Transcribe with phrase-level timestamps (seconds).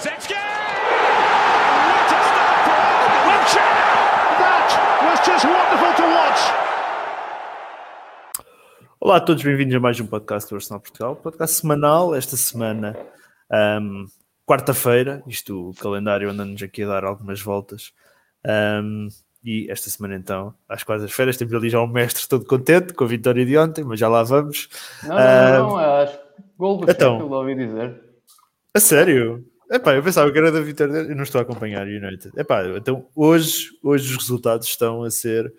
[0.00, 0.32] Kulusevski!
[0.32, 2.80] What a start for!
[4.40, 4.70] That
[5.04, 6.40] was just wonderful to watch.
[8.98, 12.96] Olá a todos, bem-vindos a mais um podcast do Arsenal Portugal, podcast semanal, esta semana,
[13.52, 14.06] um,
[14.46, 17.92] quarta-feira, isto o calendário anda-nos aqui a dar algumas voltas,
[18.82, 19.08] um,
[19.44, 23.06] e esta semana então, às quartas-feiras, temos ali já um mestre todo contente com a
[23.06, 24.70] vitória de ontem, mas já lá vamos.
[25.02, 26.24] Não, não, não, é, acho que
[26.56, 27.18] gol do Então.
[27.18, 28.00] Sheffield, ouvi dizer.
[28.74, 29.49] A sério?
[29.70, 32.32] Epá, eu pensava que era da vitória, eu não estou a acompanhar o United.
[32.36, 35.52] Epá, então hoje, hoje os resultados estão a ser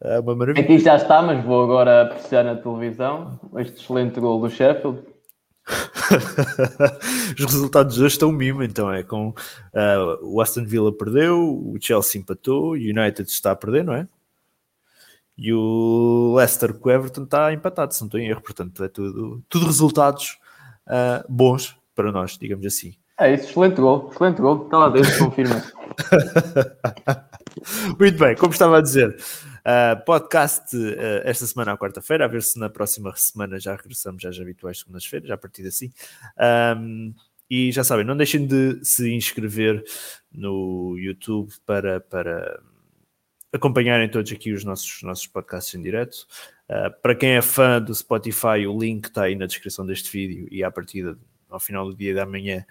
[0.00, 0.64] ah, uma maravilha.
[0.64, 5.02] Aqui já está, mas vou agora apreciar na televisão este excelente gol do Sheffield.
[7.38, 9.34] Os resultados hoje estão mimo, então é com
[9.74, 14.06] ah, o Aston Villa perdeu, o Chelsea empatou, o United está a perder, não é?
[15.36, 18.88] E o Leicester com o Everton está empatado, se não estou em erro, portanto é
[18.88, 20.38] tudo, tudo resultados
[20.86, 22.94] ah, bons para nós, digamos assim.
[23.20, 24.64] É isso, excelente gol, excelente gol.
[24.64, 25.56] Está lá dentro, confirma.
[27.98, 32.42] Muito bem, como estava a dizer, uh, podcast uh, esta semana à quarta-feira, a ver
[32.42, 35.90] se na próxima semana já regressamos às habituais segundas-feiras, já a partir assim.
[36.78, 37.12] Um,
[37.50, 39.82] e já sabem, não deixem de se inscrever
[40.30, 42.60] no YouTube para, para
[43.52, 46.24] acompanharem todos aqui os nossos, nossos podcasts em direto.
[46.68, 50.46] Uh, para quem é fã do Spotify, o link está aí na descrição deste vídeo
[50.52, 51.18] e à partida,
[51.50, 52.64] ao final do dia da manhã,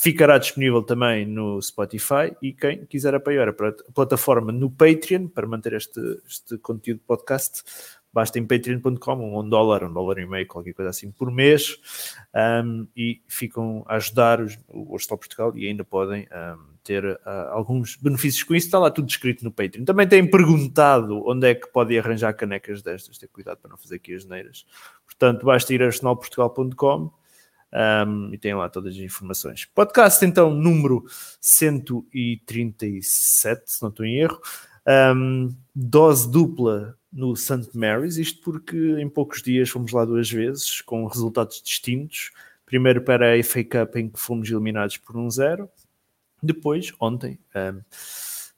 [0.00, 5.28] ficará disponível também no Spotify e quem quiser apoiar a plat- a plataforma no Patreon
[5.28, 7.62] para manter este, este conteúdo podcast,
[8.10, 11.78] basta em patreon.com, um dólar, um dólar e meio, qualquer coisa assim por mês,
[12.64, 17.50] um, e ficam a ajudar os, o Arsenal Portugal e ainda podem um, ter ah,
[17.52, 18.68] alguns benefícios com isso.
[18.68, 19.84] Está lá tudo descrito no Patreon.
[19.84, 23.96] Também têm perguntado onde é que podem arranjar canecas destas, ter cuidado para não fazer
[23.96, 24.64] aqui as neiras.
[25.04, 27.19] Portanto, basta ir a arsenalportugal.com
[27.72, 29.64] um, e tem lá todas as informações.
[29.66, 31.04] Podcast, então, número
[31.40, 34.40] 137, se não estou em erro.
[34.86, 37.68] Um, dose dupla no St.
[37.74, 42.30] Mary's, isto porque em poucos dias fomos lá duas vezes, com resultados distintos.
[42.64, 45.68] Primeiro para a FA Cup, em que fomos eliminados por 1-0.
[46.42, 47.38] Depois, ontem,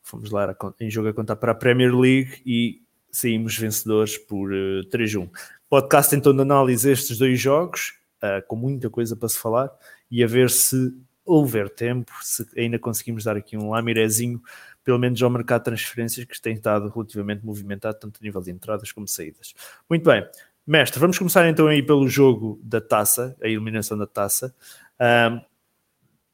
[0.02, 4.88] fomos lá em jogo a contar para a Premier League e saímos vencedores por uh,
[4.90, 5.28] 3-1.
[5.68, 9.70] Podcast então de análise estes dois jogos, uh, com muita coisa para se falar
[10.10, 10.94] e a ver se
[11.24, 14.42] houver tempo, se ainda conseguimos dar aqui um lamirezinho,
[14.84, 18.50] pelo menos ao mercado de transferências que tem estado relativamente movimentado, tanto a nível de
[18.50, 19.54] entradas como saídas.
[19.88, 20.26] Muito bem,
[20.66, 24.54] mestre, vamos começar então aí pelo jogo da taça, a eliminação da taça.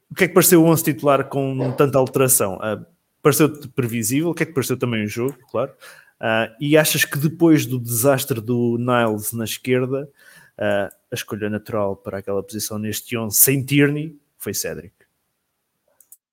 [0.09, 2.57] O que é que pareceu o 11 titular com tanta alteração?
[2.57, 2.83] Uh,
[3.21, 4.29] pareceu-te previsível?
[4.29, 5.71] O que é que pareceu também o jogo, claro?
[6.19, 10.09] Uh, e achas que depois do desastre do Niles na esquerda,
[10.59, 14.93] uh, a escolha natural para aquela posição neste 11 sem Tierney foi Cédric?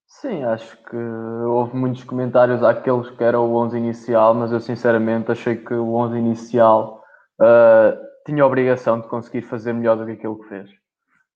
[0.07, 5.31] Sim, acho que houve muitos comentários àqueles que era o 11 inicial, mas eu sinceramente
[5.31, 7.05] achei que o 11 inicial
[7.39, 10.71] ah, tinha a obrigação de conseguir fazer melhor do que aquilo que fez.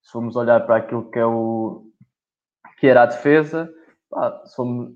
[0.03, 1.85] Se formos olhar para aquilo que é o
[2.79, 3.71] que era a defesa,
[4.09, 4.93] pá, se formos,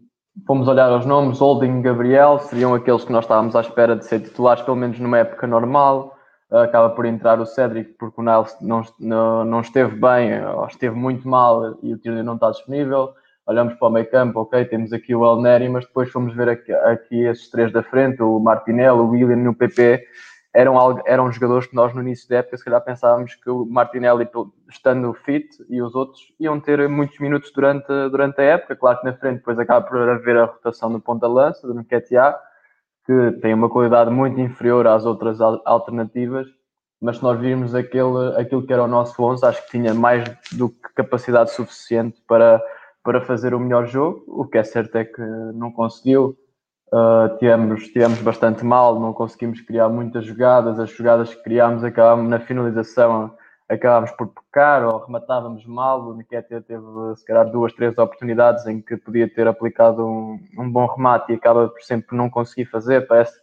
[0.46, 4.20] fomos olhar aos nomes, Holding Gabriel seriam aqueles que nós estávamos à espera de ser
[4.20, 6.13] titulares, pelo menos numa época normal.
[6.50, 10.94] Acaba por entrar o Cédric porque o Niles não, não, não esteve bem, ou esteve
[10.94, 13.14] muito mal e o Tierney não está disponível.
[13.46, 16.48] Olhamos para o meio campo, ok, temos aqui o El Neri, mas depois fomos ver
[16.48, 20.02] aqui, aqui esses três da frente, o Martinelli, o William e o PP,
[20.54, 24.28] eram, eram jogadores que nós no início da época se calhar pensávamos que o Martinelli
[24.70, 29.04] estando fit e os outros iam ter muitos minutos durante, durante a época, claro que
[29.04, 32.38] na frente depois acaba por haver a rotação do ponta-lança, do Nketiah,
[33.06, 36.46] que tem uma qualidade muito inferior às outras al- alternativas,
[37.00, 40.24] mas se nós virmos aquele, aquilo que era o nosso 11, acho que tinha mais
[40.52, 42.62] do que capacidade suficiente para
[43.04, 44.24] para fazer o melhor jogo.
[44.26, 45.20] O que é certo é que
[45.54, 46.34] não conseguiu.
[46.90, 50.80] Uh, tivemos, tivemos bastante mal, não conseguimos criar muitas jogadas.
[50.80, 53.34] As jogadas que criámos acabámos na finalização,
[53.68, 56.02] acabámos por pecar ou rematávamos mal.
[56.02, 56.84] O Nketiah teve,
[57.16, 61.36] se calhar, duas, três oportunidades em que podia ter aplicado um, um bom remate e
[61.36, 63.06] acaba por sempre não conseguir fazer.
[63.06, 63.38] Parece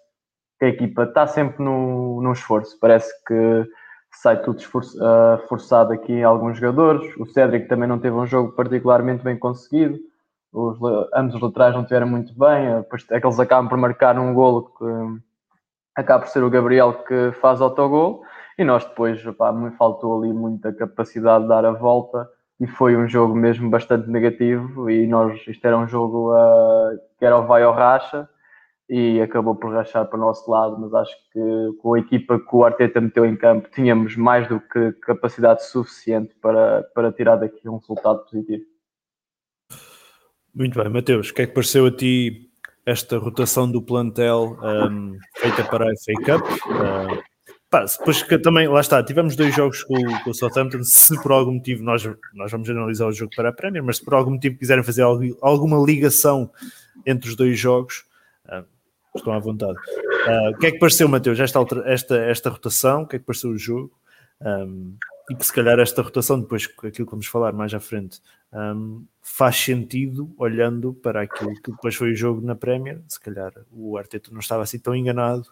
[0.59, 2.77] que a equipa está sempre no, no esforço.
[2.79, 3.68] Parece que
[4.13, 7.15] sai tudo esforço, uh, forçado aqui em alguns jogadores.
[7.18, 9.97] O Cédric também não teve um jogo particularmente bem conseguido.
[10.53, 10.77] Os,
[11.15, 12.75] ambos os laterais não tiveram muito bem.
[12.81, 15.21] Depois é que eles acabam por marcar um golo que
[15.95, 18.23] acaba por ser o Gabriel que faz autogol.
[18.61, 22.29] E nós depois, pá, me faltou ali muita capacidade de dar a volta.
[22.59, 24.87] E foi um jogo mesmo bastante negativo.
[24.87, 28.29] E nós, isto era um jogo uh, que era o vai ou racha
[28.87, 31.39] e acabou por rachar para o nosso lado, mas acho que
[31.81, 36.35] com a equipa que o Arteta meteu em campo tínhamos mais do que capacidade suficiente
[36.39, 38.63] para, para tirar daqui um resultado positivo.
[40.53, 42.51] Muito bem, Mateus, o que é que pareceu a ti
[42.85, 46.45] esta rotação do plantel um, feita para a FA Cup?
[46.67, 47.31] Uh,
[47.71, 51.31] pá, depois que também, lá está, tivemos dois jogos com, com, o Southampton, se por
[51.31, 52.03] algum motivo, nós,
[52.33, 55.03] nós vamos analisar o jogo para a Premier, mas se por algum motivo quiserem fazer
[55.41, 56.51] alguma ligação
[57.06, 58.03] entre os dois jogos,
[58.45, 58.65] uh,
[59.15, 59.77] estão à vontade.
[60.27, 63.03] Uh, o que é que pareceu, Mateus, esta, esta, esta rotação?
[63.03, 63.91] O que é que pareceu o jogo?
[64.41, 64.95] Um,
[65.29, 68.19] e que se calhar esta rotação, depois aquilo que vamos falar mais à frente,
[68.51, 73.01] um, faz sentido olhando para aquilo que depois foi o jogo na Premier.
[73.07, 75.45] Se calhar o Arteta não estava assim tão enganado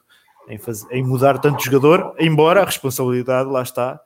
[0.49, 3.99] em, fazer, em mudar tanto jogador, embora a responsabilidade lá está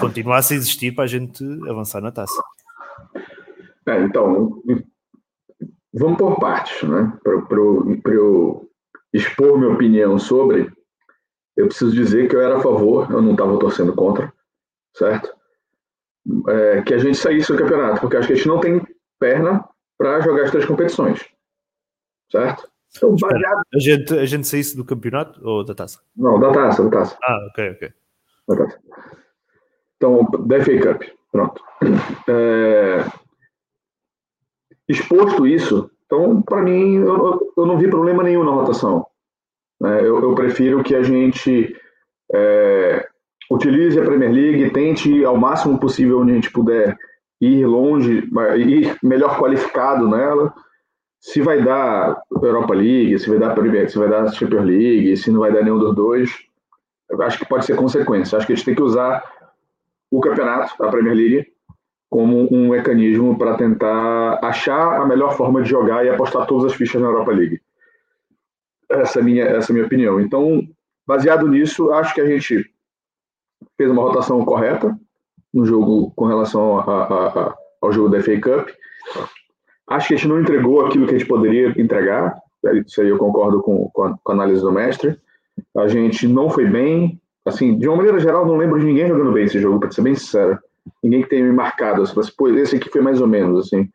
[0.00, 2.40] continuasse a existir para a gente avançar na taça.
[3.86, 4.62] É, então,
[5.92, 7.12] vamos por partes, né?
[7.22, 8.70] Para eu
[9.12, 10.72] expor minha opinião sobre,
[11.56, 14.32] eu preciso dizer que eu era a favor, eu não estava torcendo contra
[14.96, 15.34] certo?
[16.48, 18.86] É, que a gente saísse do campeonato, porque acho que a gente não tem
[19.18, 19.66] perna
[19.98, 21.26] para jogar as três competições,
[22.30, 22.70] certo?
[23.74, 26.00] A, gente, a gente saísse do campeonato ou da taça?
[26.16, 27.16] Não, da taça, da taça.
[27.22, 27.92] Ah, ok, ok.
[28.48, 28.78] Da taça.
[29.96, 31.62] Então, da FA Cup, pronto.
[32.28, 33.04] É...
[34.88, 39.06] Exposto isso, então, para mim, eu, eu, não vi problema nenhum na rotação.
[39.84, 41.72] É, eu, eu, prefiro que a gente
[42.34, 43.06] é,
[43.48, 46.96] utilize a Premier League, tente ao máximo possível onde a gente puder
[47.40, 48.28] ir longe,
[48.58, 50.52] ir melhor qualificado nela.
[51.20, 55.30] Se vai dar Europa League, se vai dar Premier, se vai dar Champions League, se
[55.30, 56.30] não vai dar nenhum dos dois,
[57.20, 58.38] acho que pode ser consequência.
[58.38, 59.22] Acho que a gente tem que usar
[60.10, 61.46] o campeonato, a Premier League,
[62.08, 66.74] como um mecanismo para tentar achar a melhor forma de jogar e apostar todas as
[66.76, 67.60] fichas na Europa League.
[68.90, 70.20] Essa é minha, essa é minha opinião.
[70.20, 70.66] Então,
[71.06, 72.68] baseado nisso, acho que a gente
[73.76, 74.98] fez uma rotação correta
[75.54, 78.68] no jogo com relação a, a, a, ao jogo da FA Cup.
[79.90, 82.40] Acho que a gente não entregou aquilo que a gente poderia entregar,
[82.86, 85.18] isso aí eu concordo com, com, a, com a análise do mestre.
[85.76, 89.32] A gente não foi bem, assim, de uma maneira geral, não lembro de ninguém jogando
[89.32, 90.58] bem esse jogo, para ser bem sincero.
[91.02, 93.88] Ninguém que tenha me marcado, assim, mas, pô, esse aqui foi mais ou menos, assim.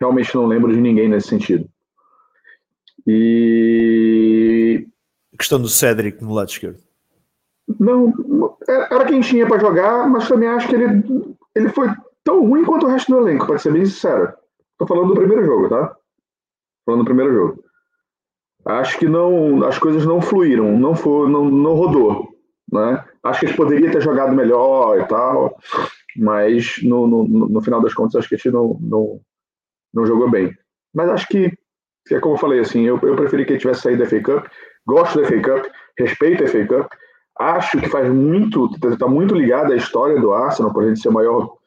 [0.00, 1.68] Realmente não lembro de ninguém nesse sentido.
[3.04, 4.86] E.
[5.34, 6.78] A questão do Cédric no lado esquerdo.
[7.80, 8.12] Não,
[8.68, 11.88] era quem tinha para jogar, mas também acho que ele, ele foi
[12.22, 14.32] tão ruim quanto o resto do elenco, para ser bem sincero.
[14.82, 15.96] Tô falando do primeiro jogo, tá?
[16.84, 17.64] Falando do primeiro jogo.
[18.64, 22.28] Acho que não, as coisas não fluíram, não foi, não, não rodou,
[22.70, 23.04] né?
[23.22, 25.56] Acho que a gente poderia ter jogado melhor e tal,
[26.16, 29.20] mas no, no, no final das contas acho que a gente não, não,
[29.94, 30.52] não jogou bem.
[30.92, 31.56] Mas acho que,
[32.10, 34.46] é como eu falei, assim, eu, eu preferi que ele tivesse saído da FA Cup,
[34.84, 36.92] gosto da FA Cup, respeito a FA Cup,
[37.38, 41.08] acho que faz muito, está muito ligado à história do Arsenal, por a gente ser
[41.08, 41.61] o maior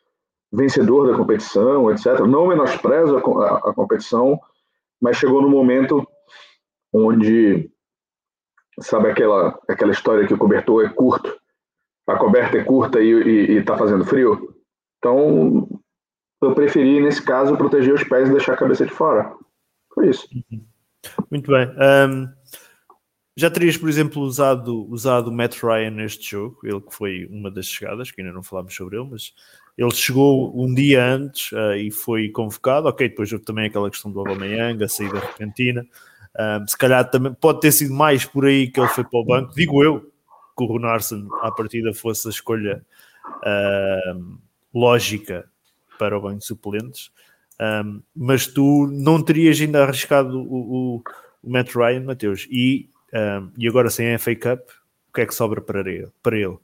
[0.55, 2.19] vencedor da competição, etc.
[2.21, 4.39] Não menosprezo a, competição,
[5.01, 6.07] mas chegou no momento
[6.93, 7.69] onde,
[8.79, 11.35] sabe aquela, aquela história que o cobertor é curto,
[12.07, 14.55] a coberta é curta e está fazendo frio?
[14.99, 15.67] Então,
[16.41, 19.33] eu preferi, nesse caso, proteger os pés e deixar a cabeça de fora.
[19.93, 20.27] Foi isso.
[21.31, 21.67] Muito bem.
[21.67, 22.27] Um...
[23.37, 27.51] Já terias, por exemplo, usado, usado o Matt Ryan neste jogo, ele que foi uma
[27.51, 29.33] das chegadas, que ainda não falámos sobre ele, mas
[29.77, 32.87] ele chegou um dia antes uh, e foi convocado.
[32.87, 35.85] Ok, depois houve também aquela questão do Aubameyang, a saída repentina.
[36.37, 39.25] Um, se calhar também pode ter sido mais por aí que ele foi para o
[39.25, 39.53] banco.
[39.53, 40.01] Digo eu
[40.57, 42.85] que o Runarsson à partida fosse a escolha
[43.27, 44.37] uh,
[44.73, 45.49] lógica
[45.97, 47.11] para o banco de suplentes.
[47.59, 51.03] Um, mas tu não terias ainda arriscado o, o,
[51.43, 54.69] o Matt Ryan, Mateus, e um, e agora sem a FA Cup,
[55.09, 56.11] o que é que sobra para ele?
[56.21, 56.57] Para ele?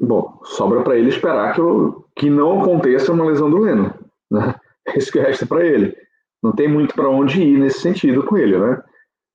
[0.00, 3.94] Bom, sobra para ele esperar que, eu, que não aconteça uma lesão do Leno.
[4.30, 4.54] Né?
[4.86, 5.96] É isso que resta para ele.
[6.42, 8.82] Não tem muito para onde ir nesse sentido com ele, né?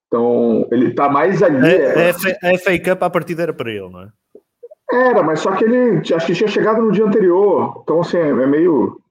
[0.07, 1.57] Então, ele está mais ali.
[1.57, 4.09] A, a, FA, a FA Cup, a partida era para ele, não é?
[4.91, 7.81] Era, mas só que ele acho que tinha chegado no dia anterior.
[7.83, 9.01] Então, assim, é, é meio.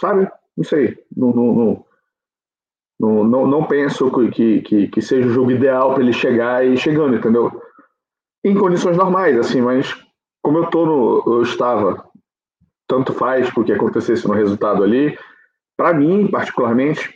[0.00, 0.30] Sabe?
[0.56, 0.98] Não sei.
[1.16, 1.84] Não, não, não,
[3.00, 6.76] não, não, não penso que, que, que seja o jogo ideal para ele chegar e
[6.76, 7.50] chegando, entendeu?
[8.44, 10.01] Em condições normais, assim, mas
[10.42, 12.04] como eu tô no, eu estava,
[12.88, 15.16] tanto faz porque acontecesse no resultado ali,
[15.76, 17.14] para mim, particularmente,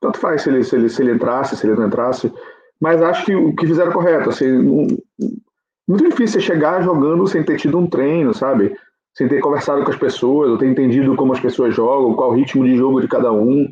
[0.00, 2.32] tanto faz se ele, se ele, se ele entrasse, se ele não entrasse,
[2.80, 4.50] mas acho que o que fizeram é correto, assim,
[5.88, 8.76] muito difícil chegar jogando sem ter tido um treino, sabe?
[9.16, 12.34] Sem ter conversado com as pessoas, ou ter entendido como as pessoas jogam, qual o
[12.34, 13.68] ritmo de jogo de cada um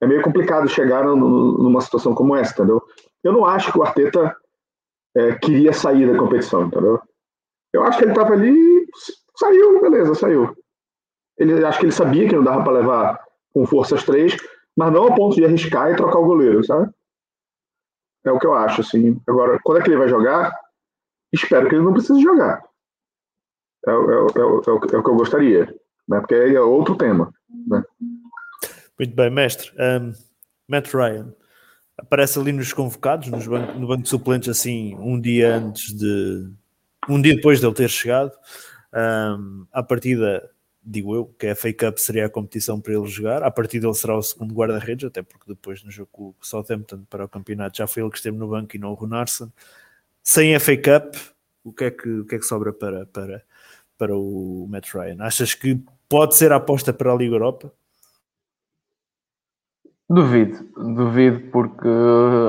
[0.00, 2.80] é meio complicado chegar no, numa situação como essa, entendeu?
[3.22, 4.34] Eu não acho que o Arteta
[5.16, 7.00] é, queria sair da competição, entendeu?
[7.72, 8.86] Eu acho que ele estava ali,
[9.36, 10.56] saiu, beleza, saiu.
[11.36, 14.36] Ele acho que ele sabia que não dava para levar com forças três,
[14.76, 16.90] mas não ao ponto de arriscar e trocar o goleiro, sabe?
[18.24, 19.20] É o que eu acho, assim.
[19.26, 20.52] Agora, quando é que ele vai jogar?
[21.32, 22.62] Espero que ele não precise jogar.
[23.86, 25.66] É, é, é, é o que eu gostaria,
[26.08, 26.20] né?
[26.20, 27.32] Porque aí é outro tema,
[27.66, 27.82] né?
[28.98, 29.70] Muito bem, mestre.
[29.78, 30.12] Um,
[30.68, 31.32] Matt Ryan
[31.96, 36.50] aparece ali nos convocados, nos no banco de suplentes, assim, um dia antes de.
[37.08, 38.32] Um dia depois de ele ter chegado.
[38.92, 40.50] Um, à partida,
[40.82, 43.42] digo eu, que a fake up seria a competição para ele jogar.
[43.42, 47.04] À partida, ele será o segundo guarda-redes, até porque depois no jogo com o Southampton
[47.08, 49.50] para o campeonato já foi ele que esteve no banco e não o Runarsson.
[50.22, 51.18] Sem a fake up,
[51.64, 53.42] o que é que, o que, é que sobra para, para,
[53.96, 55.16] para o Matt Ryan?
[55.20, 57.72] Achas que pode ser a aposta para a Liga Europa?
[60.10, 61.86] Duvido, duvido, porque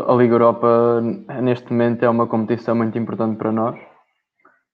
[0.07, 1.01] a Liga Europa
[1.41, 3.88] neste momento é uma competição muito importante para nós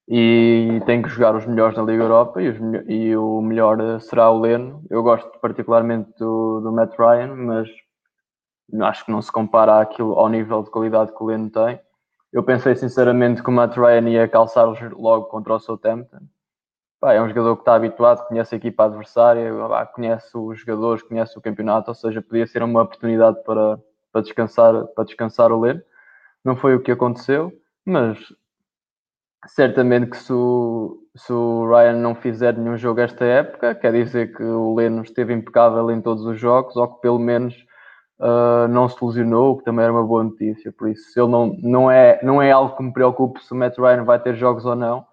[0.07, 2.47] e tem que jogar os melhores da Liga Europa e,
[2.87, 4.83] e o melhor será o Leno.
[4.89, 7.69] Eu gosto particularmente do, do Matt Ryan, mas
[8.81, 11.79] acho que não se compara àquilo, ao nível de qualidade que o Leno tem.
[12.31, 16.19] Eu pensei sinceramente que o Matt Ryan ia calçar logo contra o Southampton,
[16.99, 19.51] pá, é um jogador que está habituado, conhece a equipa adversária,
[19.93, 23.79] conhece os jogadores, conhece o campeonato, ou seja, podia ser uma oportunidade para,
[24.11, 25.81] para, descansar, para descansar o Leno.
[26.43, 27.51] Não foi o que aconteceu,
[27.85, 28.19] mas
[29.47, 34.35] certamente que se o, se o Ryan não fizer nenhum jogo esta época, quer dizer
[34.35, 37.55] que o Leno esteve impecável em todos os jogos, ou que pelo menos
[38.19, 40.71] uh, não se lesionou, o que também era uma boa notícia.
[40.71, 43.77] Por isso, ele não, não, é, não é algo que me preocupe se o Matt
[43.77, 45.05] Ryan vai ter jogos ou não.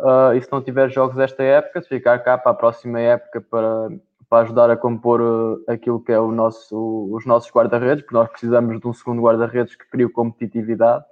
[0.00, 3.40] Uh, e se não tiver jogos desta época, se ficar cá para a próxima época
[3.40, 3.88] para,
[4.28, 8.28] para ajudar a compor uh, aquilo que é o nosso, os nossos guarda-redes, porque nós
[8.28, 11.04] precisamos de um segundo guarda-redes que crie competitividade,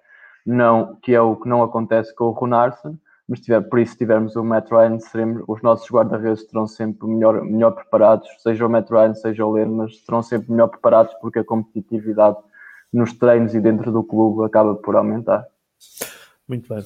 [0.47, 2.97] não, que é o que não acontece com o Runarsson,
[3.29, 7.45] mas tiver, por isso, tivermos o Matt Ryan, seremos, os nossos guarda-redes estarão sempre melhor,
[7.45, 11.39] melhor preparados, seja o Matt Ryan, seja o Leno, mas serão sempre melhor preparados porque
[11.39, 12.37] a competitividade
[12.93, 15.47] nos treinos e dentro do clube acaba por aumentar.
[16.49, 16.85] Muito bem.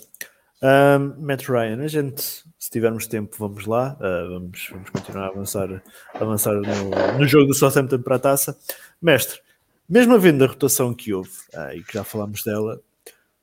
[0.63, 2.23] Um, Matt Ryan, a gente,
[2.59, 5.83] se tivermos tempo, vamos lá, uh, vamos, vamos continuar a avançar,
[6.15, 8.57] avançar no, no jogo do Southampton para a taça.
[9.01, 9.41] Mestre,
[9.89, 12.81] mesmo havendo a rotação que houve, uh, e que já falámos dela,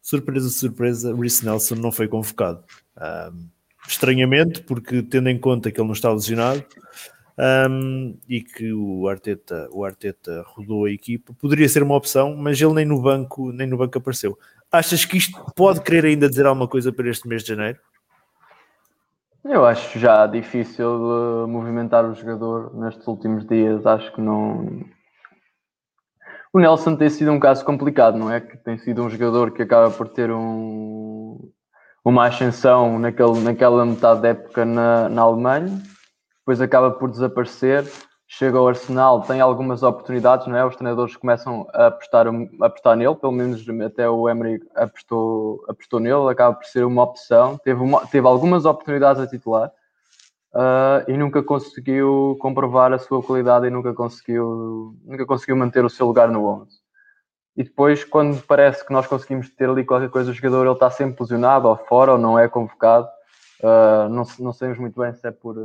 [0.02, 2.64] surpresa, surpresa, Reece Nelson não foi convocado.
[2.98, 3.48] Um,
[3.88, 6.64] estranhamente, porque tendo em conta que ele não está lesionado
[7.70, 12.62] um, e que o Arteta, o Arteta rodou a equipa, poderia ser uma opção, mas
[12.62, 14.38] ele nem no banco, nem no banco apareceu.
[14.72, 17.80] Achas que isto pode querer ainda dizer alguma coisa para este mês de janeiro?
[19.44, 23.86] Eu acho já difícil movimentar o jogador nestes últimos dias.
[23.86, 24.86] Acho que não.
[26.54, 28.42] O Nelson tem sido um caso complicado, não é?
[28.42, 31.40] Que tem sido um jogador que acaba por ter um,
[32.04, 35.82] uma ascensão naquele, naquela metade da época na, na Alemanha,
[36.40, 37.86] depois acaba por desaparecer
[38.34, 40.66] chega ao Arsenal, tem algumas oportunidades, não é?
[40.66, 46.00] Os treinadores começam a apostar, a apostar nele, pelo menos até o Emery apostou, apostou
[46.00, 47.58] nele, acaba por ser uma opção.
[47.58, 49.70] Teve, uma, teve algumas oportunidades a titular
[50.54, 55.90] uh, e nunca conseguiu comprovar a sua qualidade e nunca conseguiu, nunca conseguiu manter o
[55.90, 56.80] seu lugar no 11.
[57.58, 60.90] E depois, quando parece que nós conseguimos ter ali qualquer coisa, o jogador ele está
[60.90, 63.08] sempre lesionado ou fora ou não é convocado.
[63.60, 65.56] Uh, não, não sabemos muito bem se é por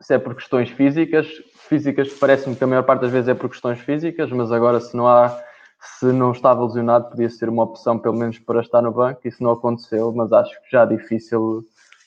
[0.00, 1.26] se é por questões físicas,
[1.68, 4.96] físicas parece-me que a maior parte das vezes é por questões físicas, mas agora se
[4.96, 5.40] não há,
[5.80, 9.42] se não estava lesionado, podia ser uma opção pelo menos para estar no banco, isso
[9.42, 11.64] não aconteceu, mas acho que já é difícil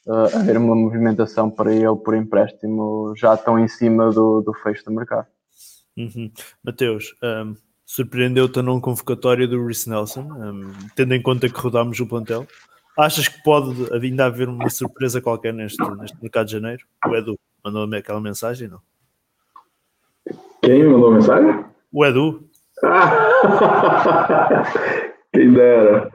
[0.08, 4.86] uh, haver uma movimentação para ele por empréstimo, já estão em cima do, do fecho
[4.86, 5.28] do mercado.
[5.98, 6.32] Uhum.
[6.64, 12.00] Mateus, um, surpreendeu-te a não convocatória do Rhys Nelson, um, tendo em conta que rodámos
[12.00, 12.48] o plantel?
[12.98, 16.84] Achas que pode ainda haver uma surpresa qualquer neste, neste mercado de janeiro?
[17.06, 17.38] O Edu?
[17.64, 18.82] Mandou aquela mensagem, não?
[20.64, 21.64] Quem mandou mensagem?
[21.92, 22.50] O Edu.
[25.32, 26.12] Quem dera.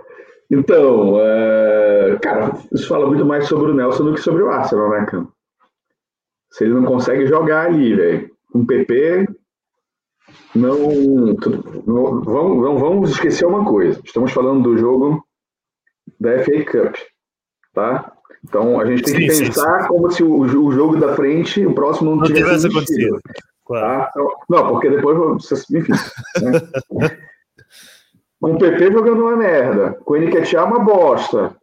[0.52, 2.18] Então, é...
[2.20, 5.26] cara, isso fala muito mais sobre o Nelson do que sobre o Arsenal, né, cara?
[6.50, 9.26] Se ele não consegue jogar ali, velho, um PP,
[10.54, 10.76] não,
[11.86, 13.98] não, vamos, não vamos esquecer uma coisa.
[14.04, 15.24] Estamos falando do jogo
[16.20, 16.96] da FA Cup,
[17.72, 18.12] tá?
[18.44, 19.88] Então a gente tem sim, que pensar sim, sim.
[19.88, 23.20] como se o, o, jogo da frente, o próximo não, não tivesse, tivesse acontecido.
[23.64, 24.04] Claro.
[24.04, 24.10] Tá?
[24.50, 25.92] Não, porque depois, enfim.
[26.42, 27.18] Né?
[28.50, 31.56] um PP jogando uma merda, com o Nketiah uma bosta,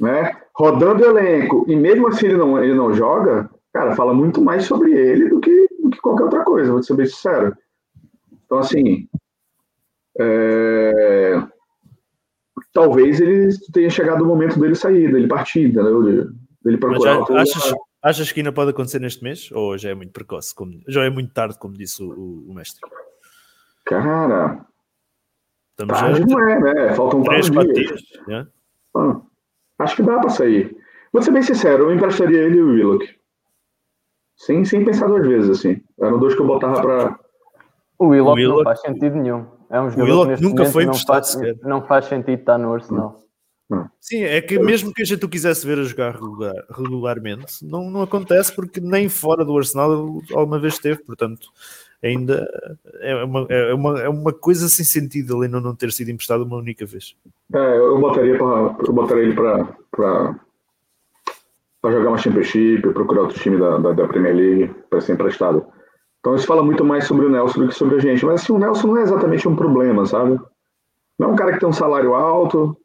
[0.00, 0.36] né?
[0.54, 4.92] Rodando elenco, e mesmo assim ele não, ele não joga, cara, fala muito mais sobre
[4.92, 7.56] ele do que, do que qualquer outra coisa, vou ser bem sincero.
[8.44, 9.08] Então, assim,
[10.18, 11.42] é
[12.72, 16.02] talvez ele tenha chegado o momento dele sair, dele partir, entendeu?
[16.02, 16.28] Dele,
[16.62, 17.24] dele procurar.
[17.26, 19.50] Já, achas, Achas que ainda pode acontecer neste mês?
[19.50, 20.54] Ou já é muito precoce?
[20.54, 22.80] Como, já é muito tarde, como disse o, o, o mestre?
[23.84, 24.64] Cara,
[25.80, 26.94] Estamos tarde não é, né?
[26.94, 28.02] Faltam três, dias.
[28.26, 28.46] né?
[28.96, 29.20] Ah,
[29.78, 30.76] acho que dá pra sair.
[31.12, 33.08] Vou ser bem sincero, eu emprestaria ele e o Willock.
[34.36, 35.80] Sem, sem pensar duas vezes, assim.
[36.00, 37.18] Eram dois que eu botava pra.
[37.98, 39.46] O Willock, O Willock- não faz sentido nenhum.
[39.70, 41.56] É um jogador Willock que neste nunca momento foi não emprestado faz, sequer.
[41.62, 43.22] não faz sentido estar no Arsenal.
[44.00, 47.90] Sim, é que mesmo que a gente o quisesse ver a jogar regular- regularmente, não,
[47.90, 51.48] não acontece porque nem fora do Arsenal ele alguma vez esteve, portanto,
[52.02, 52.46] ainda
[53.00, 56.44] é uma, é uma, é uma coisa sem sentido ele ainda não ter sido emprestado
[56.44, 57.16] uma única vez.
[57.52, 60.38] É, eu botaria, pra, eu botaria ele pra
[61.84, 65.66] jogar uma Championship, procurar outro time da, da, da Premier League, pra ser emprestado.
[66.20, 68.24] Então isso fala muito mais sobre o Nelson do que sobre a gente.
[68.24, 70.38] Mas assim, o Nelson não é exatamente um problema, sabe?
[71.18, 72.76] Não é um cara que tem um salário alto.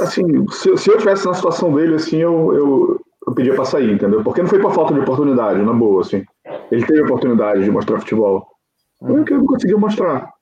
[0.00, 3.92] Assim, se, se eu tivesse na situação dele, assim, eu, eu, eu pedia pra sair,
[3.92, 4.22] entendeu?
[4.22, 6.24] Porque não foi por falta de oportunidade, na boa, assim.
[6.70, 8.46] Ele teve oportunidade de mostrar futebol.
[8.98, 10.32] Foi que ele não conseguiu mostrar.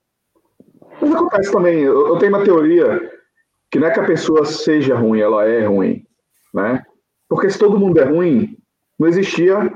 [1.01, 3.11] Mas acontece também, eu, eu tenho uma teoria
[3.69, 6.05] que não é que a pessoa seja ruim, ela é ruim,
[6.53, 6.83] né?
[7.27, 8.55] Porque se todo mundo é ruim,
[8.99, 9.73] não existia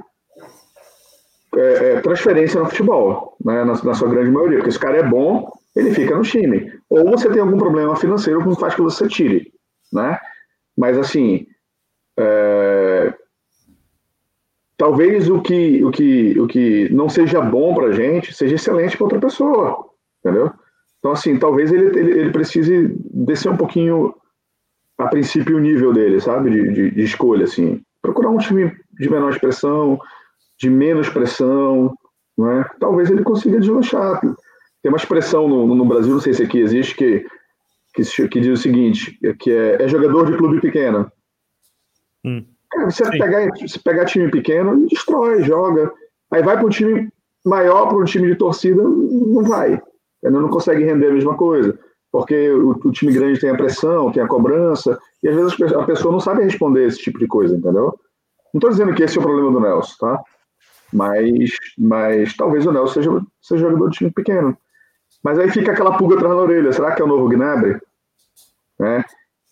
[1.56, 3.63] é, é, transferência no futebol, né?
[3.63, 4.60] Na, na sua grande maioria.
[4.60, 6.72] Porque se o cara é bom, ele fica no time.
[6.89, 9.51] Ou você tem algum problema financeiro que faz que você tire,
[9.92, 10.20] né?
[10.77, 11.48] Mas assim,
[12.18, 13.13] é,
[14.77, 19.05] talvez o que, o, que, o que não seja bom pra gente seja excelente para
[19.05, 19.89] outra pessoa,
[20.24, 20.51] entendeu?
[21.00, 24.13] Então, assim, talvez ele, ele, ele precise descer um pouquinho,
[24.98, 26.50] a princípio, o nível dele, sabe?
[26.50, 27.81] De, de, de escolha, assim.
[28.01, 30.00] Procurar um time de menor expressão,
[30.60, 31.93] de menos pressão,
[32.38, 32.69] não é?
[32.79, 34.19] Talvez ele consiga deslanchar.
[34.22, 37.25] Tem uma expressão no, no Brasil, não sei se aqui existe, que,
[37.93, 41.12] que, que diz o seguinte, que é, é jogador de clube pequeno.
[42.25, 42.46] Hum.
[42.71, 43.17] Cara, você Sim.
[43.17, 45.91] pegar, se pegar time pequeno, destrói, joga.
[46.31, 47.09] Aí vai para um time
[47.45, 49.81] maior, para um time de torcida, não vai.
[50.24, 51.77] Ele não consegue render a mesma coisa.
[52.11, 55.83] Porque o, o time grande tem a pressão, tem a cobrança, e às vezes a
[55.83, 57.98] pessoa não sabe responder esse tipo de coisa, entendeu?
[58.53, 60.24] Não estou dizendo que esse é o problema do Nelson, tá?
[60.92, 64.57] Mas, mas talvez o Nelson seja, seja jogador de time pequeno.
[65.24, 66.72] Mas aí fica aquela pulga atrás da orelha.
[66.72, 67.79] Será que é o novo Gnabry?
[68.79, 69.03] Né?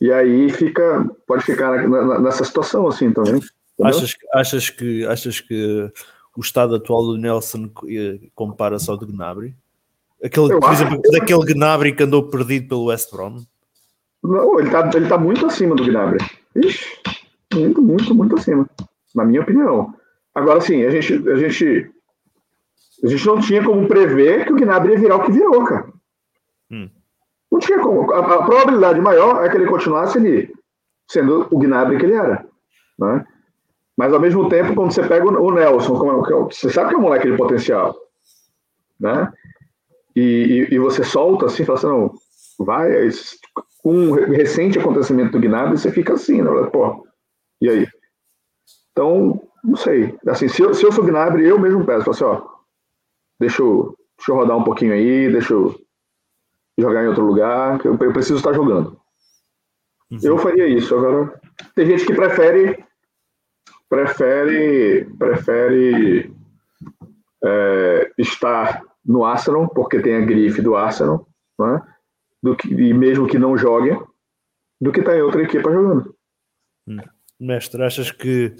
[0.01, 3.41] E aí fica, pode ficar na- na- nessa situação assim também.
[3.81, 5.91] Achas, que- achas, que, achas que
[6.37, 9.55] o estado atual do Nelson eh, compara-se ao do Gnabry?
[10.23, 13.41] Aquele, Eu por acho exemplo, que- daquele Gnabry que andou perdido pelo West Brom?
[14.23, 16.17] Não, ele tá, ele tá muito acima do Gnabry.
[16.55, 16.85] Ixi,
[17.53, 18.67] muito, muito, muito acima.
[19.13, 19.93] Na minha opinião.
[20.33, 21.89] Agora sim, a gente, a gente,
[23.03, 25.87] a gente não tinha como prever que o Gnabry ia virar o que virou, cara.
[26.71, 26.89] Hum.
[27.55, 28.11] Não tinha como.
[28.11, 30.51] A, a probabilidade maior é que ele continuasse ali,
[31.09, 32.45] sendo o Gnabry que ele era.
[32.99, 33.25] Né?
[33.97, 36.95] Mas ao mesmo tempo, quando você pega o, Nelson, como é- é você sabe que
[36.95, 37.95] é um moleque de potencial.
[38.99, 39.31] Né?
[40.13, 42.13] E, e, e você solta assim, fala assim, não,
[42.59, 43.09] vai, aí,
[43.81, 46.51] com um recente acontecimento do Gnabry, você fica assim, né?
[46.73, 47.07] Pô,
[47.61, 47.87] e aí?
[48.91, 50.13] Então, não sei.
[50.27, 52.49] Assim, se eu, se eu sou Gnabry, eu mesmo peço, falo assim, ó,
[53.39, 55.84] deixa eu, deixa eu rodar um pouquinho aí, deixa eu
[56.77, 58.99] jogar em outro lugar, eu, eu preciso estar jogando.
[60.21, 60.95] Eu faria isso.
[60.95, 61.39] Agora,
[61.73, 62.83] tem gente que prefere
[63.89, 66.33] prefere prefere
[67.43, 71.27] é, estar no Arsenal porque tem a grife do Arsenal,
[71.59, 71.81] né?
[72.41, 73.97] Do que, e mesmo que não jogue,
[74.79, 76.15] do que estar em outra equipe jogando.
[77.39, 78.55] Mestre, achas que,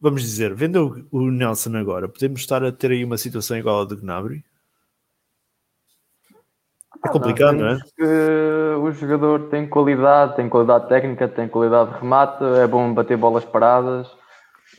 [0.00, 3.84] vamos dizer, vendo o Nelson agora, podemos estar a ter aí uma situação igual à
[3.84, 4.44] do Gnabry?
[7.04, 8.76] É complicado, não é?
[8.76, 13.44] O jogador tem qualidade, tem qualidade técnica, tem qualidade de remate, é bom bater bolas
[13.44, 14.06] paradas,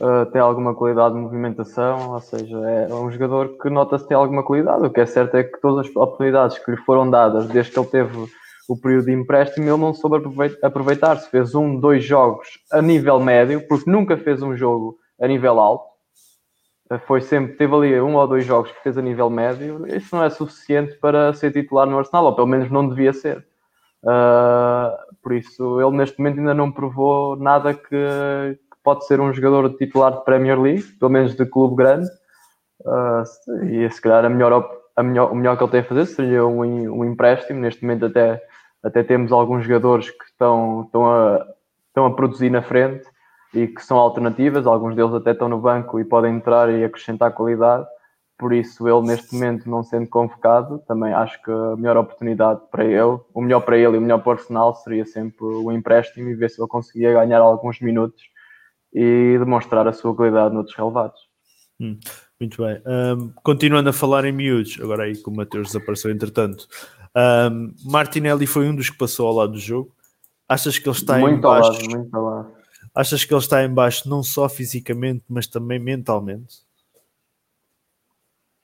[0.00, 4.42] eh, tem alguma qualidade de movimentação, ou seja, é um jogador que nota-se tem alguma
[4.42, 4.86] qualidade.
[4.86, 7.78] O que é certo é que todas as oportunidades que lhe foram dadas desde que
[7.78, 8.28] ele teve
[8.68, 11.16] o período de empréstimo, ele não soube aproveit- aproveitar.
[11.16, 15.58] Se fez um, dois jogos a nível médio, porque nunca fez um jogo a nível
[15.58, 15.84] alto,
[17.06, 20.24] foi sempre, teve ali um ou dois jogos que fez a nível médio, isso não
[20.24, 23.46] é suficiente para ser titular no Arsenal, ou pelo menos não devia ser.
[24.02, 29.32] Uh, por isso, ele neste momento ainda não provou nada que, que pode ser um
[29.32, 32.08] jogador titular de Premier League, pelo menos de clube grande.
[32.80, 36.06] Uh, e se calhar a melhor, a melhor, o melhor que ele tem a fazer
[36.06, 37.60] seria um, um empréstimo.
[37.60, 38.40] Neste momento, até,
[38.82, 41.46] até temos alguns jogadores que estão, estão, a,
[41.88, 43.04] estão a produzir na frente
[43.54, 47.32] e que são alternativas, alguns deles até estão no banco e podem entrar e acrescentar
[47.32, 47.86] qualidade.
[48.38, 52.84] Por isso, ele neste momento não sendo convocado, também acho que a melhor oportunidade para
[52.84, 56.28] ele, o melhor para ele e o melhor para o Arsenal seria sempre o empréstimo
[56.28, 58.22] e ver se ele conseguia ganhar alguns minutos
[58.92, 61.20] e demonstrar a sua qualidade noutros relevados.
[61.80, 61.98] Hum,
[62.40, 62.80] muito bem.
[62.86, 66.68] Um, continuando a falar em miúdos, agora aí que o Mateus desapareceu entretanto,
[67.16, 69.92] um, Martinelli foi um dos que passou ao lado do jogo.
[70.48, 71.72] Achas que ele está muito em baixo?
[71.72, 72.57] Lado, muito ao lado.
[72.98, 76.56] Achas que ele está em baixo não só fisicamente, mas também mentalmente?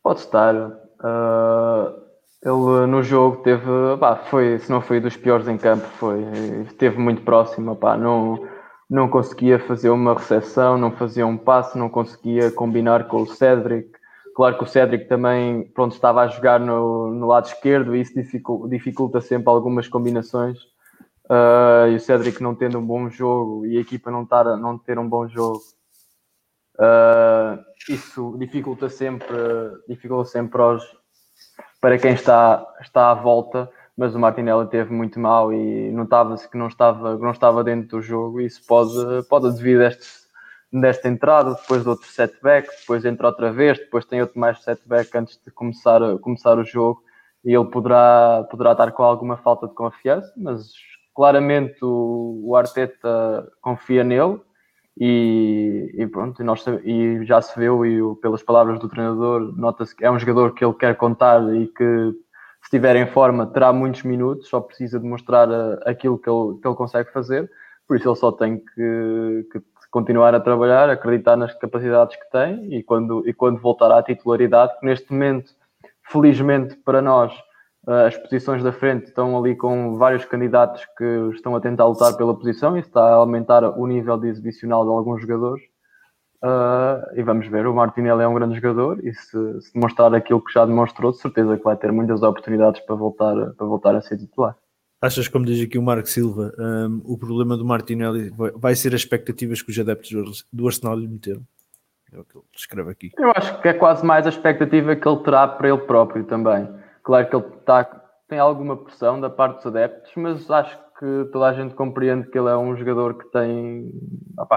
[0.03, 0.53] Pode estar.
[0.57, 1.94] Uh,
[2.42, 3.64] ele no jogo teve,
[4.01, 6.20] pá, foi, se não foi dos piores em campo, foi,
[6.66, 8.44] esteve muito próximo, pá, não,
[8.90, 13.88] não conseguia fazer uma recepção, não fazia um passe, não conseguia combinar com o Cédric.
[14.35, 18.14] Claro que o Cédric também pronto, estava a jogar no, no lado esquerdo e isso
[18.68, 20.59] dificulta sempre algumas combinações.
[21.31, 24.77] Uh, e o Cédric não tendo um bom jogo e a equipa não, tar, não
[24.77, 25.61] ter um bom jogo,
[26.79, 29.37] uh, isso dificulta sempre,
[29.89, 30.85] dificulta sempre aos,
[31.81, 36.59] para quem está, está à volta, mas o Martinelli teve muito mal e notava-se que
[36.59, 38.41] não estava, não estava dentro do jogo.
[38.41, 40.07] E isso pode, pode devido a este,
[40.73, 45.17] desta entrada, depois de outro setback, depois entra outra vez, depois tem outro mais setback
[45.17, 47.03] antes de começar, começar o jogo
[47.45, 50.73] e ele poderá, poderá estar com alguma falta de confiança, mas
[51.14, 54.40] claramente o, o Arteta confia nele
[54.98, 59.94] e, e, pronto, e, nós, e já se viu, e pelas palavras do treinador, nota-se
[59.94, 62.12] que é um jogador que ele quer contar e que,
[62.62, 66.66] se estiver em forma, terá muitos minutos, só precisa demonstrar eh, aquilo que ele, que
[66.66, 67.50] ele consegue fazer,
[67.87, 72.72] por isso ele só tem que, que continuar a trabalhar, acreditar nas capacidades que tem
[72.74, 75.50] e quando, e quando voltar à titularidade, que neste momento,
[76.05, 77.33] felizmente para nós,
[77.87, 82.35] as posições da frente estão ali com vários candidatos que estão a tentar lutar pela
[82.35, 85.62] posição e está a aumentar o nível de exibicional de alguns jogadores.
[86.42, 90.42] Uh, e vamos ver, o Martinelli é um grande jogador e se, se, demonstrar aquilo
[90.42, 94.03] que já demonstrou, de certeza que vai ter muitas oportunidades para voltar, para voltar a
[94.03, 94.55] ser titular.
[95.01, 99.01] Achas, como diz aqui o Marco Silva, um, o problema do Martinelli vai ser as
[99.01, 101.42] expectativas que os adeptos do Arsenal lhe meteram?
[102.12, 103.12] É o que ele escreve aqui.
[103.18, 106.68] Eu acho que é quase mais a expectativa que ele terá para ele próprio também
[107.05, 107.85] Claro que ele tá,
[108.29, 112.38] tem alguma pressão da parte dos adeptos, mas acho que toda a gente compreende que
[112.38, 113.93] ele é um jogador que tem,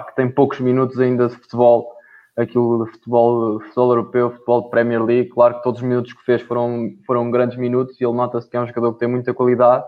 [0.08, 1.94] que tem poucos minutos ainda de futebol,
[2.38, 5.30] aquilo de futebol, futebol europeu, futebol de Premier League.
[5.30, 8.56] Claro que todos os minutos que fez foram, foram grandes minutos e ele nota-se que
[8.56, 9.84] é um jogador que tem muita qualidade.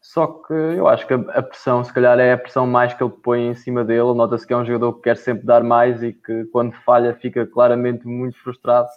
[0.00, 3.12] Só que eu acho que a pressão, se calhar, é a pressão mais que ele
[3.22, 4.14] põe em cima dele.
[4.14, 7.44] Nota-se que é um jogador que quer sempre dar mais e que, quando falha, fica
[7.46, 8.88] claramente muito frustrado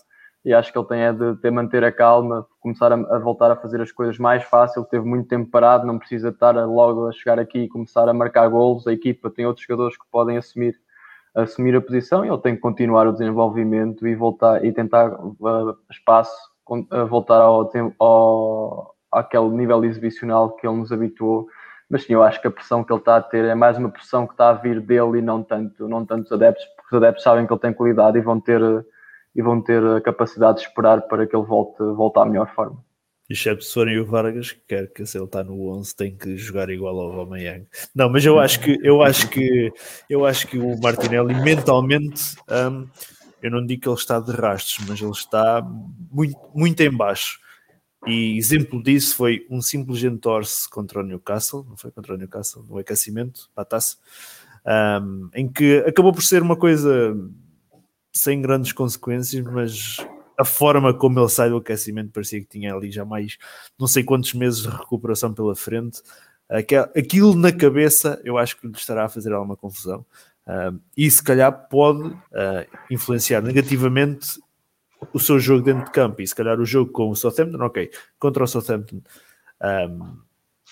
[0.45, 3.49] e acho que ele tem é de ter manter a calma, começar a, a, voltar
[3.51, 7.11] a fazer as coisas mais fácil, teve muito tempo parado, não precisa estar logo a
[7.13, 10.75] chegar aqui e começar a marcar golos, a equipa tem outros jogadores que podem assumir,
[11.33, 15.77] assumir a posição e ele tem que continuar o desenvolvimento e voltar e tentar uh,
[15.89, 16.35] espaço
[16.69, 21.47] uh, voltar ao, ao àquele nível exibicional que ele nos habituou.
[21.89, 23.89] Mas sim, eu acho que a pressão que ele está a ter é mais uma
[23.89, 27.01] pressão que está a vir dele e não tanto, não tanto os adeptos, porque os
[27.01, 28.59] adeptos sabem que ele tem qualidade e vão ter
[29.35, 32.83] e vão ter a capacidade de esperar para que ele volte, volte à melhor forma.
[33.29, 36.35] Exceto se forem o Vargas, que quer que se ele está no 11 tem que
[36.37, 37.65] jogar igual ao Aubameyang.
[37.95, 39.71] Não, mas eu acho que eu acho que
[40.09, 42.87] eu acho que o Martinelli mentalmente um,
[43.41, 45.61] eu não digo que ele está de rastros, mas ele está
[46.11, 47.39] muito, muito em baixo.
[48.05, 52.63] E exemplo disso foi um simples entorce contra o Newcastle, não foi contra o Newcastle,
[52.63, 53.97] no aquecimento, para a taça,
[55.33, 57.15] em que acabou por ser uma coisa
[58.15, 59.97] sem grandes consequências, mas
[60.37, 63.37] a forma como ele sai do aquecimento parecia que tinha ali já mais
[63.79, 66.01] não sei quantos meses de recuperação pela frente.
[66.95, 70.05] Aquilo na cabeça eu acho que lhe estará a fazer alguma confusão.
[70.95, 74.39] e se calhar pode uh, influenciar negativamente
[75.13, 77.91] o seu jogo dentro de campo e se calhar o jogo com o Southampton, ok,
[78.19, 79.01] contra o Southampton
[79.63, 80.17] um,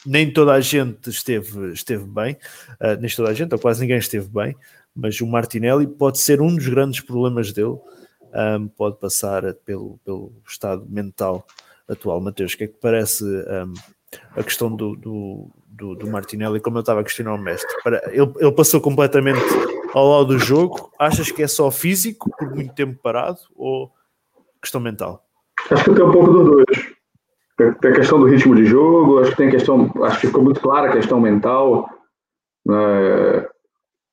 [0.06, 2.34] nem toda a gente esteve, esteve bem,
[2.82, 4.56] uh, nem toda a gente, ou quase ninguém esteve bem,
[4.96, 7.78] mas o Martinelli pode ser um dos grandes problemas dele,
[8.34, 11.46] um, pode passar pelo, pelo estado mental
[11.88, 12.22] atual.
[12.22, 13.74] Mateus, o que é que parece um,
[14.36, 17.70] a questão do, do, do, do, Martinelli, como eu estava a questionar o mestre?
[18.08, 19.42] Ele, ele passou completamente
[19.94, 23.92] ao lado do jogo, achas que é só físico, por muito tempo parado, ou
[24.62, 25.26] questão mental?
[25.70, 26.92] Acho que tem um pouco dos dois.
[27.80, 30.44] Tem a questão do ritmo de jogo, acho que tem a questão, acho que ficou
[30.44, 31.88] muito clara a questão mental.
[32.66, 33.48] Né?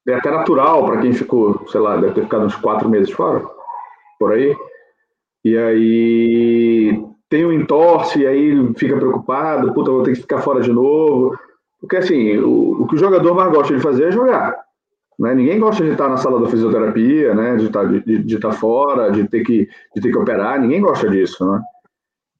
[0.08, 3.44] É até natural para quem ficou, sei lá, deve ter ficado uns quatro meses fora,
[4.18, 4.56] por aí.
[5.44, 10.60] E aí tem um entorce, e aí fica preocupado, puta, vou ter que ficar fora
[10.60, 11.38] de novo.
[11.80, 14.56] Porque assim, o, o que o jogador mais gosta de fazer é jogar.
[15.18, 15.34] Né?
[15.34, 17.56] Ninguém gosta de estar na sala da fisioterapia, né?
[17.56, 20.80] de, estar, de, de, de estar fora, de ter, que, de ter que operar, ninguém
[20.80, 21.44] gosta disso.
[21.44, 21.60] Né?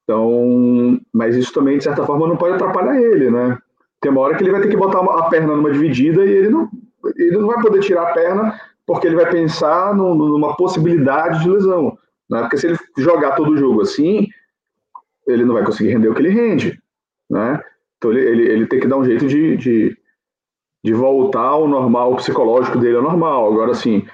[0.05, 3.59] Então, mas isso também, de certa forma, não pode atrapalhar ele, né?
[4.01, 6.49] Tem uma hora que ele vai ter que botar a perna numa dividida e ele
[6.49, 6.71] não,
[7.17, 11.99] ele não vai poder tirar a perna porque ele vai pensar numa possibilidade de lesão.
[12.29, 12.41] Né?
[12.41, 14.29] Porque se ele jogar todo o jogo assim,
[15.27, 16.83] ele não vai conseguir render o que ele rende.
[17.29, 17.63] Né?
[17.97, 19.99] Então ele, ele, ele tem que dar um jeito de, de,
[20.83, 23.53] de voltar ao normal, o psicológico dele ao normal.
[23.53, 24.07] Agora, assim,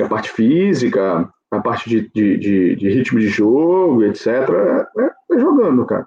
[0.00, 5.10] a parte física, a parte de, de, de, de ritmo de jogo, etc., é, é,
[5.32, 6.06] é, jogando, cara.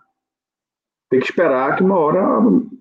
[1.09, 2.21] Tem que esperar que uma hora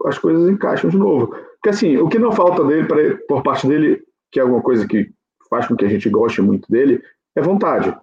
[0.07, 1.35] as coisas encaixem de novo.
[1.61, 2.97] Porque, assim, o que não falta dele, pra,
[3.29, 5.11] por parte dele, que é alguma coisa que
[5.49, 7.03] faz com que a gente goste muito dele,
[7.37, 7.95] é vontade.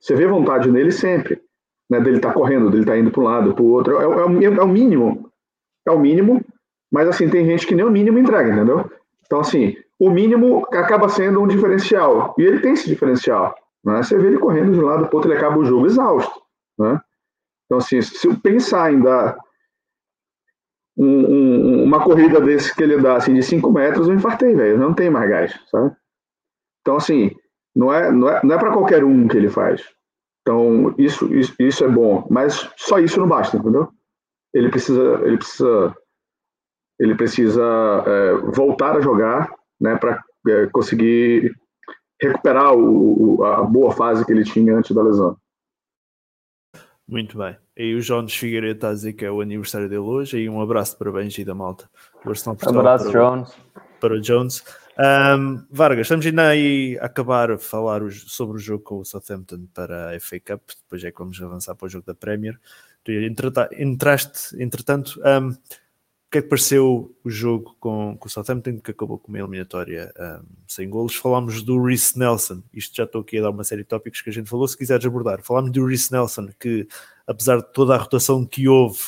[0.00, 1.40] Você vê vontade nele sempre.
[1.88, 3.98] Né, dele tá correndo, dele tá indo para um lado, para o outro.
[3.98, 5.30] É, é, é, o mínimo.
[5.86, 6.44] É o mínimo,
[6.90, 8.90] mas assim, tem gente que nem o mínimo entrega, entendeu?
[9.24, 12.34] Então, assim, o mínimo acaba sendo um diferencial.
[12.38, 13.54] E ele tem esse diferencial.
[13.84, 14.02] Né?
[14.02, 16.40] Você vê ele correndo de um lado para o outro, ele acaba o jogo exausto.
[16.78, 17.00] Né?
[17.66, 19.36] Então, assim, se eu pensar em dar
[21.00, 24.78] um, um, uma corrida desse que ele dá assim, de 5 metros, eu infartei, velho.
[24.78, 25.96] Não tem mais gás, sabe?
[26.82, 27.30] Então, assim,
[27.74, 29.82] não é, não é, não é para qualquer um que ele faz.
[30.42, 33.88] Então, isso, isso, isso é bom, mas só isso não basta, entendeu?
[34.52, 35.96] Ele precisa, ele precisa,
[36.98, 37.64] ele precisa
[38.06, 41.54] é, voltar a jogar, né, para é, conseguir
[42.20, 45.36] recuperar o, a boa fase que ele tinha antes da lesão.
[47.10, 47.56] Muito bem.
[47.76, 50.38] E o Jones Figueiredo está a dizer que é o aniversário dele hoje.
[50.38, 51.90] E um abraço para Benji da malta.
[52.24, 53.54] Um abraço, para Jones.
[53.98, 54.64] Para o Jones.
[54.96, 59.66] Um, Vargas, estamos ainda aí a acabar a falar sobre o jogo com o Southampton
[59.74, 60.62] para a FA Cup.
[60.84, 62.56] Depois é que vamos avançar para o jogo da Premier.
[63.02, 63.10] Tu
[63.76, 65.56] entraste, entretanto, um,
[66.30, 70.12] que é que pareceu o jogo com, com o Southampton, que acabou com uma eliminatória
[70.16, 71.16] um, sem golos?
[71.16, 74.30] Falámos do Reece Nelson, isto já estou aqui a dar uma série de tópicos que
[74.30, 75.42] a gente falou, se quiseres abordar.
[75.42, 76.86] Falámos do Reece Nelson, que
[77.26, 79.00] apesar de toda a rotação que houve,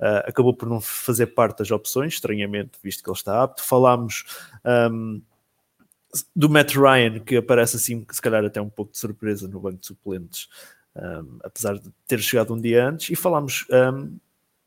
[0.00, 3.62] uh, acabou por não fazer parte das opções, estranhamente, visto que ele está apto.
[3.62, 4.24] Falámos
[4.90, 5.22] um,
[6.34, 9.78] do Matt Ryan, que aparece assim, se calhar até um pouco de surpresa no banco
[9.78, 10.48] de suplentes,
[10.96, 14.18] um, apesar de ter chegado um dia antes, e falámos um,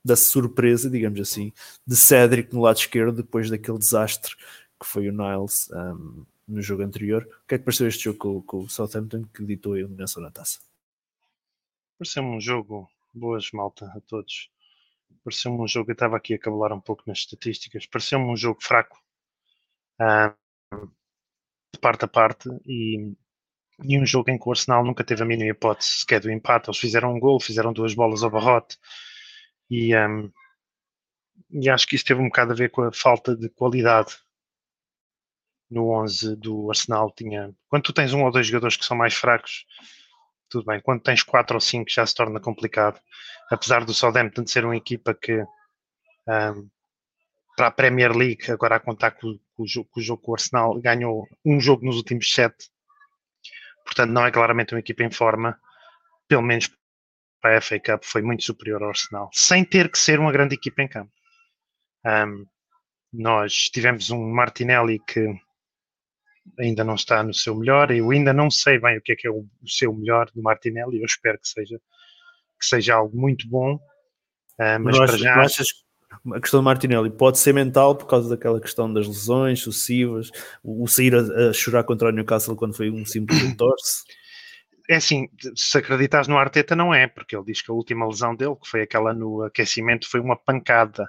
[0.04, 1.52] da surpresa, digamos assim,
[1.86, 4.36] de Cedric no lado esquerdo depois daquele desastre
[4.80, 7.24] que foi o Niles um, no jogo anterior.
[7.44, 10.24] O que é que pareceu este jogo com, com o Southampton que ditou a eliminação
[10.24, 10.60] na taça?
[11.98, 14.50] Pareceu-me um jogo, boas malta a todos.
[15.24, 18.64] Pareceu-me um jogo, eu estava aqui a cabelar um pouco nas estatísticas, pareceu-me um jogo
[18.64, 18.98] fraco,
[20.00, 20.88] um,
[21.74, 23.14] de parte a parte, e,
[23.84, 26.70] e um jogo em que o Arsenal nunca teve a mínima hipótese sequer do empate.
[26.70, 28.78] Eles fizeram um gol, fizeram duas bolas ao barrote,
[29.70, 30.32] e, um,
[31.52, 34.18] e acho que isso teve um bocado a ver com a falta de qualidade
[35.70, 37.12] no 11 do Arsenal.
[37.12, 39.66] Tinha, quando tu tens um ou dois jogadores que são mais fracos,
[40.50, 40.82] tudo bem.
[40.82, 43.00] Quando tens quatro ou cinco já se torna complicado.
[43.52, 45.44] Apesar do Southampton ser uma equipa que
[46.28, 46.70] um,
[47.56, 50.32] para a Premier League, agora a contar com, com, o jogo, com o jogo com
[50.32, 52.70] o Arsenal, ganhou um jogo nos últimos sete.
[53.84, 55.60] Portanto, não é claramente uma equipa em forma.
[56.28, 56.70] Pelo menos
[57.42, 60.56] para a FA Cup foi muito superior ao Arsenal, sem ter que ser uma grande
[60.56, 61.12] equipa em campo.
[62.06, 62.46] Um,
[63.12, 65.28] nós tivemos um Martinelli que
[66.60, 67.92] ainda não está no seu melhor.
[67.92, 70.42] Eu ainda não sei bem o que é que é o, o seu melhor do
[70.42, 71.00] Martinelli.
[71.00, 71.78] Eu espero que seja,
[72.60, 73.76] que seja algo muito bom.
[74.60, 75.36] Uh, mas, para já.
[75.36, 75.68] Achas
[76.34, 80.32] a questão do Martinelli pode ser mental por causa daquela questão das lesões sucessivas,
[80.64, 84.04] o, o sair a, a, chorar contra o Newcastle quando foi um simples torce?
[84.90, 88.36] É assim, se acreditas no Arteta, não é, porque ele diz que a última lesão
[88.36, 91.08] dele, que foi aquela no aquecimento, foi uma pancada,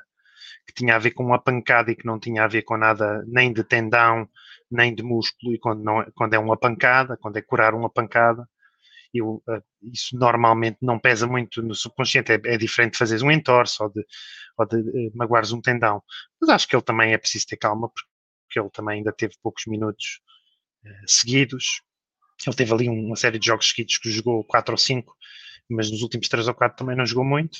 [0.66, 3.24] que tinha a ver com uma pancada e que não tinha a ver com nada
[3.26, 4.28] nem de tendão,
[4.70, 7.88] nem de músculo, e quando, não, é, quando é uma pancada, quando é curar uma
[7.90, 8.46] pancada,
[9.14, 13.30] eu, uh, isso normalmente não pesa muito no subconsciente, é, é diferente de fazeres um
[13.30, 14.04] entorse ou de,
[14.58, 16.02] ou de uh, magoares um tendão.
[16.40, 19.64] Mas acho que ele também é preciso ter calma, porque ele também ainda teve poucos
[19.66, 20.20] minutos
[20.84, 21.82] uh, seguidos.
[22.46, 25.14] Ele teve ali uma série de jogos seguidos que jogou 4 ou 5,
[25.68, 27.58] mas nos últimos 3 ou 4 também não jogou muito.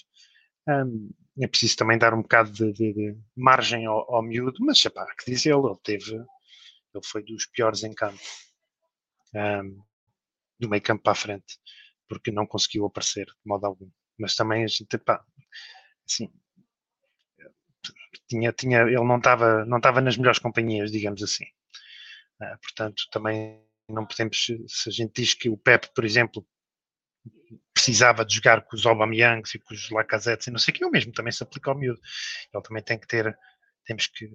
[0.69, 4.83] Um, é preciso também dar um bocado de, de, de margem ao, ao miúdo, mas
[4.83, 6.15] pá, que diz ele, ele teve
[6.95, 8.21] ele foi dos piores em campo,
[9.35, 9.83] um,
[10.59, 11.59] do meio campo para a frente,
[12.09, 13.91] porque não conseguiu aparecer de modo algum.
[14.19, 15.25] Mas também a gente, pá,
[16.07, 16.31] assim,
[18.29, 21.45] tinha, tinha, ele não estava não estava nas melhores companhias, digamos assim.
[22.41, 23.63] Uh, portanto, também
[23.93, 26.47] não podemos, se a gente diz que o Pep, por exemplo,
[27.73, 30.85] precisava de jogar com os Aubameyangs e com os Lacazettes e não sei o que,
[30.85, 32.01] o mesmo também se aplica ao miúdo.
[32.53, 33.37] Ele também tem que ter,
[33.85, 34.31] temos que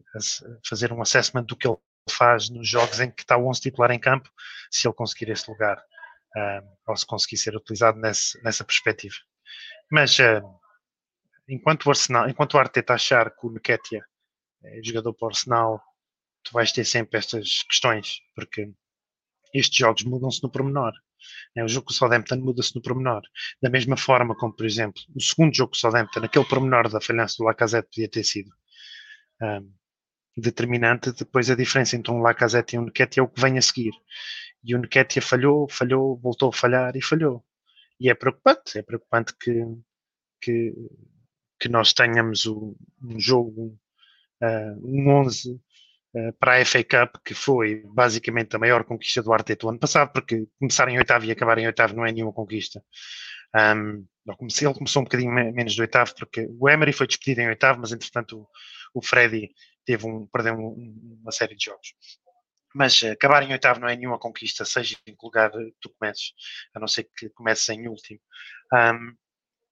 [0.68, 1.78] fazer um assessment do que ele
[2.10, 4.30] faz nos jogos em que está o 11 titular em campo,
[4.70, 9.16] se ele conseguir esse lugar, uh, ou se conseguir ser utilizado nesse, nessa perspectiva.
[9.92, 10.42] Mas uh,
[11.48, 14.06] enquanto o Arsenal, enquanto o Arteta achar que o Nketiah
[14.64, 15.82] é jogador para o Arsenal,
[16.44, 18.72] tu vais ter sempre estas questões, porque
[19.58, 20.94] estes jogos mudam-se no pormenor.
[21.56, 23.22] É, o jogo com o Southampton muda-se no pormenor.
[23.62, 27.00] Da mesma forma como, por exemplo, o segundo jogo com o Southampton, aquele pormenor da
[27.02, 28.52] falhança do Lacazette podia ter sido
[29.42, 29.72] um,
[30.38, 31.12] determinante.
[31.14, 33.94] Depois a diferença entre um Lacazette e um Nketiah é o que vem a seguir.
[34.64, 37.44] E o Nketiah falhou, falhou, voltou a falhar e falhou.
[38.00, 39.64] E é preocupante, é preocupante que,
[40.42, 40.74] que,
[41.60, 43.80] que nós tenhamos um, um jogo,
[44.42, 45.62] uh, um 11 uh,
[46.40, 50.12] para a FA Cup, que foi basicamente a maior conquista do Arteta o ano passado,
[50.14, 52.84] porque começar em oitavo e acabar em oitavo não é nenhuma conquista.
[53.56, 57.80] Um, ele começou um bocadinho menos do oitavo, porque o Emery foi despedido em oitavo,
[57.80, 58.40] mas entretanto
[58.94, 59.54] o, o Freddy
[59.86, 61.94] teve um, perdeu um, uma série de jogos.
[62.74, 66.34] Mas uh, acabar em oitavo não é nenhuma conquista, seja em que lugar tu comeces,
[66.74, 68.20] a não ser que comeces em último.
[68.74, 69.16] Um,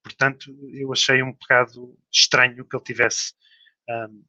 [0.03, 3.33] portanto, eu achei um bocado estranho que ele tivesse
[3.89, 4.23] um,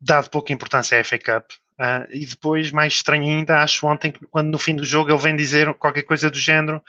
[0.00, 1.50] dado pouca importância à FA Cup.
[1.80, 5.34] Uh, e depois, mais estranho ainda, acho ontem, quando no fim do jogo ele vem
[5.34, 6.82] dizer qualquer coisa do género.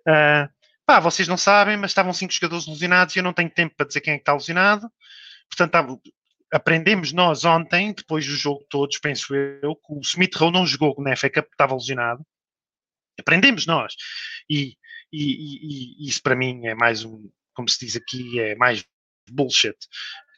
[0.00, 0.48] Uh,
[0.86, 3.86] pá, vocês não sabem, mas estavam cinco jogadores lesionados e eu não tenho tempo para
[3.86, 4.90] dizer quem é que está lesionado.
[5.48, 6.00] Portanto,
[6.52, 10.94] aprendemos nós ontem, depois do jogo todos, penso eu, que o Smith Rowe não jogou
[10.98, 12.24] na FA Cup, estava lesionado.
[13.18, 13.94] Aprendemos nós.
[14.48, 14.76] E,
[15.12, 18.84] e, e, e, isso para mim é mais um, como se diz aqui, é mais
[19.30, 19.76] bullshit.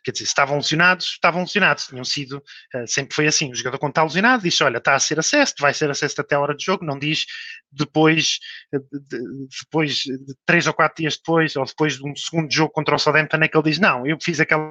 [0.04, 2.38] Quer dizer, estavam lesionados, estavam lesionados, tinham sido,
[2.74, 5.54] uh, sempre foi assim, o jogador quando está lesionado diz, olha, está a ser acesso,
[5.60, 7.24] vai ser acesso até a hora de jogo, não diz
[7.70, 8.38] depois,
[8.74, 9.18] uh, de,
[9.62, 12.98] depois de três ou quatro dias depois, ou depois de um segundo jogo contra o
[12.98, 14.62] Southampton, é que ele diz, não, eu fiz aquele,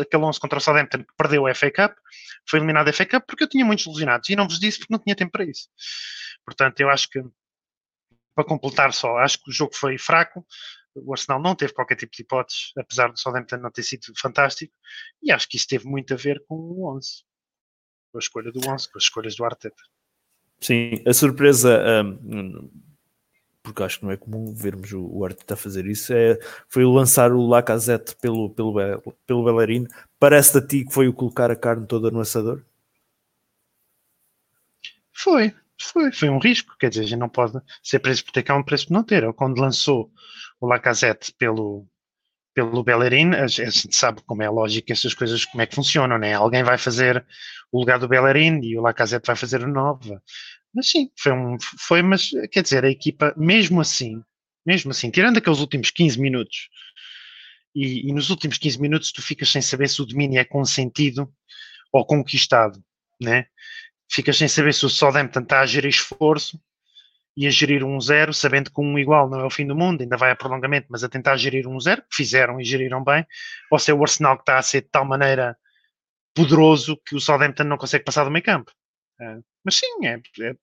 [0.00, 1.96] aquele 11 contra o Southampton que perdeu a FA Cup,
[2.48, 4.92] foi eliminado a FA Cup porque eu tinha muitos lesionados, e não vos disse porque
[4.92, 5.68] não tinha tempo para isso.
[6.44, 7.20] Portanto, eu acho que,
[8.36, 10.46] para completar só, acho que o jogo foi fraco,
[11.04, 14.74] o Arsenal não teve qualquer tipo de hipóteses, apesar do Southampton não ter sido fantástico,
[15.22, 17.24] e acho que isso teve muito a ver com o 11,
[18.12, 19.82] com a escolha do 11, com as escolhas do Arteta.
[20.60, 22.70] Sim, a surpresa, um,
[23.62, 27.32] porque acho que não é comum vermos o, o Arteta fazer isso, é, foi lançar
[27.32, 28.74] o Lacazette pelo, pelo,
[29.26, 29.86] pelo Bellerin.
[30.18, 32.62] Parece a ti que foi o colocar a carne toda no assador?
[35.12, 38.42] Foi, foi, foi um risco, quer dizer, a gente não pode ser preso por ter
[38.42, 39.30] cá um preço por não ter.
[39.34, 40.10] Quando lançou
[40.60, 41.86] o Lacazette pelo,
[42.54, 46.18] pelo Bellerin, a gente sabe como é a lógica, essas coisas, como é que funcionam,
[46.18, 46.34] né?
[46.34, 47.24] Alguém vai fazer
[47.70, 50.22] o lugar do Bellerin e o Lacazette vai fazer o Nova.
[50.74, 54.22] Mas sim, foi um, foi, mas quer dizer, a equipa, mesmo assim,
[54.64, 56.68] mesmo assim, tirando aqueles últimos 15 minutos,
[57.74, 61.30] e, e nos últimos 15 minutos tu ficas sem saber se o domínio é consentido
[61.92, 62.82] ou conquistado,
[63.20, 63.46] né?
[64.10, 66.58] Ficas sem saber se o Southampton está a gerir esforço
[67.36, 70.00] e a gerir um zero, sabendo que um igual não é o fim do mundo,
[70.00, 73.26] ainda vai a prolongamento, mas a tentar gerir um zero, que fizeram e geriram bem,
[73.70, 75.56] ou se é o Arsenal que está a ser de tal maneira
[76.34, 78.72] poderoso que o Southampton não consegue passar do meio campo.
[79.20, 80.56] É, mas sim, é, é,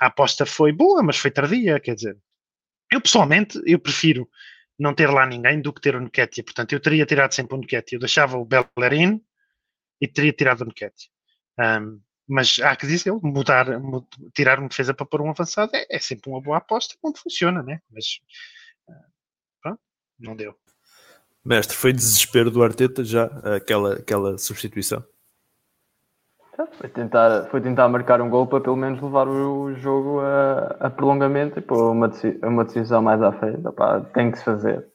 [0.00, 2.16] a aposta foi boa, mas foi tardia, quer dizer.
[2.92, 4.28] Eu pessoalmente, eu prefiro
[4.78, 7.58] não ter lá ninguém do que ter o Nketiah, portanto eu teria tirado sempre o
[7.58, 9.20] Nketiah, eu deixava o Bellerin
[10.00, 11.10] e teria tirado o Nketiah.
[11.58, 13.66] Um, mas há que dizer, mudar,
[14.34, 17.62] tirar uma defesa para pôr um avançado é, é, sempre uma boa aposta quando funciona,
[17.62, 17.80] né?
[17.90, 18.20] Mas
[18.88, 19.04] ah,
[19.62, 19.80] pronto,
[20.18, 20.54] não deu.
[21.44, 23.24] Mestre, foi desespero do Arteta já
[23.56, 25.04] aquela, aquela substituição?
[26.78, 30.90] Foi tentar, foi tentar marcar um gol para pelo menos levar o jogo a, a
[30.90, 32.10] prolongamento e pôr uma,
[32.42, 33.66] uma decisão mais à frente.
[33.66, 34.86] Opá, tem que se fazer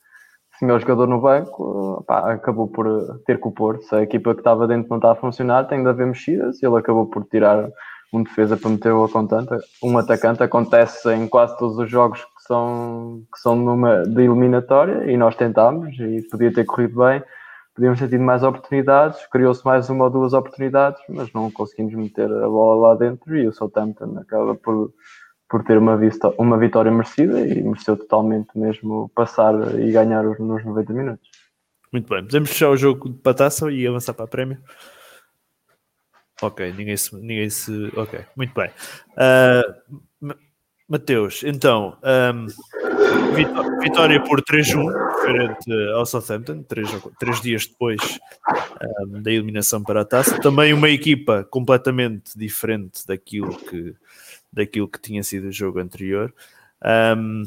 [0.60, 3.80] tinha o jogador no banco, pá, acabou por ter que o pôr.
[3.82, 6.78] Se a equipa que estava dentro não está a funcionar, tem de haver mexidas ele
[6.78, 7.70] acabou por tirar
[8.12, 9.56] um defesa para meter o atacante.
[9.82, 15.10] Um atacante acontece em quase todos os jogos que são, que são numa, de eliminatória
[15.10, 17.24] e nós tentámos e podia ter corrido bem.
[17.74, 22.30] Podíamos ter tido mais oportunidades, criou-se mais uma ou duas oportunidades, mas não conseguimos meter
[22.30, 24.92] a bola lá dentro e o Southampton acaba por
[25.50, 30.64] por ter uma, vista, uma vitória merecida e mereceu totalmente mesmo passar e ganhar nos
[30.64, 31.28] 90 minutos.
[31.92, 34.60] Muito bem, podemos fechar o jogo de pataça e avançar para a prémio?
[36.42, 37.16] Ok, ninguém se.
[37.16, 38.70] Ninguém se ok, muito bem.
[39.18, 40.36] Uh,
[40.88, 41.98] Mateus, então,
[42.34, 42.48] um,
[43.80, 48.20] vitória por 3-1, frente ao Southampton, três, três dias depois
[49.02, 50.40] um, da eliminação para a taça.
[50.40, 53.94] Também uma equipa completamente diferente daquilo que
[54.52, 56.34] daquilo que tinha sido o jogo anterior.
[57.18, 57.44] Um,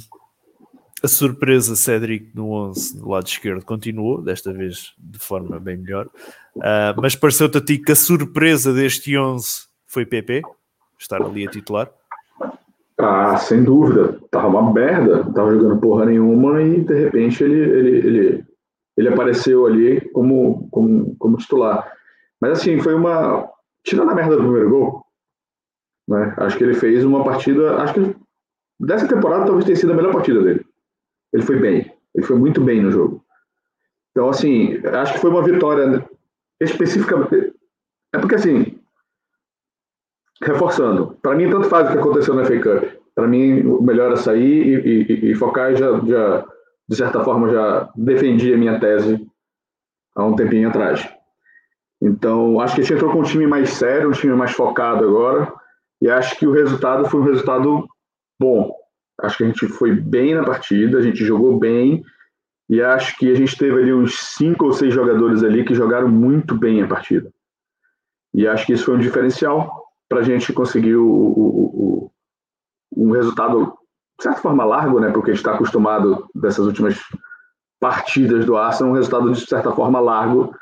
[1.02, 6.06] a surpresa Cedric no 11 do lado esquerdo continuou, desta vez de forma bem melhor.
[6.56, 10.42] Uh, mas pareceu-te a ti que a surpresa deste 11 foi PP,
[10.98, 11.90] estar ali a titular?
[12.98, 14.16] Ah, sem dúvida.
[14.30, 18.44] Tava uma merda, não tava jogando porra nenhuma e de repente ele, ele, ele,
[18.96, 21.90] ele apareceu ali como, como, como titular.
[22.40, 23.48] Mas assim, foi uma.
[23.82, 25.01] Tirando a merda do primeiro gol,
[26.08, 26.34] Né?
[26.38, 27.76] Acho que ele fez uma partida.
[27.76, 28.16] Acho que
[28.80, 30.66] dessa temporada talvez tenha sido a melhor partida dele.
[31.32, 31.92] Ele foi bem.
[32.14, 33.24] Ele foi muito bem no jogo.
[34.10, 36.06] Então, assim, acho que foi uma vitória
[36.60, 37.54] especificamente.
[38.14, 38.78] É porque, assim,
[40.42, 43.02] reforçando, para mim, tanto faz o que aconteceu na FA Cup.
[43.14, 45.74] Para mim, o melhor é sair e, e, e focar.
[45.74, 46.44] Já, já,
[46.88, 49.26] de certa forma, já defendi a minha tese
[50.14, 51.08] há um tempinho atrás.
[52.00, 55.04] Então, acho que a gente entrou com um time mais sério, um time mais focado
[55.04, 55.52] agora.
[56.02, 57.86] E acho que o resultado foi um resultado
[58.36, 58.74] bom.
[59.20, 62.02] Acho que a gente foi bem na partida, a gente jogou bem.
[62.68, 66.08] E acho que a gente teve ali uns cinco ou seis jogadores ali que jogaram
[66.08, 67.30] muito bem a partida.
[68.34, 69.70] E acho que isso foi um diferencial
[70.08, 72.10] para a gente conseguir o, o, o,
[72.96, 73.72] um resultado,
[74.18, 75.12] de certa forma, largo, né?
[75.12, 76.98] Porque a gente está acostumado dessas últimas
[77.78, 80.52] partidas do Arsenal, um resultado de certa forma largo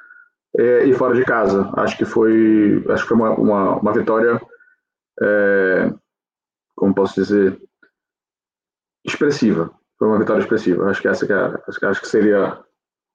[0.59, 1.71] é, e fora de casa.
[1.79, 4.39] Acho que foi, acho que foi uma, uma, uma vitória,
[5.23, 5.93] é,
[6.77, 7.61] como posso dizer,
[9.05, 9.71] expressiva.
[9.99, 10.89] Foi uma vitória expressiva.
[10.89, 12.59] Acho que essa que, é, acho, que, acho que seria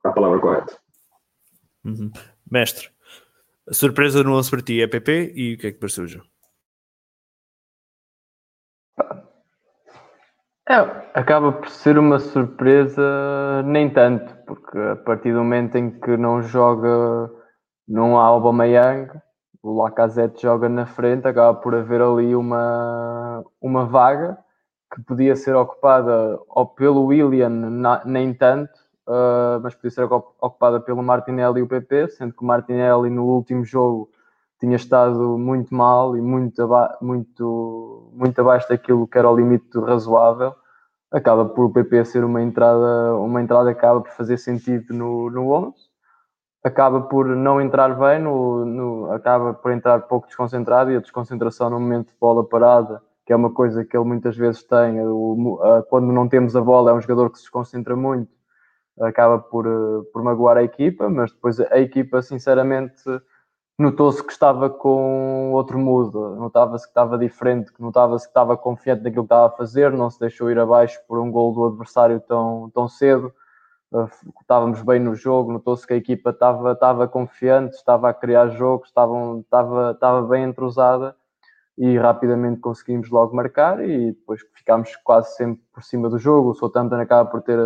[0.03, 0.77] a palavra correta.
[1.83, 2.11] Uhum.
[2.49, 2.89] Mestre,
[3.67, 6.25] a surpresa no 11 para ti é PP e o que é que pareceu, João?
[10.67, 10.77] É,
[11.13, 16.41] acaba por ser uma surpresa, nem tanto, porque a partir do momento em que não
[16.41, 17.31] joga,
[17.87, 19.11] não há Aubameyang,
[19.65, 24.37] o Lacazette joga na frente, acaba por haver ali uma, uma vaga
[24.93, 28.71] que podia ser ocupada ou pelo William, na, nem tanto,
[29.07, 33.25] uh, mas podia ser ocupada pelo Martinelli e o PP, sendo que o Martinelli no
[33.25, 34.07] último jogo
[34.59, 39.79] tinha estado muito mal e muito, aba muito, muito abaixo daquilo que era o limite
[39.79, 40.53] razoável.
[41.11, 45.31] Acaba por o PP ser uma entrada, uma entrada que acaba por fazer sentido no,
[45.31, 45.84] no 11.
[46.65, 51.69] Acaba por não entrar bem, no, no, acaba por entrar pouco desconcentrado e a desconcentração
[51.69, 54.99] no momento de bola parada, que é uma coisa que ele muitas vezes tem.
[54.99, 58.31] O, a, quando não temos a bola, é um jogador que se desconcentra muito,
[58.99, 59.63] acaba por,
[60.11, 63.03] por magoar a equipa, mas depois a equipa, sinceramente
[63.77, 69.23] notou-se que estava com outro mood, notava-se que estava diferente, notava-se que estava confiante naquilo
[69.23, 72.71] que estava a fazer, não se deixou ir abaixo por um gol do adversário tão,
[72.73, 73.31] tão cedo.
[74.41, 78.89] Estávamos bem no jogo, notou-se que a equipa estava, estava confiante, estava a criar jogos,
[78.89, 81.15] estavam, estava, estava bem entrosada
[81.77, 86.49] e rapidamente conseguimos logo marcar e depois ficámos quase sempre por cima do jogo.
[86.49, 87.59] O Southampton acaba por ter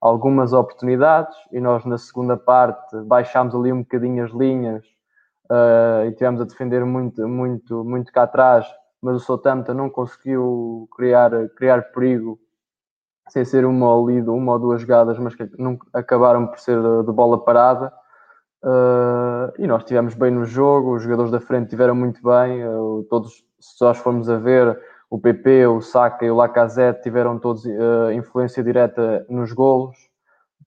[0.00, 4.84] algumas oportunidades e nós na segunda parte baixámos ali um bocadinho as linhas
[5.50, 8.66] uh, e tivemos a defender muito, muito, muito cá atrás,
[9.00, 12.38] mas o Southampton não conseguiu criar, criar perigo
[13.32, 17.12] sem ser uma uma ou duas jogadas, mas que não, acabaram por ser de, de
[17.12, 17.90] bola parada.
[18.62, 23.04] Uh, e nós estivemos bem no jogo, os jogadores da frente tiveram muito bem, uh,
[23.08, 24.78] todos, se nós formos a ver,
[25.10, 29.96] o PP, o Saka e o Lacazette tiveram todos uh, influência direta nos golos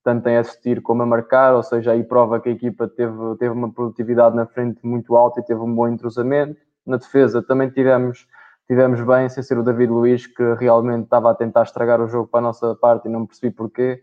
[0.06, 3.52] tanto em assistir como a marcar, ou seja, aí prova que a equipa teve, teve
[3.52, 6.60] uma produtividade na frente muito alta e teve um bom entrosamento.
[6.86, 8.24] Na defesa também tivemos,
[8.66, 12.28] tivemos bem, sem ser o David Luiz, que realmente estava a tentar estragar o jogo
[12.28, 14.02] para a nossa parte e não percebi porquê.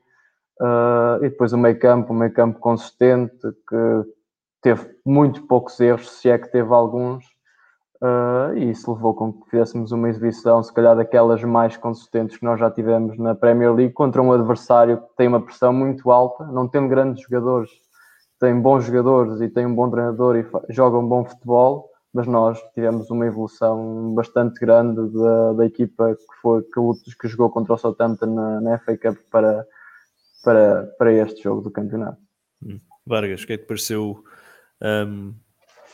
[0.61, 3.35] Uh, e depois o meio campo, um meio campo consistente,
[3.67, 4.03] que
[4.61, 7.25] teve muito poucos erros, se é que teve alguns,
[8.03, 12.43] Uh, e isso levou com que fizéssemos uma exibição, se calhar daquelas mais consistentes que
[12.43, 16.43] nós já tivemos na Premier League, contra um adversário que tem uma pressão muito alta,
[16.47, 17.71] não tem grandes jogadores,
[18.41, 22.61] tem bons jogadores e tem um bom treinador e joga um bom futebol, mas nós
[22.73, 27.77] tivemos uma evolução bastante grande da, da equipa que, foi, que, que jogou contra o
[27.77, 29.65] Southampton na, na FA Cup para,
[30.43, 32.21] para, para este jogo do campeonato.
[32.63, 32.79] Hum.
[33.05, 34.23] Vargas, o que é que pareceu
[34.81, 35.33] um,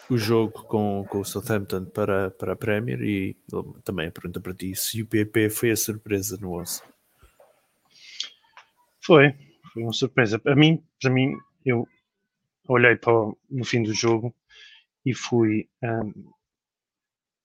[0.09, 3.37] o jogo com, com o Southampton para, para a Premier e
[3.85, 6.81] também a pergunta para ti se o PP foi a surpresa no 11.
[9.05, 9.33] Foi,
[9.71, 10.37] foi uma surpresa.
[10.37, 11.33] Para mim, para mim
[11.65, 11.87] eu
[12.67, 14.35] olhei para o, no fim do jogo
[15.09, 16.31] e fui um,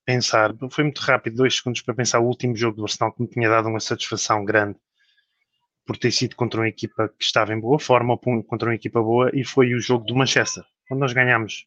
[0.04, 3.28] pensar, foi muito rápido, dois segundos para pensar o último jogo do Arsenal que me
[3.28, 4.78] tinha dado uma satisfação grande
[5.86, 9.02] por ter sido contra uma equipa que estava em boa forma ou contra uma equipa
[9.02, 11.66] boa e foi o jogo do Manchester, quando nós ganhámos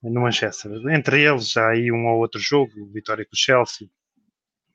[0.00, 0.70] no Manchester.
[0.90, 3.88] Entre eles, já aí um ou outro jogo, vitória com o Chelsea,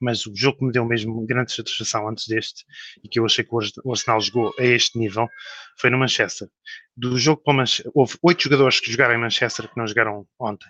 [0.03, 2.65] mas o jogo que me deu mesmo grande satisfação antes deste
[3.03, 5.29] e que eu achei que o Arsenal jogou a este nível
[5.77, 6.49] foi no Manchester.
[6.95, 10.27] Do jogo para o Manchester, houve oito jogadores que jogaram em Manchester que não jogaram
[10.37, 10.69] ontem.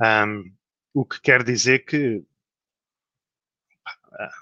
[0.00, 0.44] Um,
[0.94, 2.22] o que quer dizer que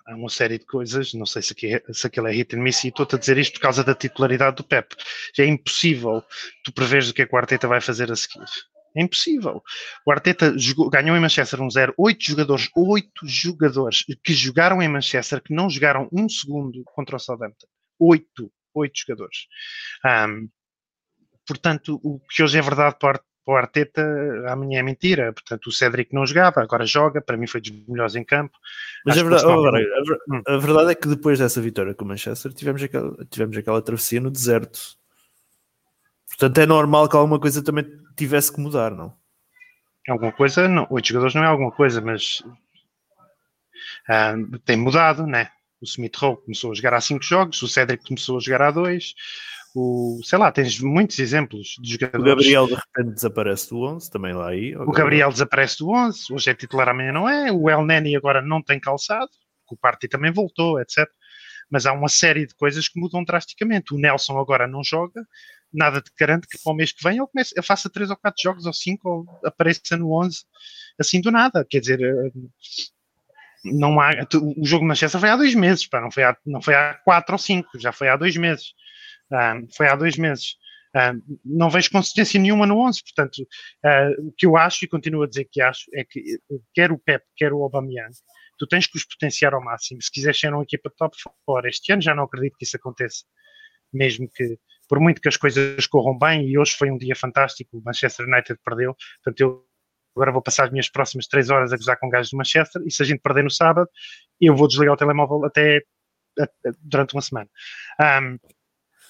[0.06, 2.60] há uma série de coisas, não sei se, aqui, é, se aquilo é hit and
[2.60, 4.94] miss, e estou-te a dizer isto por causa da titularidade do Pep.
[5.38, 6.22] É impossível
[6.64, 8.44] tu preveres o que é que o Arteta vai fazer a seguir.
[8.96, 9.62] É impossível.
[10.06, 11.94] O Arteta jogou, ganhou em Manchester 1-0.
[11.98, 17.16] Um oito jogadores, oito jogadores que jogaram em Manchester que não jogaram um segundo contra
[17.16, 17.66] o Southampton.
[17.98, 19.46] Oito, oito jogadores.
[20.04, 20.48] Um,
[21.46, 24.02] portanto, o que hoje é verdade para, o Arteta,
[24.48, 25.32] amanhã é mentira.
[25.32, 27.20] Portanto, o Cédric não jogava, agora joga.
[27.20, 28.56] Para mim foi dos melhores em campo.
[29.04, 32.82] Mas a verdade, a, a, verdade é que depois dessa vitória com o Manchester tivemos
[32.82, 34.96] aquela, tivemos aquela travessia no deserto.
[36.28, 37.84] Portanto, é normal que alguma coisa também
[38.16, 39.14] tivesse que mudar, não?
[40.08, 40.86] Alguma coisa, não.
[40.90, 42.42] Oito jogadores não é alguma coisa, mas
[44.08, 45.50] uh, tem mudado, né?
[45.80, 48.70] O Smith Rowe começou a jogar há cinco jogos, o Cedric começou a jogar há
[48.70, 49.14] dois,
[49.74, 52.22] o, sei lá, tens muitos exemplos de jogadores.
[52.22, 54.76] O Gabriel de repente desaparece do 11, também lá aí.
[54.76, 57.50] O Gabriel desaparece do 11, hoje é titular, amanhã não é.
[57.50, 59.30] O El Neni agora não tem calçado,
[59.68, 61.08] o Party também voltou, etc.
[61.68, 63.92] Mas há uma série de coisas que mudam drasticamente.
[63.92, 65.26] O Nelson agora não joga,
[65.74, 68.16] nada te garante que para o mês que vem ele, comece, ele faça 3 ou
[68.16, 70.38] 4 jogos ou 5 ou apareça no 11
[70.98, 71.66] assim do nada.
[71.68, 72.30] Quer dizer, eh,
[73.64, 76.60] não há, o jogo de Manchester foi há dois meses, pá, não, foi há, não
[76.60, 78.74] foi há 4 ou 5, já foi há dois meses.
[79.30, 80.56] Um, foi há dois meses.
[80.94, 83.38] Um, não vejo consistência nenhuma no 11, portanto,
[83.84, 86.22] uh, o que eu acho e continuo a dizer que acho é que
[86.72, 88.14] quer o Pep, quer o Aubameyang,
[88.58, 90.00] tu tens que os potenciar ao máximo.
[90.00, 93.24] Se quiseres ser uma equipa top fora este ano, já não acredito que isso aconteça,
[93.92, 94.56] mesmo que
[94.88, 98.26] por muito que as coisas corram bem, e hoje foi um dia fantástico, o Manchester
[98.26, 99.66] United perdeu, portanto eu
[100.16, 102.90] agora vou passar as minhas próximas três horas a gozar com gajos do Manchester, e
[102.90, 103.88] se a gente perder no sábado,
[104.40, 105.82] eu vou desligar o telemóvel até
[106.80, 107.48] durante uma semana.
[108.00, 108.38] Um,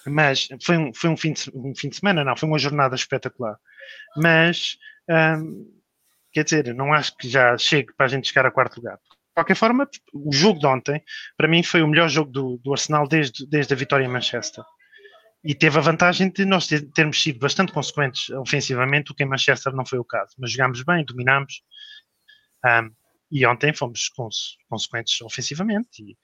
[0.06, 2.94] mas foi, um, foi um, fim de, um fim de semana, não, foi uma jornada
[2.94, 3.56] espetacular.
[4.16, 4.76] Mas,
[5.08, 5.66] um,
[6.32, 8.96] quer dizer, não acho que já chegue para a gente chegar a quarto lugar.
[8.96, 11.02] De qualquer forma, o jogo de ontem,
[11.36, 14.64] para mim, foi o melhor jogo do, do Arsenal desde, desde a vitória em Manchester
[15.44, 19.28] e teve a vantagem de nós ter, termos sido bastante consequentes ofensivamente, o que em
[19.28, 20.34] Manchester não foi o caso.
[20.38, 21.62] Mas jogámos bem, dominámos.
[22.64, 22.90] Um,
[23.30, 26.02] e ontem fomos cons consequentes ofensivamente.
[26.02, 26.16] E,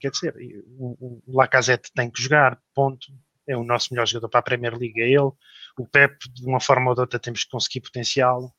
[0.00, 0.34] quer dizer,
[0.78, 3.06] o, o Lacazette tem que jogar, ponto.
[3.46, 5.32] É o nosso melhor jogador para a Premier League, é ele.
[5.78, 8.50] O Pep, de uma forma ou de outra, temos que conseguir potenciá-lo.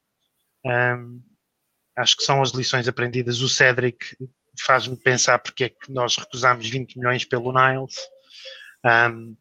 [0.63, 1.23] Um,
[1.97, 3.41] acho que são as lições aprendidas.
[3.41, 3.97] O Cedric
[4.59, 7.95] faz-me pensar porque é que nós recusámos 20 milhões pelo Niles.
[8.85, 9.35] Um,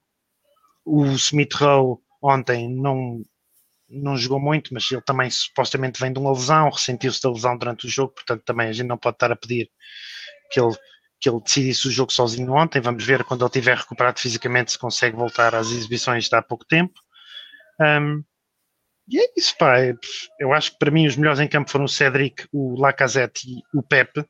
[0.85, 3.23] o Smith Rowe ontem não,
[3.89, 7.87] não jogou muito, mas ele também supostamente vem de uma lesão, ressentiu-se da lesão durante
[7.87, 9.71] o jogo, portanto também a gente não pode estar a pedir
[10.51, 10.75] que ele,
[11.21, 12.81] que ele decidisse o jogo sozinho ontem.
[12.81, 16.65] Vamos ver quando ele estiver recuperado fisicamente se consegue voltar às exibições de há pouco
[16.65, 16.99] tempo.
[17.81, 18.23] Um,
[19.09, 19.77] e é isso, pá.
[20.39, 23.79] Eu acho que para mim os melhores em campo foram o Cedric, o Lacazette e
[23.79, 24.25] o Pepe,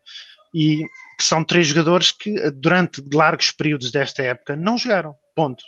[0.55, 0.85] e
[1.19, 5.15] que são três jogadores que durante largos períodos desta época não jogaram.
[5.35, 5.63] Ponto.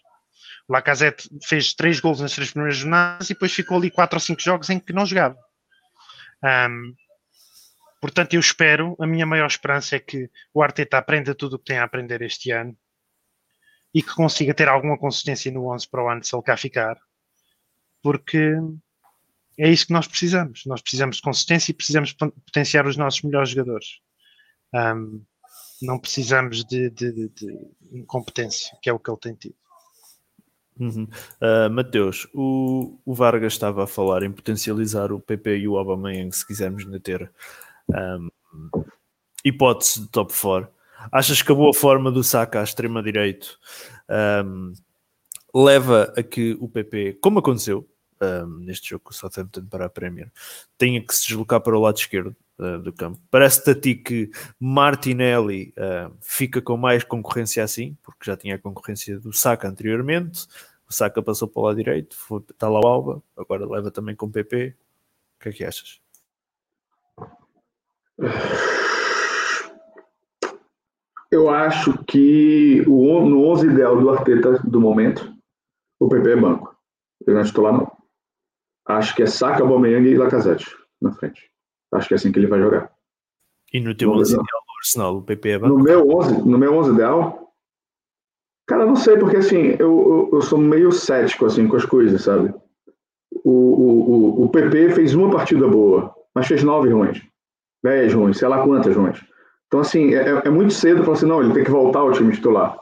[0.72, 4.40] Lacazette fez três gols nas três primeiras jornadas e depois ficou ali quatro ou cinco
[4.40, 5.36] jogos em que não jogava.
[6.42, 6.94] Um,
[8.00, 11.66] portanto, eu espero, a minha maior esperança é que o Arteta aprenda tudo o que
[11.66, 12.74] tem a aprender este ano
[13.94, 16.98] e que consiga ter alguma consistência no 11 para o ano se ele cá ficar,
[18.02, 18.56] porque
[19.58, 20.64] é isso que nós precisamos.
[20.64, 24.00] Nós precisamos de consistência e precisamos potenciar os nossos melhores jogadores.
[24.74, 25.22] Um,
[25.82, 29.61] não precisamos de, de, de, de incompetência, que é o que ele tem tido.
[30.78, 31.06] Uhum.
[31.40, 36.34] Uh, Mateus, o, o, Vargas estava a falar em potencializar o PP e o Aubameyang
[36.34, 37.30] se quisermos ainda ter
[37.88, 38.28] um,
[39.44, 40.68] hipótese de top 4.
[41.10, 43.58] Achas que a boa forma do Saka à extrema direito
[44.44, 44.72] um,
[45.54, 47.86] leva a que o PP, como aconteceu
[48.22, 50.30] um, neste jogo com o Southampton para a Premier,
[50.78, 53.20] tenha que se deslocar para o lado esquerdo uh, do campo?
[53.30, 58.58] Parece-te a ti que Martinelli uh, fica com mais concorrência assim, porque já tinha a
[58.58, 60.46] concorrência do Saka anteriormente,
[60.88, 64.14] o Saka passou para o lado direito, foi, está lá o Alba, agora leva também
[64.14, 64.76] com o PP.
[65.36, 66.00] O que é que achas?
[71.30, 75.32] Eu acho que o, no 11 ideal do Arteta do momento,
[75.98, 76.76] o PP é banco.
[77.26, 77.91] Eu não estou lá, não.
[78.86, 80.66] Acho que é Saka, Aubameyang e Lacazette
[81.00, 81.50] na frente.
[81.92, 82.90] Acho que é assim que ele vai jogar.
[83.72, 85.58] E no teu 11 ideal do Arsenal, o PP é?
[85.58, 87.42] No meu 11, no meu 11 ideal,
[88.66, 92.22] Cara, não sei, porque assim, eu, eu, eu, sou meio cético assim, com as coisas,
[92.22, 92.54] sabe?
[93.44, 97.20] O, o, o, PP fez uma partida boa, mas fez nove ruins,
[97.82, 99.22] dez ruins, sei lá quantas ruins.
[99.66, 102.32] Então, assim, é, é muito cedo falar assim, não, ele tem que voltar ao time
[102.32, 102.78] titular.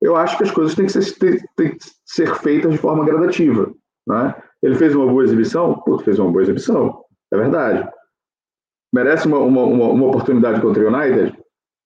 [0.00, 3.04] Eu acho que as coisas têm que ser, têm, têm que ser feitas de forma
[3.04, 3.72] gradativa.
[4.06, 4.34] Né?
[4.62, 5.74] Ele fez uma boa exibição?
[5.80, 7.88] Pô, fez uma boa exibição, é verdade.
[8.92, 11.38] Merece uma, uma, uma, uma oportunidade contra o United?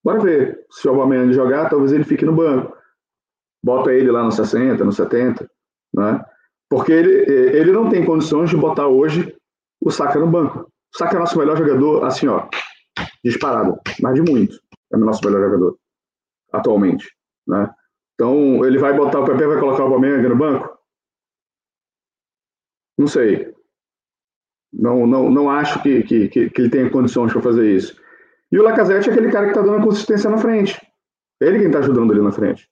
[0.05, 0.65] Bora ver.
[0.71, 2.77] Se o Aubameyang jogar, talvez ele fique no banco
[3.63, 5.49] bota ele lá no 60, no 70,
[5.95, 6.25] né?
[6.69, 9.35] Porque ele, ele não tem condições de botar hoje
[9.81, 10.61] o Saka no banco.
[10.95, 12.49] O Saka é nosso melhor jogador, assim, ó,
[13.25, 14.59] disparado, mas de muito.
[14.93, 15.77] É o nosso melhor jogador,
[16.53, 17.15] atualmente,
[17.47, 17.71] né?
[18.15, 20.79] Então, ele vai botar o PP, vai colocar o Aubameyang no banco?
[23.03, 23.53] Não sei.
[24.73, 28.01] Não, não, não acho que, que, que, que ele tenha condições para fazer isso.
[28.53, 30.81] E o Lacazette é aquele cara que está dando consistência na frente.
[31.41, 32.69] Ele quem está ajudando ali na frente.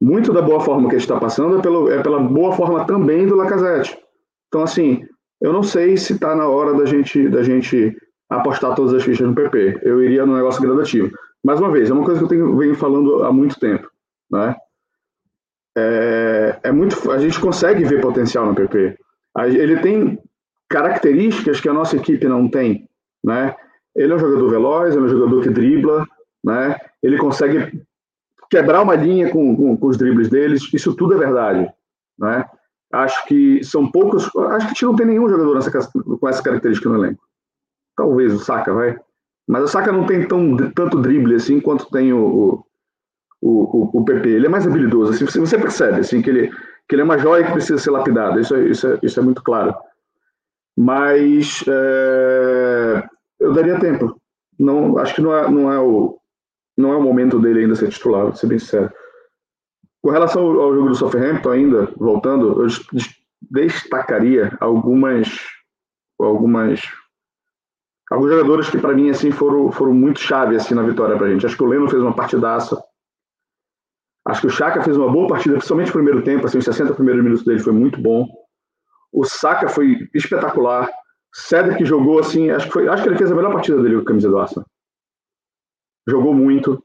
[0.00, 3.26] Muito da boa forma que gente está passando é, pelo, é pela boa forma também
[3.26, 3.98] do Lacazette.
[4.46, 5.04] Então, assim,
[5.40, 7.96] eu não sei se está na hora da gente, da gente
[8.30, 9.80] apostar todas as fichas no PP.
[9.82, 11.10] Eu iria no negócio gradativo.
[11.44, 13.90] Mais uma vez, é uma coisa que eu tenho, venho falando há muito tempo.
[14.30, 14.54] Né?
[15.76, 18.96] É, é muito, a gente consegue ver potencial no PP.
[19.46, 20.18] Ele tem
[20.68, 22.88] características que a nossa equipe não tem.
[23.24, 23.54] Né?
[23.94, 26.06] Ele é um jogador veloz, é um jogador que dribla,
[26.44, 26.76] né?
[27.02, 27.82] ele consegue
[28.50, 31.70] quebrar uma linha com, com, com os dribles deles, isso tudo é verdade.
[32.18, 32.44] Né?
[32.92, 34.24] Acho que são poucos.
[34.24, 37.22] Acho que a gente não tem nenhum jogador nessa, com essa característica no elenco.
[37.96, 38.98] Talvez o Saka, vai.
[39.46, 42.64] Mas o Saka não tem tão, tanto drible assim quanto tem o, o,
[43.42, 44.28] o, o PP.
[44.28, 45.12] Ele é mais habilidoso.
[45.12, 46.50] Assim, você percebe assim, que, ele,
[46.88, 48.40] que ele é uma joia que precisa ser lapidada.
[48.40, 49.74] Isso é, isso é, isso é muito claro.
[50.76, 53.08] Mas é,
[53.40, 54.18] eu daria tempo.
[54.58, 56.18] Não, acho que não é, não, é o,
[56.76, 58.90] não é o momento dele ainda ser titular, vou ser bem sincero.
[60.02, 62.68] Com relação ao jogo do Southampton ainda, voltando, eu
[63.50, 65.28] destacaria algumas
[66.18, 66.80] algumas
[68.10, 71.30] alguns jogadores que para mim assim foram foram muito chave assim na vitória para a
[71.30, 71.44] gente.
[71.44, 72.80] Acho que o Leno fez uma partidaça.
[74.28, 76.94] Acho que o Chaka fez uma boa partida, principalmente no primeiro tempo, assim, os 60
[76.94, 78.28] primeiros minutos dele foi muito bom.
[79.10, 80.86] O Saka foi espetacular.
[81.34, 84.02] Cedric jogou assim, acho que, foi, acho que ele fez a melhor partida dele com
[84.02, 84.66] a camisa do Arsenal.
[86.06, 86.82] Jogou muito.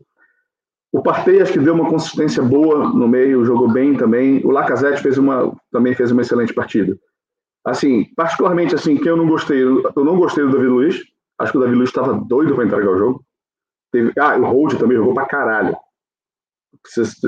[0.93, 4.41] O Partey acho que deu uma consistência boa no meio, jogou bem também.
[4.45, 6.97] O Lacazette fez uma, também fez uma excelente partida.
[7.65, 11.03] Assim, particularmente assim, que eu não gostei, eu não gostei do David Luiz.
[11.39, 13.25] Acho que o David Luiz estava doido para entregar o jogo.
[13.91, 15.75] Teve, ah, o Hold também jogou para caralho.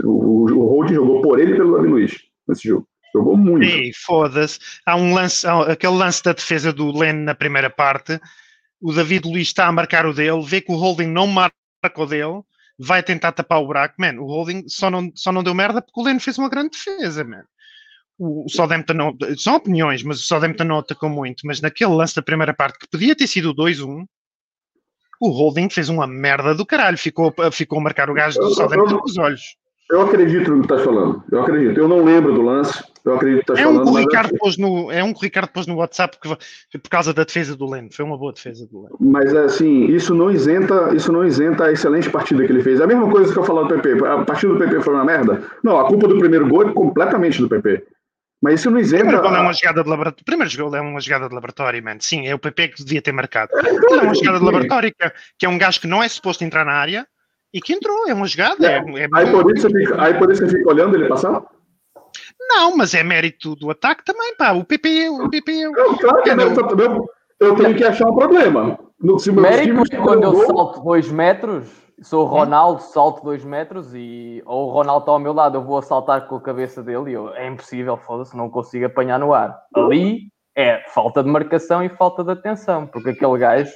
[0.03, 2.88] O, o Hold jogou por ele e pelo David Luiz nesse jogo.
[3.14, 3.66] Jogou muito.
[3.66, 4.60] E foda-se.
[4.86, 8.20] Há um lance, há aquele lance da defesa do Len na primeira parte.
[8.82, 11.56] O David Luiz está a marcar o dele, vê que o Holding não marca
[11.97, 12.43] o dele
[12.78, 15.99] vai tentar tapar o buraco, man, o Holding só não, só não deu merda porque
[15.99, 17.43] o Leno fez uma grande defesa, man.
[18.18, 22.16] O, o Southampton não, são opiniões, mas o Southampton não atacou muito, mas naquele lance
[22.16, 24.06] da primeira parte que podia ter sido 2-1,
[25.20, 28.99] o Holding fez uma merda do caralho, ficou, ficou a marcar o gajo do Southampton
[28.99, 29.55] com os olhos.
[29.89, 31.24] Eu acredito no que estás falando.
[31.32, 31.80] Eu acredito.
[31.80, 32.84] Eu não lembro do lance.
[33.05, 33.93] Eu acredito que estás é um falando.
[33.93, 34.39] Que Ricardo mas...
[34.39, 37.55] pôs no, é um que o Ricardo pôs no WhatsApp que, por causa da defesa
[37.55, 37.89] do Leno.
[37.91, 38.97] Foi uma boa defesa do Leno.
[38.99, 42.80] Mas assim, isso não isenta, isso não isenta a excelente partida que ele fez.
[42.80, 44.03] É a mesma coisa que eu falar do PP.
[44.07, 45.43] A partida do PP foi uma merda?
[45.63, 47.84] Não, a culpa do primeiro gol é completamente do PP.
[48.41, 49.03] Mas isso não isenta.
[49.03, 50.25] Primeiro gol é uma jogada de laboratório.
[50.25, 52.01] Primeiro gol é uma jogada de laboratório, mano.
[52.01, 53.51] Sim, é o PP que devia ter marcado.
[53.55, 54.93] É, é uma jogada de laboratório
[55.38, 57.07] que é um gajo que não é suposto entrar na área
[57.53, 58.67] e que entrou, é uma jogada.
[58.67, 61.41] É, é, é aí, por isso fica, aí por isso você fica olhando ele passar?
[62.49, 64.51] Não, mas é mérito do ataque também, pá.
[64.51, 65.51] O PP, o PP.
[65.51, 66.33] Eu, claro que é.
[67.39, 68.77] Eu tenho que achar um problema.
[69.01, 71.67] No, se mérito quando eu salto dois metros,
[72.02, 75.64] sou o Ronaldo, salto dois metros e ou o Ronaldo está ao meu lado, eu
[75.64, 79.34] vou assaltar com a cabeça dele e eu, é impossível, foda-se, não consigo apanhar no
[79.34, 79.58] ar.
[79.76, 83.72] Ali é falta de marcação e falta de atenção, porque aquele gajo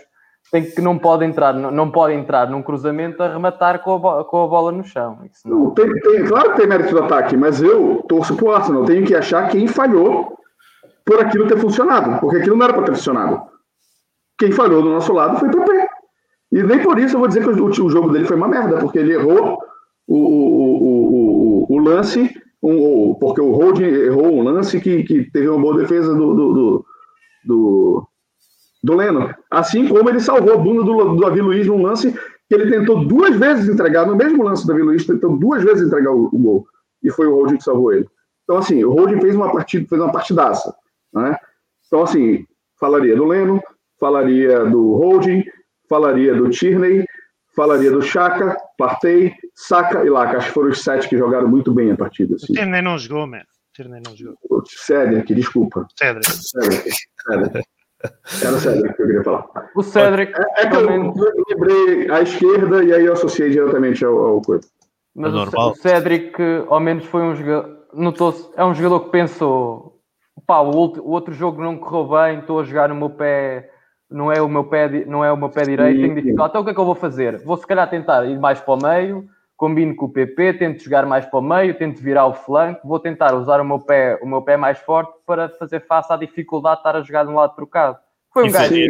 [0.51, 4.25] tem que não pode entrar, não, não pode entrar num cruzamento a rematar com a,
[4.25, 5.19] com a bola no chão.
[5.45, 5.71] Não...
[5.71, 8.85] Tem, tem, claro que tem mérito do ataque, mas eu torço pro Arsenal.
[8.85, 10.37] Tenho que achar quem falhou
[11.05, 13.41] por aquilo ter funcionado, porque aquilo não era para ter funcionado.
[14.39, 15.88] Quem falhou do nosso lado foi o PP.
[16.51, 18.79] E nem por isso eu vou dizer que o, o jogo dele foi uma merda,
[18.79, 19.59] porque ele errou
[20.07, 25.47] o, o, o, o lance, um, porque o Holding errou um lance que, que teve
[25.47, 26.85] uma boa defesa do, do, do,
[27.45, 28.07] do
[28.81, 29.33] do Leno.
[29.51, 33.05] Assim como ele salvou a bunda do, do Davi Luiz num lance que ele tentou
[33.05, 36.37] duas vezes entregar, no mesmo lance do Davi Luiz, tentou duas vezes entregar o, o
[36.37, 36.67] gol.
[37.03, 38.07] E foi o Holding que salvou ele.
[38.43, 40.73] Então, assim, o Holding fez uma partida, fez uma partidaça.
[41.13, 41.37] Né?
[41.85, 42.45] Então, assim,
[42.79, 43.61] falaria do Leno,
[43.99, 45.43] falaria do Holding,
[45.89, 47.05] falaria do Tierney,
[47.55, 50.37] falaria do Chaka, Partey, Saka e Laca.
[50.37, 52.35] Acho que foram os sete que jogaram muito bem a partida.
[52.35, 52.53] Assim.
[52.53, 53.43] O Tierney não jogou, mano.
[53.43, 54.63] O Tierney não jogou.
[54.65, 55.87] Cedric, desculpa.
[55.97, 56.31] Cedric.
[56.31, 56.91] Cedric.
[57.27, 57.67] Cedric.
[58.41, 59.45] Era o Cedric que eu queria falar.
[59.75, 60.33] O Cedric.
[60.33, 64.41] É, é que eu, eu lembrei à esquerda e aí eu associei diretamente ao, ao
[64.41, 64.67] coisa.
[65.15, 67.79] Mas é o, Cedric, ao menos, foi um jogador.
[67.91, 69.99] Notou-se, é um jogador que pensou:
[70.45, 73.69] pá, o, outro, o outro jogo não correu bem, estou a jogar no meu pé.
[74.09, 76.49] Não é o meu pé, não é o meu pé direito, tenho dificuldade.
[76.49, 77.43] Então o que é que eu vou fazer?
[77.43, 81.05] Vou se calhar tentar ir mais para o meio, combino com o PP, tento jogar
[81.05, 84.25] mais para o meio, tento virar o flanco, vou tentar usar o meu pé, o
[84.27, 87.35] meu pé mais forte para fazer face à dificuldade de estar a jogar de um
[87.35, 87.97] lado trocado.
[88.33, 88.89] Foi um E gajo foi- que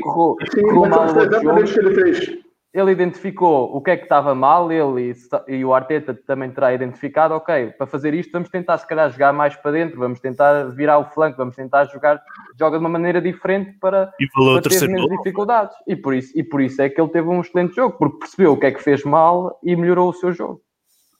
[0.61, 2.48] correu, mal o jogo.
[2.73, 5.11] Ele identificou o que é que estava mal, ele
[5.47, 9.09] e, e o Arteta também terá identificado, ok, para fazer isto vamos tentar se calhar
[9.11, 12.21] jogar mais para dentro, vamos tentar virar o flanco, vamos tentar jogar,
[12.57, 15.17] joga de uma maneira diferente para, E para ter menos gol.
[15.17, 15.75] dificuldades.
[15.87, 18.53] E por, isso, e por isso é que ele teve um excelente jogo, porque percebeu
[18.53, 20.61] o que é que fez mal e melhorou o seu jogo.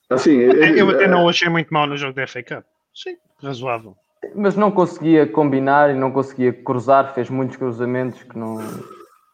[0.10, 2.64] Assim, Eu até não o achei muito mal no jogo da FA Cup.
[2.94, 3.96] Sim, razoável.
[4.36, 8.58] Mas não conseguia combinar e não conseguia cruzar, fez muitos cruzamentos que, não,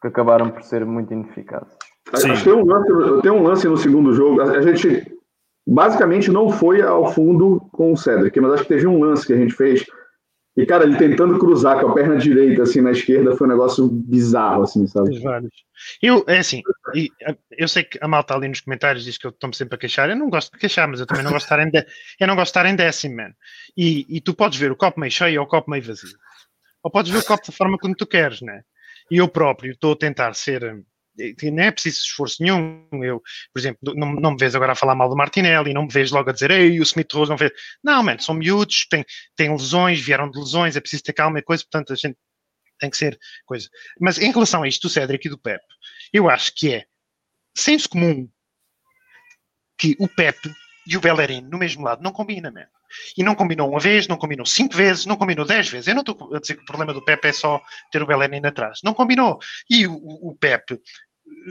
[0.01, 1.76] que acabaram por ser muito ineficazes.
[2.14, 2.32] Sim.
[2.32, 4.41] Acho que tem um, lance, tem um lance no segundo jogo.
[4.41, 5.12] A, a gente
[5.68, 9.34] basicamente não foi ao fundo com o Cedric, mas acho que teve um lance que
[9.34, 9.86] a gente fez.
[10.58, 13.89] E, cara, ele tentando cruzar com a perna direita, assim, na esquerda, foi um negócio
[13.89, 15.10] bizarro, assim, sabe?
[15.10, 15.51] Os vários.
[16.01, 16.62] Eu, é assim,
[17.51, 20.10] eu sei que a malta ali nos comentários diz que eu estou-me sempre a queixar.
[20.10, 21.86] Eu não gosto de queixar, mas eu também não gosto de estar em, dé-
[22.22, 23.32] eu não gosto de estar em décimo, man.
[23.76, 26.18] E, e tu podes ver o copo meio cheio ou o copo meio vazio.
[26.82, 28.62] Ou podes ver o copo da forma como tu queres, né?
[29.12, 30.62] E eu próprio estou a tentar ser.
[31.51, 32.88] Não é preciso esforço nenhum.
[33.03, 33.22] Eu,
[33.53, 36.11] por exemplo, não, não me vês agora a falar mal do Martinelli, não me vês
[36.11, 37.51] logo a dizer, ei, o Smith Rose não fez.
[37.84, 39.05] Não, mano, são miúdos, têm,
[39.36, 42.18] têm lesões, vieram de lesões, é preciso ter calma e coisa, portanto a gente
[42.80, 43.70] tem que ser coisa.
[43.99, 45.61] Mas em relação a isto do Cédric e do Pep,
[46.11, 46.86] eu acho que é
[47.55, 48.30] senso comum
[49.78, 50.38] que o Pep
[50.88, 52.68] e o Bellerin no mesmo lado não combinam, man.
[53.18, 55.88] E não combinou uma vez, não combinou cinco vezes, não combinou dez vezes.
[55.88, 57.61] Eu não estou a dizer que o problema do Pep é só
[57.91, 58.80] ter o Bellerin atrás.
[58.84, 59.39] Não combinou.
[59.70, 60.80] E o, o, o Pep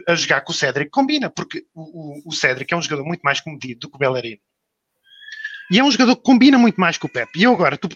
[0.09, 3.23] a jogar com o Cédric combina, porque o, o, o Cédric é um jogador muito
[3.23, 4.39] mais comedido do que o Bellerin.
[5.71, 7.31] E é um jogador que combina muito mais com o Pep.
[7.39, 7.89] E eu agora, tu-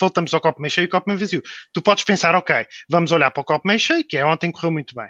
[0.00, 1.42] voltamos ao copo meio cheio e copo meio vazio.
[1.72, 4.72] Tu podes pensar, ok, vamos olhar para o copo meio cheio, que é ontem correu
[4.72, 5.08] muito bem.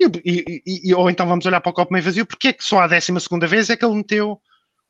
[0.00, 2.64] E, e- e- ou então vamos olhar para o copo meio vazio, porque é que
[2.64, 4.40] só a décima segunda vez é que ele meteu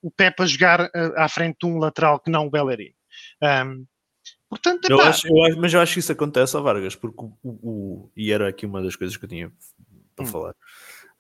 [0.03, 2.93] o Pep a jogar eh, à frente de um lateral que não o Bellerin.
[3.43, 3.85] Ahm,
[4.49, 7.37] portanto, Eu acho, eu acho- mas eu acho que isso acontece a Vargas, porque o,
[7.43, 9.53] o- o- e era aqui uma das coisas que eu tinha
[10.17, 10.29] para Hum.
[10.29, 10.55] falar.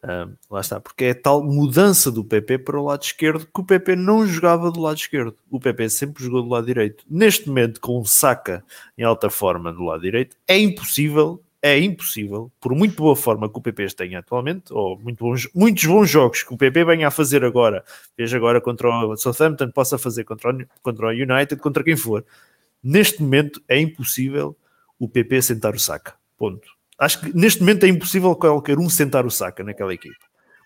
[0.02, 3.64] Ahm, lá está, porque é tal mudança do PP para o lado esquerdo que o
[3.64, 5.36] PP não jogava do lado esquerdo.
[5.50, 7.04] O PP sempre jogou do lado direito.
[7.08, 8.62] Neste momento, com o Saka
[8.96, 13.58] em alta forma do lado direito, é impossível, é impossível, por muito boa forma que
[13.58, 17.10] o PP tenha atualmente, ou muito bons, muitos bons jogos que o PP venha a
[17.10, 17.82] fazer agora,
[18.16, 22.24] veja agora contra o Southampton, possa fazer contra o, contra o United, contra quem for.
[22.82, 24.56] Neste momento é impossível
[24.98, 26.14] o PP sentar o Saka.
[26.38, 26.75] Ponto.
[26.98, 30.16] Acho que neste momento é impossível qualquer um sentar o Saka naquela equipe.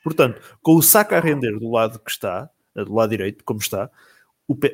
[0.03, 3.61] Portanto, com o Saka a render do lado que está, eh, do lado direito, como
[3.61, 3.91] está,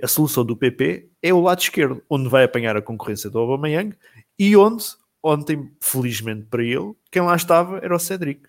[0.02, 3.96] a solução do PP é o lado esquerdo, onde vai apanhar a concorrência do Aubameyang
[4.38, 4.84] e onde,
[5.22, 8.48] ontem, felizmente para ele, quem lá estava era o Cedric.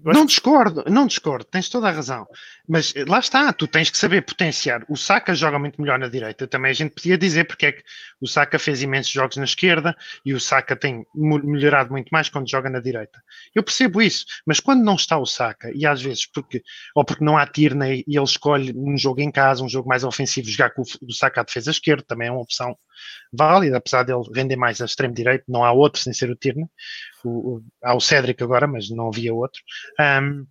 [0.00, 2.26] Não discordo, não discordo, tens toda a razão.
[2.68, 4.84] Mas eh, lá está, tu tens que saber potenciar.
[4.88, 6.46] O Saka joga muito melhor na direita.
[6.46, 7.82] Também a gente podia dizer porque é que
[8.20, 12.48] o Saka fez imensos jogos na esquerda e o Saka tem melhorado muito mais quando
[12.50, 13.22] joga na direita.
[13.54, 16.62] Eu percebo isso, mas quando não está o Saka, e às vezes porque,
[16.94, 20.04] ou porque não há Tierney e ele escolhe um jogo em casa, um jogo mais
[20.04, 22.76] ofensivo, jogar com o, Saka à defesa esquerda, também é uma opção
[23.32, 26.66] válida, apesar dele render mais a extremo direito, não há outro sem ser o Tierney.
[27.24, 29.60] O, o- há o Cédric agora, mas não havia outro.
[29.98, 30.44] Ahm,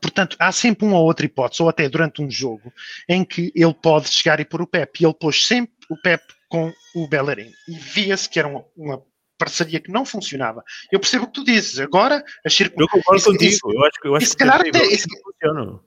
[0.00, 2.72] portanto, há sempre uma ou outra hipótese, ou até durante um jogo,
[3.08, 5.00] em que ele pode chegar e pôr o Pep.
[5.00, 7.50] E ele pôs sempre o Pep com o Bellerin.
[7.68, 9.02] E via-se que era uma, uma
[9.38, 10.62] parceria que não funcionava.
[10.92, 11.78] Eu percebo o que tu dizes.
[11.78, 12.90] Agora, as Eu circunstâncias.
[13.04, 13.50] concordo Isso- contigo.
[13.50, 15.80] isso- eu acho eu acho e se calhar até- isso funciona.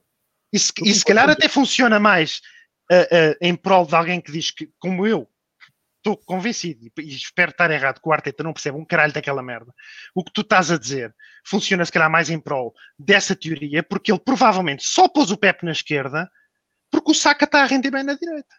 [0.51, 2.41] E se, Eu concordo calhar até funciona mais
[2.91, 5.27] ah, ah, em prol de alguém que diz que, como eu,
[6.03, 9.73] estou convencido e, espero estar errado que o Arteta não percebe um caralho daquela merda.
[10.13, 14.11] O que tu estás a dizer funciona se calhar mais em prol dessa teoria, porque
[14.11, 16.29] ele provavelmente só pôs o Pep na esquerda
[16.91, 18.55] porque o Saka está a render bem na direita.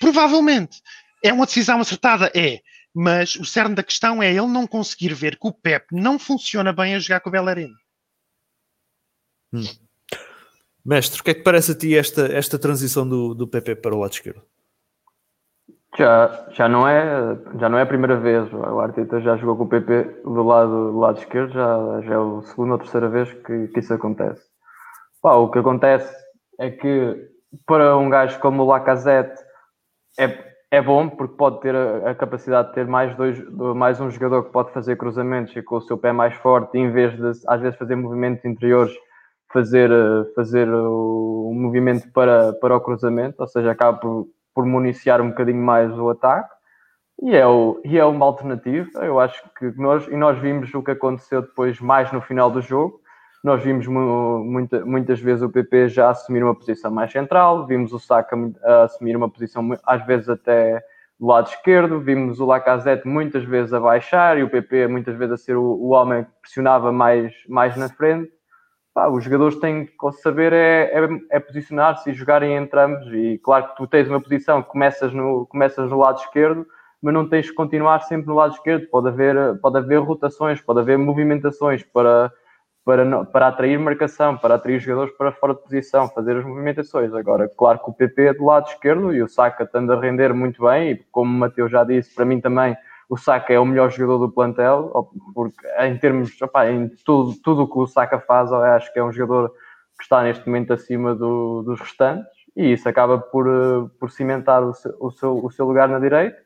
[0.00, 0.82] Provavelmente.
[1.22, 2.30] É uma decisão acertada?
[2.34, 2.60] É.
[2.94, 6.72] Mas o cerne da questão é ele não conseguir ver que o Pep não funciona
[6.72, 7.70] bem a jogar com o Bellerin.
[10.84, 13.98] Mestre, o que é que parece a ti esta, esta transição do, do para o
[13.98, 14.42] lado esquerdo?
[15.96, 18.52] Já, já, não é, já não é a primeira vez.
[18.52, 22.16] O Arteta já jogou com o PP do lado, do lado esquerdo, já, já é
[22.16, 24.42] a segunda ou terceira vez que, que isso acontece.
[25.22, 26.14] Pá, o que acontece
[26.60, 27.16] é que
[27.66, 29.42] para um gajo como o Lacazette
[30.18, 30.38] é,
[30.70, 33.38] é bom porque pode ter a, a capacidade de ter mais, dois,
[33.74, 36.90] mais um jogador que pode fazer cruzamentos e com o seu pé mais forte, em
[36.90, 38.94] vez de às vezes fazer movimentos interiores,
[39.50, 39.90] fazer,
[40.34, 44.26] fazer o, o movimento para, para o cruzamento, ou seja, acaba por,
[44.56, 46.48] por municiar um bocadinho mais o ataque.
[47.22, 48.88] E é, o, e é uma alternativa.
[49.04, 52.62] Eu acho que nós, e nós vimos o que aconteceu depois, mais no final do
[52.62, 52.98] jogo.
[53.44, 57.92] Nós vimos mu- muita, muitas vezes o PP já assumir uma posição mais central, vimos
[57.92, 58.34] o Saka
[58.84, 60.82] assumir uma posição às vezes até
[61.20, 65.34] do lado esquerdo, vimos o Lacazette muitas vezes a baixar e o PP muitas vezes
[65.34, 68.32] a ser o, o homem que pressionava mais, mais na frente.
[68.96, 73.06] Pá, os jogadores têm que saber é, é, é posicionar-se e jogarem entre ambos.
[73.12, 76.66] E claro que tu tens uma posição que começas no, começas no lado esquerdo,
[77.02, 78.86] mas não tens que continuar sempre no lado esquerdo.
[78.86, 82.32] Pode haver, pode haver rotações, pode haver movimentações para,
[82.86, 87.12] para, para atrair marcação, para atrair jogadores para fora de posição, fazer as movimentações.
[87.12, 90.32] Agora, claro que o PP é do lado esquerdo e o Saka estando a render
[90.32, 92.74] muito bem, e como o Mateus já disse, para mim também
[93.08, 97.62] o Saka é o melhor jogador do plantel, porque em termos, opa, em tudo, tudo
[97.62, 99.50] o que o Saka faz, acho que é um jogador
[99.96, 104.62] que está neste momento acima do, dos restantes, e isso acaba por, eh, por cimentar
[104.62, 106.36] o seu, o, seu, o seu lugar na direita.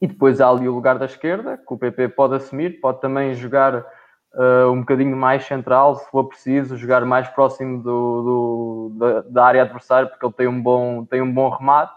[0.00, 3.34] E depois há ali o lugar da esquerda, que o PP pode assumir, pode também
[3.34, 3.86] jogar
[4.34, 9.44] uh, um bocadinho mais central, se for preciso, jogar mais próximo do, do da, da,
[9.44, 11.92] área adversária, porque ele tem um, bom, tem um bom remate.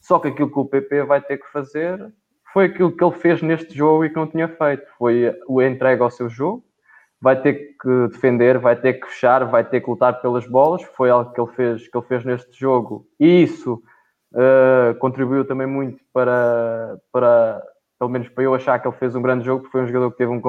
[0.00, 2.12] Só que aquilo que o PP vai ter que fazer
[2.52, 4.86] foi aquilo que ele fez neste jogo e que não tinha feito.
[4.98, 6.64] Foi o entregue ao seu jogo.
[7.20, 10.82] Vai ter que defender, vai ter que fechar, vai ter que lutar pelas bolas.
[10.82, 13.06] Foi algo que ele fez, que ele fez neste jogo.
[13.18, 13.82] E isso
[14.34, 17.62] uh, contribuiu também muito para, para
[17.98, 20.10] pelo menos para eu achar que ele fez um grande jogo, porque foi um jogador
[20.10, 20.40] que teve um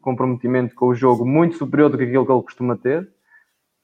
[0.00, 3.08] comprometimento com o jogo muito superior do que aquilo que ele costuma ter.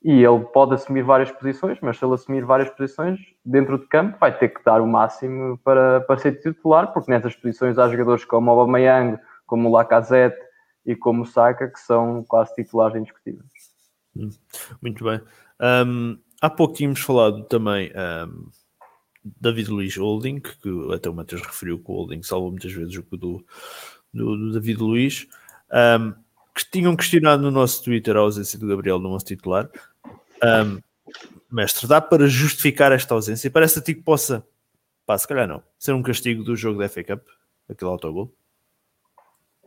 [0.02, 4.16] E ele pode assumir várias posições, mas se ele assumir várias posições dentro de campo,
[4.20, 8.24] vai ter que dar o máximo para, para ser titular, porque nessas posições há jogadores
[8.24, 10.38] como o Aubameyang, como o Lacazette
[10.84, 13.50] e como o Saka, que são quase titulares indiscutíveis.
[14.16, 14.30] Hum,
[14.80, 15.20] muito bem.
[15.60, 18.48] Um, há pouco tínhamos falado também um,
[19.40, 23.16] David Luiz Holding, que até o Matheus referiu que o Holding salvou muitas vezes o
[23.16, 23.44] do,
[24.12, 25.26] do, do David Luiz,
[26.00, 26.14] um,
[26.56, 29.68] que tinham questionado no nosso Twitter a ausência do Gabriel no nosso titular.
[30.42, 30.80] Um,
[31.52, 33.50] mestre, dá para justificar esta ausência?
[33.50, 34.42] Parece a ti que possa,
[35.04, 37.22] pá, se calhar não, ser um castigo do jogo da FA Cup,
[37.68, 38.32] aquele autogol?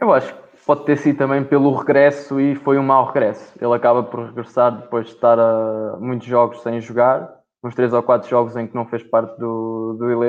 [0.02, 3.54] Eu acho que pode ter sido também pelo regresso e foi um mau regresso.
[3.62, 8.02] Ele acaba por regressar depois de estar a muitos jogos sem jogar uns três ou
[8.02, 10.29] quatro jogos em que não fez parte do, do elenco,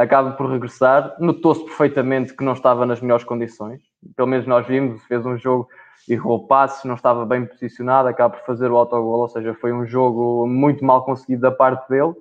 [0.00, 1.14] acaba por regressar.
[1.18, 3.80] Notou-se perfeitamente que não estava nas melhores condições.
[4.16, 5.68] Pelo menos nós vimos, fez um jogo
[6.08, 9.86] errou passes, não estava bem posicionado, acaba por fazer o autogol, ou seja, foi um
[9.86, 12.14] jogo muito mal conseguido da parte dele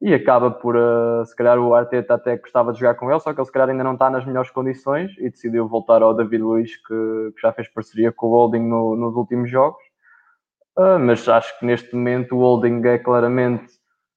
[0.00, 3.32] e acaba por, uh, se calhar o Arteta até gostava de jogar com ele, só
[3.32, 6.42] que ele se calhar ainda não está nas melhores condições e decidiu voltar ao David
[6.42, 9.80] Luiz, que, que já fez parceria com o Holding no, nos últimos jogos
[10.78, 13.70] Uh, mas acho que neste momento o Holding é claramente,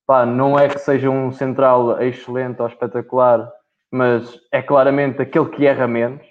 [0.06, 3.52] pá, não é que seja um central excelente ou espetacular,
[3.92, 6.26] mas é claramente aquele que erra menos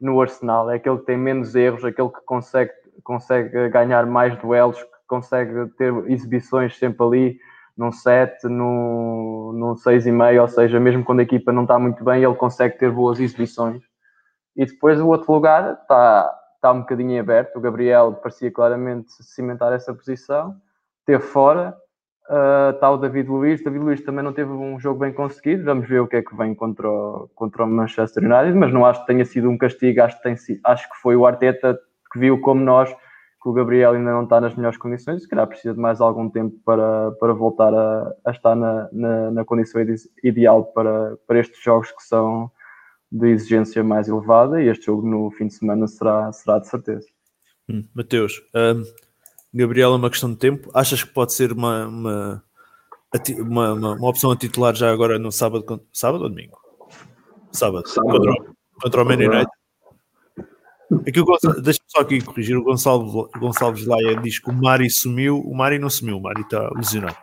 [0.00, 2.72] no Arsenal, é aquele que tem menos erros, aquele que consegue,
[3.02, 7.38] consegue ganhar mais duelos, que consegue ter exibições sempre ali
[7.76, 12.22] num 7, num, num 6,5, ou seja, mesmo quando a equipa não está muito bem,
[12.22, 13.82] ele consegue ter boas exibições.
[14.56, 16.32] E depois o outro lugar está
[16.66, 17.56] está um bocadinho aberto.
[17.56, 20.56] O Gabriel parecia claramente cimentar essa posição,
[21.04, 21.76] teve fora.
[22.28, 23.62] Está o David Luiz.
[23.62, 25.64] David Luiz também não teve um jogo bem conseguido.
[25.64, 28.84] Vamos ver o que é que vem contra o, contra o Manchester United, mas não
[28.84, 30.00] acho que tenha sido um castigo.
[30.00, 31.78] Acho que, tem, acho que foi o Arteta
[32.12, 35.22] que viu como nós que o Gabriel ainda não está nas melhores condições.
[35.22, 39.30] Se calhar precisa de mais algum tempo para, para voltar a, a estar na, na,
[39.30, 39.80] na condição
[40.24, 42.50] ideal para, para estes jogos que são
[43.10, 47.06] de exigência mais elevada e este jogo no fim de semana será, será de certeza.
[47.68, 48.82] Hum, Mateus, um,
[49.52, 50.70] Gabriel é uma questão de tempo.
[50.74, 52.44] Achas que pode ser uma, uma,
[53.38, 56.58] uma, uma, uma opção a titular já agora no sábado, sábado ou domingo?
[57.52, 58.18] Sábado, sábado.
[58.18, 58.34] Contra,
[58.82, 59.48] contra o Man United.
[60.92, 61.20] Aqui
[61.62, 62.56] deixa-me só aqui corrigir.
[62.56, 65.40] O Gonçalo, Gonçalves Laia diz que o Mari sumiu.
[65.40, 67.16] O Mari não sumiu, o Mari está lesionado.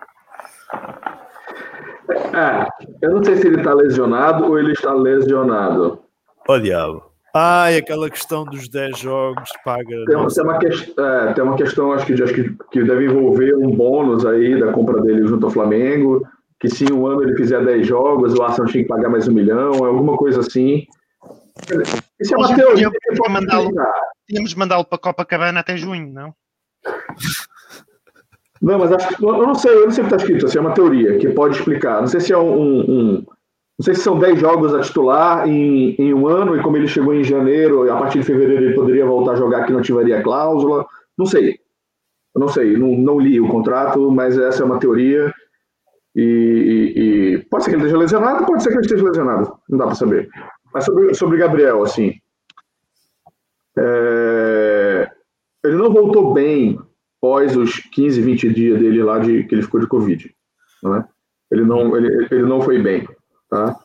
[2.34, 2.68] É,
[3.02, 6.04] eu não sei se ele está lesionado ou ele está lesionado.
[6.48, 7.13] Ó oh, diabo.
[7.36, 10.06] Ai, aquela questão dos 10 jogos paga.
[10.06, 13.06] Tem, uma, tem uma, que, é, tem uma questão, acho que, acho que, que deve
[13.06, 16.22] envolver um bônus aí da compra dele junto ao Flamengo.
[16.60, 19.34] Que se um ano ele fizer 10 jogos, o Arsenal tinha que pagar mais um
[19.34, 20.86] milhão, é alguma coisa assim.
[22.20, 22.92] Isso é uma teoria.
[24.28, 26.34] Tínhamos mandá-lo para a Copacabana até junho, não?
[28.62, 30.58] Não, mas acho que, eu não sei, eu não sei o que está escrito, assim,
[30.58, 32.00] é uma teoria que pode explicar.
[32.00, 33.26] Não sei se é um, um
[33.80, 36.88] não sei se são 10 jogos a titular em, em, um ano, e como ele
[36.88, 40.22] chegou em janeiro, a partir de fevereiro ele poderia voltar a jogar que não tiveria
[40.22, 40.86] cláusula.
[41.18, 41.60] Não sei.
[42.36, 45.34] Eu não sei, não, não li o contrato, mas essa é uma teoria.
[46.16, 49.58] E, e, e, pode ser que ele esteja lesionado, pode ser que ele esteja lesionado.
[49.70, 50.30] Não dá para saber.
[50.74, 52.14] Mas sobre, sobre Gabriel, assim.
[53.78, 55.10] É,
[55.64, 56.80] ele não voltou bem
[57.20, 60.36] pós os 15, 20 dias dele lá de que ele ficou de Covid.
[60.84, 61.06] Né?
[61.52, 63.08] Ele, não, ele, ele não foi bem.
[63.54, 63.76] Tá?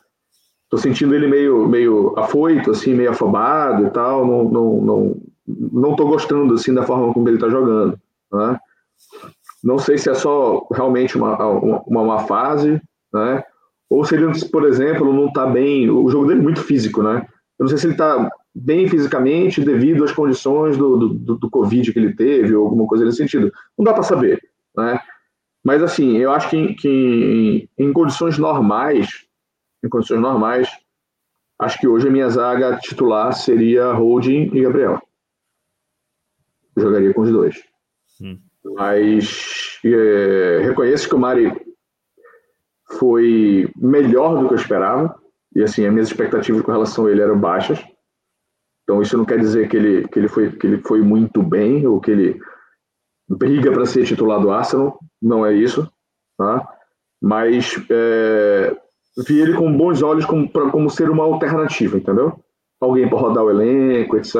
[0.67, 4.25] Tô sentindo ele meio, meio afoito, assim, meio afobado e tal.
[4.25, 7.99] Não, não, não, não tô gostando assim da forma como ele está jogando.
[8.33, 8.59] Né?
[9.63, 12.81] Não sei se é só realmente uma, uma, uma fase,
[13.13, 13.43] né?
[13.87, 15.89] Ou se ele, por exemplo, não está bem.
[15.89, 17.27] O jogo dele é muito físico, né?
[17.59, 21.93] Eu não sei se ele está bem fisicamente devido às condições do, do, do, Covid
[21.93, 23.51] que ele teve, ou alguma coisa nesse sentido.
[23.77, 24.41] Não dá para saber,
[24.75, 24.99] né?
[25.63, 29.25] Mas assim, eu acho que, que em, em, condições normais,
[29.83, 30.69] em condições normais,
[31.59, 35.01] acho que hoje a minha zaga titular seria Holding e Gabriel.
[36.75, 37.63] Eu jogaria com os dois.
[38.21, 38.39] Hum.
[38.75, 41.51] Mas é, reconheço que o Mari
[42.97, 45.17] foi melhor do que eu esperava.
[45.55, 47.83] E assim, as minhas expectativas com relação a ele eram baixas.
[48.83, 51.85] Então isso não quer dizer que ele, que ele, foi, que ele foi muito bem
[51.85, 52.39] ou que ele
[53.27, 54.99] briga para ser titular do Arsenal.
[55.21, 55.91] Não é isso.
[56.37, 56.67] Tá?
[57.21, 58.75] Mas é,
[59.27, 62.43] vi ele com bons olhos como, pra, como ser uma alternativa, entendeu?
[62.79, 64.35] Alguém para rodar o elenco, etc.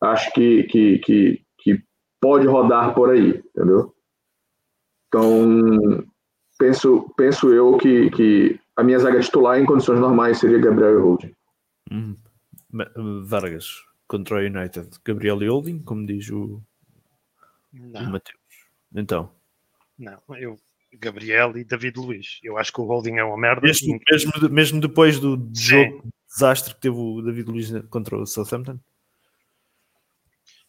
[0.00, 1.82] Acho que, que, que, que
[2.20, 3.94] pode rodar por aí, entendeu?
[5.08, 6.04] Então,
[6.58, 11.02] penso, penso eu que, que a minha zaga titular em condições normais seria Gabriel e
[11.02, 11.34] Holding.
[11.90, 12.16] Hum.
[13.24, 16.62] Vargas contra o United, Gabriel e Holding, como diz o,
[17.74, 18.40] o Mateus.
[18.94, 19.30] Então,
[19.98, 20.58] não, eu
[20.94, 22.38] Gabriel e David Luiz.
[22.42, 23.62] Eu acho que o Holding é uma merda.
[23.62, 28.78] Mesmo, mesmo, mesmo depois do jogo desastre que teve o David Luiz contra o Southampton?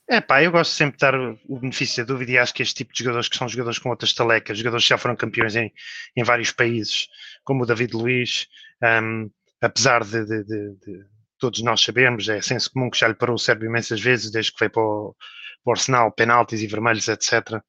[0.07, 1.15] É pá, eu gosto sempre de dar
[1.47, 3.89] o benefício da dúvida e acho que este tipo de jogadores que são jogadores com
[3.89, 5.71] outras talecas, jogadores que já foram campeões em,
[6.15, 7.07] em vários países,
[7.43, 8.47] como o David Luiz,
[8.83, 9.29] um,
[9.61, 11.05] apesar de, de, de, de,
[11.39, 14.51] todos nós sabemos, é senso comum que já lhe parou o cérebro imensas vezes, desde
[14.51, 15.15] que veio para o,
[15.63, 17.61] para o Arsenal, penaltis e vermelhos, etc.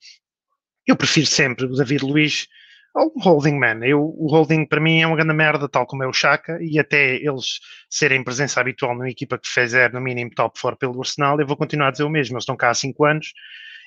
[0.87, 2.47] Eu prefiro sempre o David Luiz
[2.95, 3.85] ao Holding Man.
[3.85, 6.79] Eu, o Holding para mim é uma grande merda, tal como é o Chaka, e
[6.79, 7.59] até eles
[7.89, 11.57] serem presença habitual numa equipa que fizer no mínimo top 4 pelo Arsenal, eu vou
[11.57, 12.35] continuar a dizer o mesmo.
[12.35, 13.33] Eles estão cá há 5 anos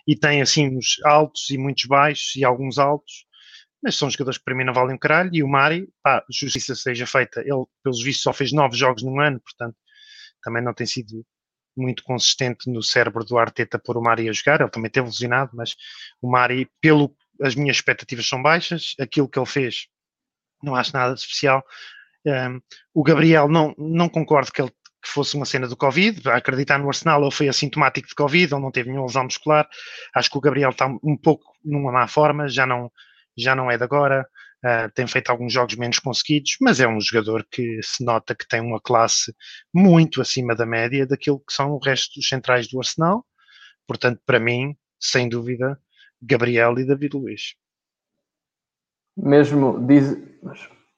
[0.07, 3.25] e têm assim uns altos e muitos baixos e alguns altos,
[3.83, 5.29] mas são jogadores que para mim não valem um caralho.
[5.33, 9.19] E o Mari, pá, justiça seja feita, ele pelos vistos só fez 9 jogos num
[9.19, 9.77] ano, portanto
[10.43, 11.25] também não tem sido
[11.77, 15.51] muito consistente no cérebro do Arteta por o Mari a jogar, ele também teve lesionado,
[15.53, 15.75] mas
[16.21, 19.87] o Mari, pelo as minhas expectativas são baixas, aquilo que ele fez
[20.61, 21.63] não acho nada de especial.
[22.25, 22.59] Um,
[22.93, 26.87] o Gabriel não, não concordo que ele que fosse uma cena do Covid, acreditar no
[26.87, 29.67] Arsenal, ele foi assintomático de Covid, ele não teve nenhuma lesão muscular,
[30.13, 32.91] acho que o Gabriel está um pouco numa má forma, já não,
[33.37, 34.27] já não é de agora,
[34.65, 38.47] uh, tem feito alguns jogos menos conseguidos, mas é um jogador que se nota que
[38.47, 39.33] tem uma classe
[39.73, 43.25] muito acima da média daquilo que são o resto dos centrais do Arsenal,
[43.87, 45.79] portanto, para mim, sem dúvida,
[46.21, 47.55] Gabriel e David Luiz.
[49.15, 50.15] Mesmo, diz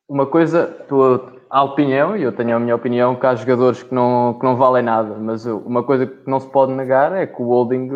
[0.07, 4.38] uma coisa, tua opinião, e eu tenho a minha opinião, que há jogadores que não,
[4.38, 7.45] que não valem nada, mas uma coisa que não se pode negar é que o
[7.45, 7.89] Holding,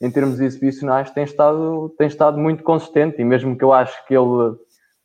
[0.00, 4.14] em termos exibicionais, tem estado, tem estado muito consistente, e mesmo que eu acho que
[4.14, 4.56] ele,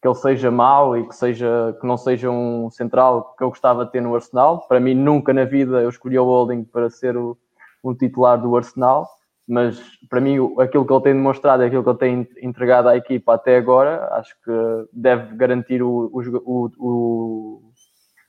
[0.02, 3.86] que ele seja mau e que, seja, que não seja um central que eu gostava
[3.86, 7.18] de ter no Arsenal, para mim nunca na vida eu escolhi o Holding para ser
[7.18, 7.38] o,
[7.84, 9.10] um titular do Arsenal,
[9.48, 13.34] mas para mim aquilo que ele tem demonstrado, aquilo que ele tem entregado à equipa
[13.34, 14.52] até agora, acho que
[14.94, 17.62] deve garantir o, o, o,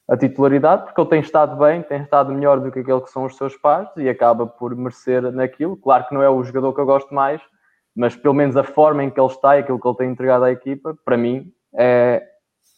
[0.09, 3.27] a titularidade, porque ele tem estado bem, tem estado melhor do que aquele que são
[3.27, 5.77] os seus pares e acaba por merecer naquilo.
[5.77, 7.41] Claro que não é o jogador que eu gosto mais,
[7.95, 10.45] mas pelo menos a forma em que ele está e aquilo que ele tem entregado
[10.45, 12.23] à equipa, para mim, é,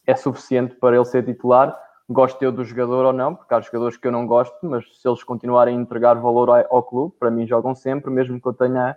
[0.07, 1.77] é suficiente para ele ser titular
[2.13, 5.09] gosto eu do jogador ou não, porque há jogadores que eu não gosto, mas se
[5.09, 8.97] eles continuarem a entregar valor ao, clube, para mim jogam sempre, mesmo que eu tenha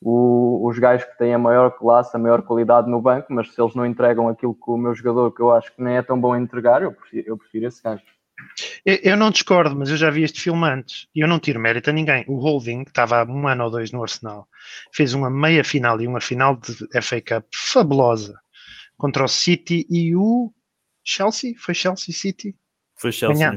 [0.00, 3.60] o, os gajos que têm a maior classe, a maior qualidade no banco, mas se
[3.60, 6.20] eles não entregam aquilo que o meu jogador, que eu acho que nem é tão
[6.20, 8.02] bom a entregar, eu prefiro, eu prefiro esse gajo.
[8.84, 11.90] Eu não discordo, mas eu já vi este filme antes e eu não tiro mérito
[11.90, 12.24] a ninguém.
[12.26, 14.48] O Holding, que estava há um ano ou dois no Arsenal,
[14.92, 18.34] fez uma meia final e uma final de FA Cup fabulosa
[18.96, 20.52] contra o City e o
[21.02, 21.54] Chelsea?
[21.58, 22.56] Foi Chelsea City?
[22.96, 23.36] Foi Chelsea.
[23.36, 23.56] Ganhar.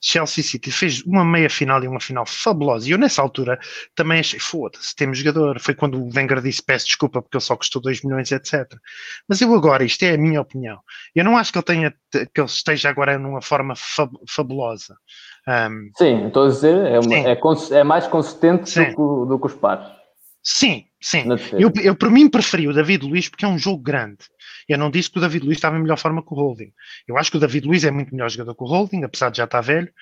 [0.00, 2.88] Chelsea City fez uma meia final e uma final fabulosa.
[2.88, 3.58] E eu nessa altura
[3.94, 5.58] também achei, foda-se, temos jogador.
[5.60, 8.64] Foi quando o Wenger disse peço desculpa porque ele só custou 2 milhões, etc.
[9.28, 10.78] Mas eu agora, isto é a minha opinião.
[11.14, 14.96] Eu não acho que ele tenha, que ele esteja agora numa forma fab, fabulosa.
[15.48, 19.46] Um, Sim, estou a dizer, é, uma, é, é, mais consistente do que, do que
[19.46, 19.97] os pares.
[20.50, 21.24] Sim, sim.
[21.52, 24.16] Eu, eu, por mim, preferi o David Luiz porque é um jogo grande.
[24.66, 26.72] Eu não disse que o David Luiz estava em melhor forma que o Holding.
[27.06, 29.36] Eu acho que o David Luiz é muito melhor jogador que o Holding, apesar de
[29.36, 29.92] já estar velho.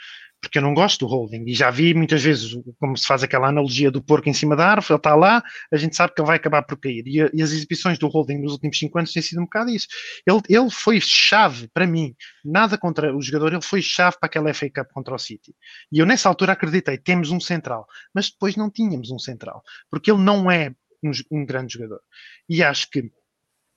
[0.46, 1.44] Porque eu não gosto do holding.
[1.46, 4.66] E já vi muitas vezes como se faz aquela analogia do porco em cima da
[4.66, 5.42] árvore, ele está lá,
[5.72, 7.02] a gente sabe que ele vai acabar por cair.
[7.06, 9.88] E, e as exibições do holding nos últimos cinco anos têm sido um bocado isso.
[10.24, 14.54] Ele, ele foi chave para mim, nada contra o jogador, ele foi chave para aquela
[14.54, 15.52] FA Cup contra o City.
[15.90, 20.12] E eu nessa altura acreditei, temos um central, mas depois não tínhamos um central, porque
[20.12, 20.72] ele não é
[21.02, 22.00] um, um grande jogador.
[22.48, 23.10] E acho que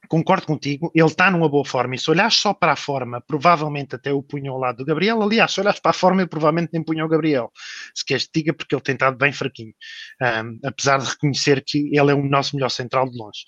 [0.09, 1.93] concordo contigo, ele está numa boa forma.
[1.93, 5.21] E se olhares só para a forma, provavelmente até o punho ao lado do Gabriel.
[5.21, 7.51] Aliás, se olhares para a forma, eu provavelmente nem punho o Gabriel.
[7.93, 9.73] Se queres te diga, porque ele tem estado bem fraquinho.
[10.21, 13.45] Um, apesar de reconhecer que ele é o nosso melhor central de longe.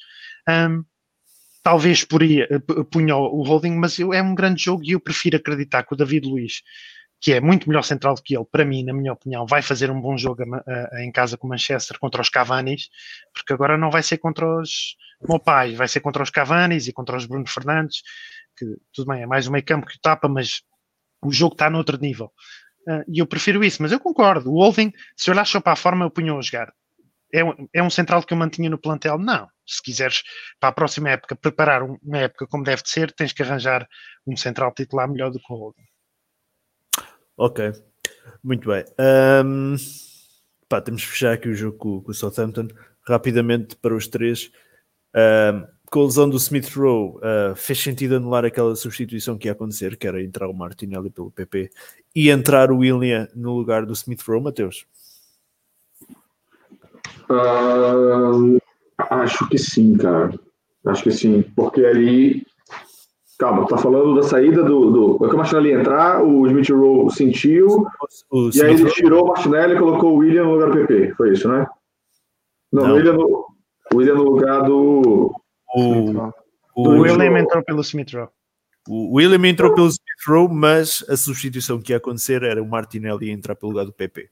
[0.47, 0.85] Um,
[1.63, 2.47] talvez poria,
[2.91, 6.27] punha o holding, mas é um grande jogo e eu prefiro acreditar que o David
[6.27, 6.61] Luiz
[7.21, 9.91] que é muito melhor central do que ele, para mim, na minha opinião, vai fazer
[9.91, 12.89] um bom jogo a, a, em casa com o Manchester contra os Cavanis,
[13.31, 14.97] porque agora não vai ser contra os
[15.29, 18.01] Mopais, vai ser contra os Cavanis e contra os Bruno Fernandes,
[18.57, 20.63] que tudo bem, é mais um meio campo que o tapa, mas
[21.23, 22.31] o jogo está noutro nível.
[22.87, 24.49] Uh, e eu prefiro isso, mas eu concordo.
[24.49, 26.73] O Wolving, se olhar só para a forma, eu punho a jogar.
[27.31, 29.19] É um, é um central que eu mantinha no plantel?
[29.19, 29.47] Não.
[29.65, 30.23] Se quiseres,
[30.59, 33.87] para a próxima época, preparar uma época como deve de ser, tens que arranjar
[34.25, 35.90] um central titular melhor do que o Holding.
[37.43, 37.73] Ok,
[38.43, 38.85] muito bem.
[39.43, 39.75] Um,
[40.69, 42.67] pá, temos que fechar aqui o jogo com, com, o Southampton.
[43.01, 44.51] Rapidamente para os três.
[45.15, 49.53] Um, com a lesão do Smith Rowe, uh, fez sentido anular aquela substituição que ia
[49.53, 51.71] acontecer, que era entrar o Martinelli pelo PP
[52.15, 54.85] e entrar o William no lugar do Smith Rowe, Mateus?
[57.27, 58.61] Uh,
[59.09, 60.31] acho que sim, cara.
[60.85, 62.45] Acho que sim, porque ali
[63.41, 64.91] Calma, tá falando da saída do.
[64.91, 67.87] do que o Martinelli entrar, o Smith Rowe sentiu,
[68.29, 70.75] o, o e aí ele tirou o Martinelli e colocou o William no lugar do
[70.75, 71.15] PP.
[71.15, 71.65] Foi isso, né?
[72.71, 72.91] Não, Não.
[72.91, 73.47] O, William no,
[73.91, 75.35] o William no lugar do.
[75.73, 76.31] O,
[76.75, 78.29] o William entrou pelo Smith Rowe.
[78.87, 83.31] O William entrou pelo Smith Rowe, mas a substituição que ia acontecer era o Martinelli
[83.31, 84.29] entrar pelo lugar do PP.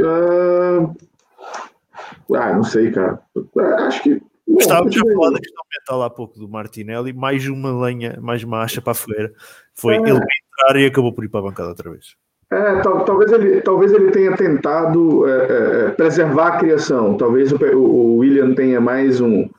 [0.00, 0.96] Uh...
[2.34, 3.22] Ah, não sei, cara.
[3.86, 8.18] Acho que Estávamos a falar da questão mental há pouco do Martinelli, mais uma lenha,
[8.20, 9.32] mais uma acha para a fogueira.
[9.74, 9.98] Foi é.
[9.98, 12.16] ele entrar e acabou por ir para a bancada outra vez.
[12.50, 17.16] É, tal, talvez, ele, talvez ele tenha tentado é, é, é preservar a criação.
[17.16, 19.50] Talvez o, o William tenha mais um,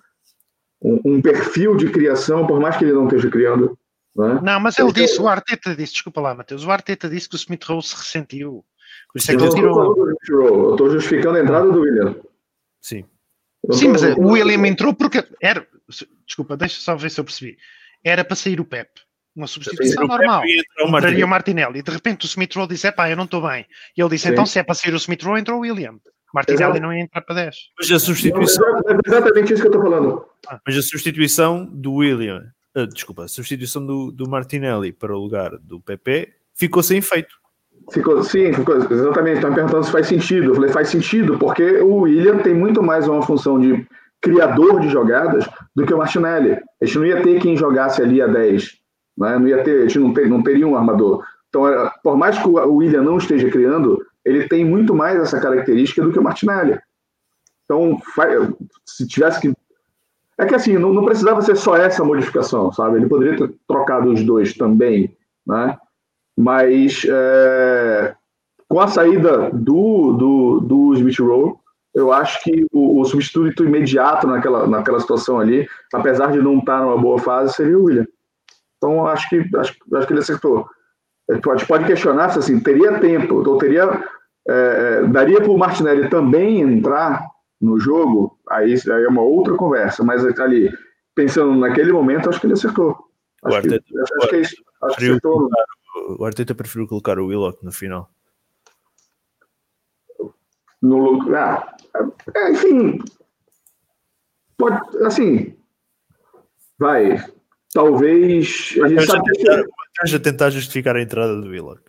[0.82, 3.78] um, um, perfil de criação, por mais que ele não esteja criando.
[4.16, 4.40] Né?
[4.42, 7.38] Não, mas ele disse, o Arteta disse, desculpa lá, Matheus, o Arteta disse que o
[7.38, 8.64] Smith Rowe se ressentiu.
[9.12, 9.96] Por isso é que ele tirou.
[10.30, 12.16] Eu estou justificando a entrada do William.
[12.82, 13.04] Sim.
[13.72, 15.68] Sim, mas o William entrou porque era.
[16.26, 17.58] Desculpa, deixa só ver se eu percebi.
[18.04, 18.90] Era para sair o Pep.
[19.36, 20.44] Uma substituição normal.
[20.80, 21.80] Entraria o Martinelli.
[21.80, 23.66] E de repente o Smith Rowe disse: pá, eu não estou bem.
[23.96, 24.34] E ele disse: Sim.
[24.34, 26.00] então se é para sair o Smith Rowe, entrou o William.
[26.34, 26.82] Martinelli Exato.
[26.82, 27.56] não ia entrar para 10.
[27.80, 28.66] Mas a substituição.
[28.88, 30.26] É exatamente isso que eu estou falando.
[30.48, 30.60] Ah.
[30.66, 32.44] Mas a substituição do William,
[32.76, 37.36] uh, desculpa, a substituição do, do Martinelli para o lugar do PP ficou sem efeito.
[37.92, 39.36] Ficou, sim, ficou, exatamente.
[39.36, 40.52] Estão perguntando se faz sentido.
[40.52, 43.88] Eu falei, faz sentido, porque o William tem muito mais uma função de
[44.22, 46.58] criador de jogadas do que o Martinelli.
[46.82, 48.78] A gente não ia ter quem jogasse ali a 10.
[49.18, 49.40] Né?
[49.40, 51.24] Não ia ter, a gente não, ter, não teria um armador.
[51.50, 51.64] Então,
[52.04, 56.12] por mais que o William não esteja criando, ele tem muito mais essa característica do
[56.12, 56.78] que o Martinelli.
[57.64, 58.00] Então,
[58.86, 59.54] se tivesse que.
[60.40, 62.98] É que assim, não, não precisava ser só essa modificação, sabe?
[62.98, 65.16] Ele poderia ter trocado os dois também,
[65.46, 65.78] né?
[66.38, 68.16] Mas é,
[68.68, 71.56] com a saída do, do, do Smith Rowe,
[71.96, 76.82] eu acho que o, o, substituto imediato naquela, naquela situação ali, apesar de não estar
[76.82, 78.06] numa boa fase, seria o William.
[78.78, 80.70] Então, acho que, acho, acho que ele acertou.
[81.28, 84.04] A gente pode questionar se assim, teria tempo, ou teria,
[84.48, 87.26] é, daria para o Martinelli também entrar
[87.60, 90.72] no jogo, aí, aí é uma outra conversa, mas ali,
[91.16, 92.96] pensando naquele momento, acho que ele acertou.
[93.44, 94.56] Acho, que, acho que é isso.
[94.84, 95.50] Acho que acertou
[96.20, 98.10] o Arteta preferiu colocar o Willock no final.
[100.82, 101.76] No lugar.
[102.36, 103.00] Ah, enfim.
[104.58, 105.56] Pode, assim.
[106.78, 107.24] Vai.
[107.74, 108.76] Talvez.
[108.84, 109.64] A gente sabe tentar,
[110.06, 110.20] que...
[110.20, 111.82] tentar justificar a entrada do Willock.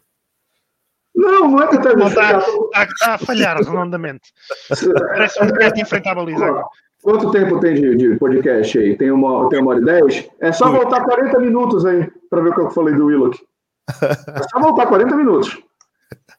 [1.14, 2.40] Não, não é tentar justificar.
[2.40, 4.32] Está, está, a falhar redondamente.
[4.68, 6.64] Parece um de enfrentar a baliza.
[7.02, 8.96] Quanto tempo tem de, de, podcast aí?
[8.96, 10.28] Tem uma, tem uma hora e dez?
[10.40, 13.38] É só voltar 40 minutos aí para ver o que eu falei do Willock.
[14.02, 15.58] É só voltar 40 minutos.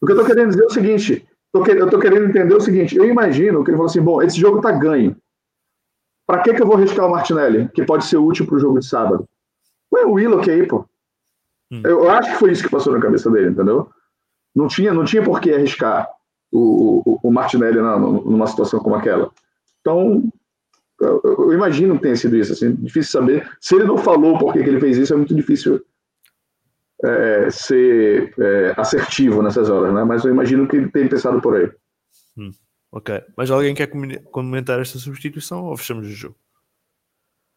[0.01, 2.95] O que eu estou querendo dizer é o seguinte: eu estou querendo entender o seguinte.
[2.95, 5.15] Eu imagino que ele falou assim: bom, esse jogo está ganho.
[6.27, 8.79] Para que, que eu vou arriscar o Martinelli, que pode ser útil para o jogo
[8.79, 9.27] de sábado?
[9.91, 10.85] Ué, o Willock aí, pô.
[11.71, 11.81] Hum.
[11.83, 13.89] Eu acho que foi isso que passou na cabeça dele, entendeu?
[14.55, 16.07] Não tinha, não tinha por que arriscar
[16.51, 19.31] o, o, o Martinelli na, numa situação como aquela.
[19.81, 20.23] Então,
[21.01, 22.53] eu, eu, imagino que tenha sido isso.
[22.53, 23.49] Assim, difícil saber.
[23.59, 25.83] Se ele não falou por que, que ele fez isso, é muito difícil
[27.03, 30.03] é, ser é, assertivo nessas horas, né?
[30.03, 31.71] Mas eu imagino que ele tem pensado por aí.
[32.37, 32.51] Hum,
[32.91, 33.23] ok.
[33.35, 33.89] Mas alguém quer
[34.31, 36.35] comentar esta substituição ou fechamos o jogo?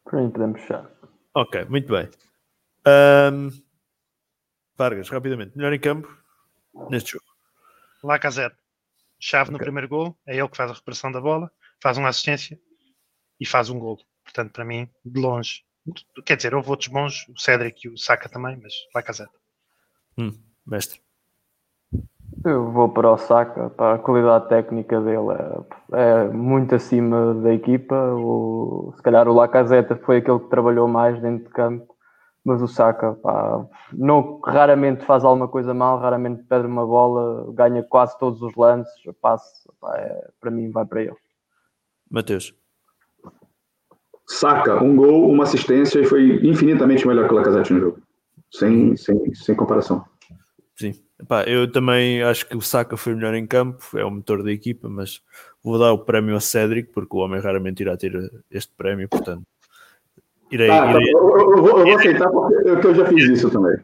[0.05, 0.91] Para podemos fechar.
[1.35, 2.09] Ok, muito bem.
[2.87, 3.51] Um,
[4.77, 6.09] Vargas, rapidamente, melhor em campo
[6.91, 7.25] neste jogo.
[8.03, 8.57] Lacazette,
[9.19, 9.53] chave okay.
[9.53, 11.51] no primeiro gol, é ele que faz a recuperação da bola,
[11.81, 12.61] faz uma assistência
[13.39, 13.99] e faz um gol.
[14.25, 15.65] Portanto, para mim, de longe.
[16.25, 19.33] Quer dizer, houve outros bons, o Cédric e o Saka também, mas Lacazette.
[20.17, 20.33] Hum,
[20.67, 21.01] mestre.
[22.45, 25.29] Eu vou para o Saka, para a qualidade técnica dele
[25.93, 27.95] é, é muito acima da equipa.
[28.15, 31.95] O, se calhar o Lacazette foi aquele que trabalhou mais dentro de campo,
[32.45, 37.83] mas o Saka pá, não, raramente faz alguma coisa mal, raramente perde uma bola, ganha
[37.83, 41.17] quase todos os lances, passe, pá, é, para mim vai para ele.
[42.11, 42.55] Mateus
[44.33, 47.99] saca um gol, uma assistência e foi infinitamente melhor que o Lacazette no jogo.
[48.51, 50.05] Sem, sem, sem comparação.
[50.77, 50.95] Sim.
[51.21, 54.51] Epá, eu também acho que o Saka foi melhor em campo, é o motor da
[54.51, 55.21] equipa, mas
[55.63, 58.13] vou dar o prémio a Cédric, porque o homem raramente irá ter
[58.51, 59.45] este prémio, portanto.
[60.51, 61.15] Irei, ah, irei...
[61.15, 63.77] Eu, eu, eu, vou, eu, aceitar porque eu já fiz isso também.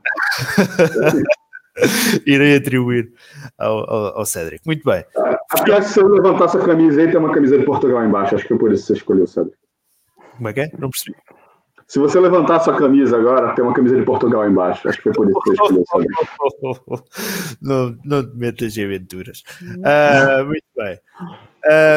[2.27, 3.13] irei atribuir
[3.57, 4.67] ao, ao, ao, Cédric.
[4.67, 5.05] Muito bem.
[5.53, 8.35] Acho que se eu levantasse a camisa aí, tem uma camisa de Portugal embaixo.
[8.35, 9.57] Acho que por isso você escolheu o Cédric.
[10.39, 10.71] Como é que é?
[10.79, 11.17] Não percebi.
[11.89, 14.89] Se você levantar sua camisa agora, tem uma camisa de Portugal embaixo.
[14.89, 17.05] Acho que foi por isso que você escolheu
[17.61, 19.43] Não, não te metas em aventuras.
[19.63, 21.01] Uh, muito bem.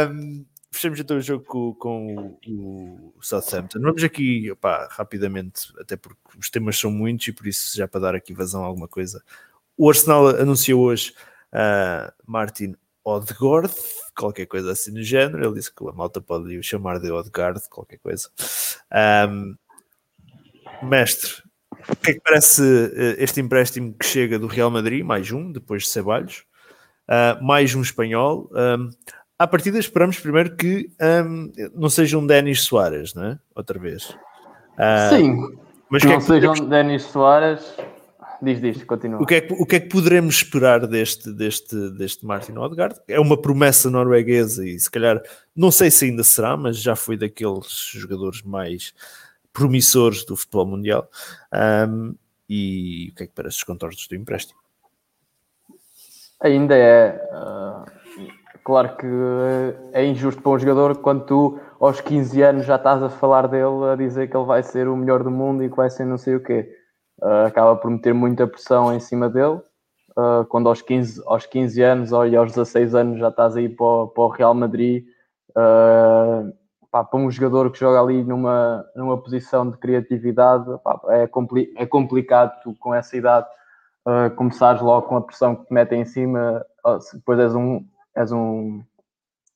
[0.10, 3.82] Um, fechamos então o jogo com, com, o Southampton.
[3.82, 8.00] Vamos aqui, opá, rapidamente, até porque os temas são muitos e por isso já para
[8.00, 9.22] dar aqui vazão a alguma coisa.
[9.78, 11.14] O Arsenal anunciou hoje
[11.54, 13.74] uh, Martin Odegaard,
[14.16, 15.44] qualquer coisa assim no género.
[15.44, 18.30] Ele disse que a malta pode o chamar de Odegaard, qualquer coisa.
[19.30, 19.56] Um,
[20.84, 21.44] mestre,
[21.90, 22.62] o que é que parece
[22.96, 26.44] eh, este empréstimo que chega do Real Madrid, mais um, depois de Ceballos,
[27.08, 28.50] uh, mais um espanhol?
[28.54, 28.90] Um,
[29.38, 30.90] à partida esperamos primeiro que
[31.26, 33.40] um, não seja um Denis Soares, não é?
[33.56, 34.10] Outra vez.
[34.78, 35.38] Uh, Sim,
[35.90, 36.70] mas não que é que sejam podemos...
[36.70, 37.76] Denis Soares
[38.42, 39.22] Diz, diz, continua.
[39.22, 43.00] O que, é que, o que é que poderemos esperar deste, deste, deste Martin Odegaard?
[43.08, 45.22] É uma promessa norueguesa e se calhar,
[45.56, 48.96] não sei se ainda será, mas já foi daqueles jogadores mais
[49.54, 51.08] promissores do futebol mundial.
[51.88, 52.16] Um,
[52.50, 54.60] e o que é que parece os contornos do empréstimo?
[56.42, 57.22] Ainda é.
[57.32, 57.86] Uh,
[58.64, 59.06] claro que
[59.94, 63.92] é injusto para um jogador quando tu, aos 15 anos, já estás a falar dele,
[63.92, 66.18] a dizer que ele vai ser o melhor do mundo e que vai ser não
[66.18, 66.81] sei o quê
[67.22, 69.62] uh, acaba por meter muita pressão em cima dele.
[70.18, 73.86] Uh, quando aos 15, aos 15 anos ou aos 16 anos já estás aí para
[73.86, 75.06] o, para o Real Madrid,
[75.52, 76.52] uh,
[76.92, 81.74] pá, para um jogador que joga ali numa, numa posição de criatividade, pá, é, compli
[81.78, 83.48] é complicado tu, com essa idade
[84.06, 86.66] uh, começares logo com a pressão que te metem em cima.
[87.14, 87.86] depois és um,
[88.16, 88.84] és um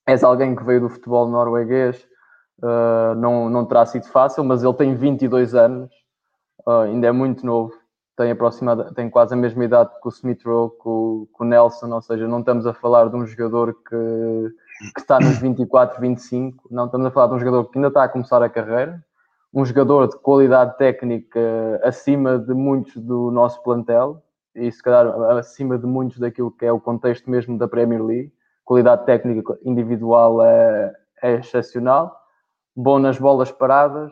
[0.07, 2.07] és alguém que veio do futebol norueguês,
[2.61, 6.04] uh, não, não terá sido fácil, mas ele tem 22 anos
[6.67, 7.73] uh, ainda é muito novo,
[8.17, 12.01] tem, aproximado, tem quase a mesma idade que o Smith Rowe, com o Nelson, ou
[12.01, 14.55] seja, não estamos a falar de um jogador que,
[14.93, 18.03] que está nos 24, 25, não estamos a falar de um jogador que ainda está
[18.03, 19.03] a começar a carreira,
[19.53, 21.39] um jogador de qualidade técnica
[21.83, 24.21] acima de muitos do nosso plantel
[24.53, 28.33] e se calhar acima de muitos daquilo que é o contexto mesmo da Premier League.
[28.63, 32.17] Qualidade técnica individual é, é excepcional,
[32.75, 34.11] bom nas bolas paradas,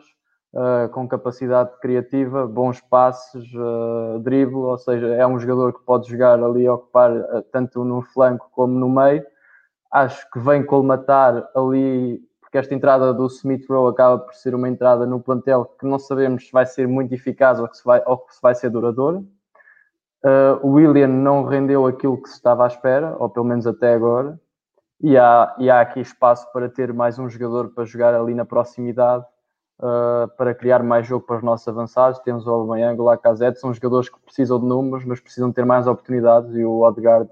[0.54, 6.08] uh, com capacidade criativa, bons passes, uh, drible, ou seja, é um jogador que pode
[6.08, 9.24] jogar ali, ocupar uh, tanto no flanco como no meio.
[9.90, 14.68] Acho que vem colmatar ali, porque esta entrada do Smith Rowe acaba por ser uma
[14.68, 18.02] entrada no plantel que não sabemos se vai ser muito eficaz ou, que se vai,
[18.06, 19.22] ou se vai ser duradoura.
[20.62, 24.38] o William não rendeu aquilo que se estava à espera, ou pelo menos até agora.
[25.00, 28.44] E há, e há aqui espaço para ter mais um jogador para jogar ali na
[28.44, 29.24] proximidade
[29.80, 32.18] uh, para criar mais jogo para os nossos avançados.
[32.20, 35.86] Temos o Aubameyang, o Lacazette, são jogadores que precisam de números, mas precisam ter mais
[35.86, 37.28] oportunidades e o Odegaard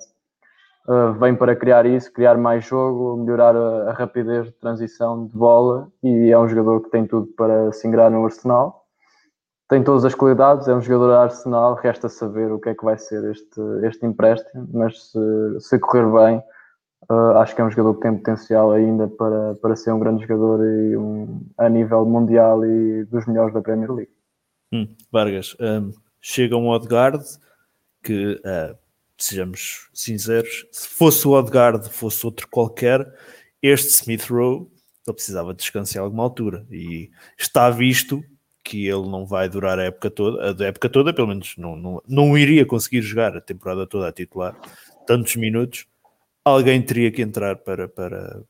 [0.89, 5.37] uh, vem para criar isso, criar mais jogo, melhorar a, a, rapidez de transição de
[5.37, 8.83] bola e é um jogador que tem tudo para se ingrar no Arsenal.
[9.69, 12.85] Tem todas as qualidades, é um jogador da Arsenal, resta saber o que é que
[12.85, 16.43] vai ser este, este empréstimo, mas se, se correr bem,
[17.11, 20.23] Uh, acho que é um jogador que tem potencial ainda para, para ser um grande
[20.23, 24.13] jogador e um, a nível mundial e dos melhores da Premier League.
[24.73, 27.25] Hum, Vargas, um, chega um Odegaard
[28.03, 28.77] que, uh,
[29.19, 33.07] sejamos sinceros, se fosse o Odegaard, fosse outro qualquer,
[33.61, 34.71] este Smith Rowe
[35.07, 38.33] ele precisava descansar a alguma altura e está visto que
[38.65, 42.03] que ele não vai durar a época toda, a época toda, pelo menos não, não,
[42.09, 44.57] não iria conseguir jogar a temporada toda a titular,
[45.07, 45.87] tantos minutos,
[46.45, 48.43] alguém teria que entrar para, para,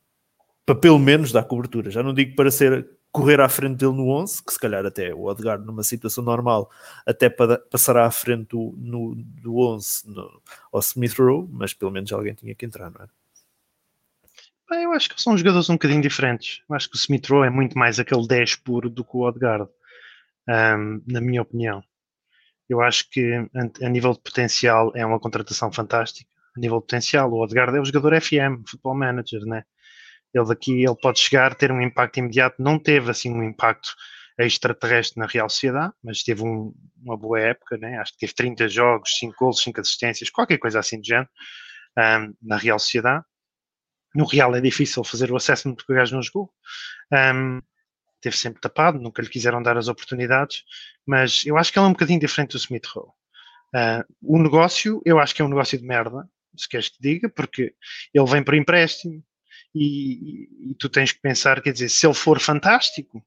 [0.64, 1.90] para pelo menos dar cobertura.
[1.90, 5.12] Já não digo para ser correr à frente dele no 11, que se calhar até
[5.14, 6.70] o Odgar numa situação normal
[7.06, 10.42] até passará à frente do, no, do 11 no,
[10.72, 13.08] ao Smith Rowe, mas pelo menos alguém tinha que entrar, não é?
[14.74, 16.62] Eu acho que são jogadores um bocadinho diferentes.
[16.66, 19.20] Eu acho que o Smith Rowe é muito mais aquele 10 puro do que o
[19.20, 19.68] Odgaard,
[20.48, 21.84] um, na minha opinião.
[22.66, 23.34] Eu acho que
[23.82, 26.31] a nível de potencial é uma contratação fantástica.
[26.56, 29.64] A nível potencial, o Odgaard é o jogador FM, Football Manager, né?
[30.34, 32.62] Ele daqui ele pode chegar, ter um impacto imediato.
[32.62, 33.90] Não teve assim um impacto
[34.38, 37.98] extraterrestre na Real Sociedade, mas teve um, uma boa época, né?
[37.98, 41.28] acho que teve 30 jogos, 5 gols, 5 assistências, qualquer coisa assim de género,
[41.98, 43.24] um, na Real Sociedade.
[44.14, 46.50] No Real é difícil fazer o assessment porque o gajo não jogou.
[47.12, 47.60] Um,
[48.20, 50.62] teve sempre tapado, nunca lhe quiseram dar as oportunidades,
[51.06, 53.10] mas eu acho que ele é um bocadinho diferente do Smith Rowe.
[53.74, 57.28] Uh, o negócio, eu acho que é um negócio de merda, se queres que diga,
[57.28, 57.74] porque
[58.12, 59.22] ele vem para empréstimo
[59.74, 63.24] e, e, e tu tens que pensar, quer dizer, se ele for fantástico,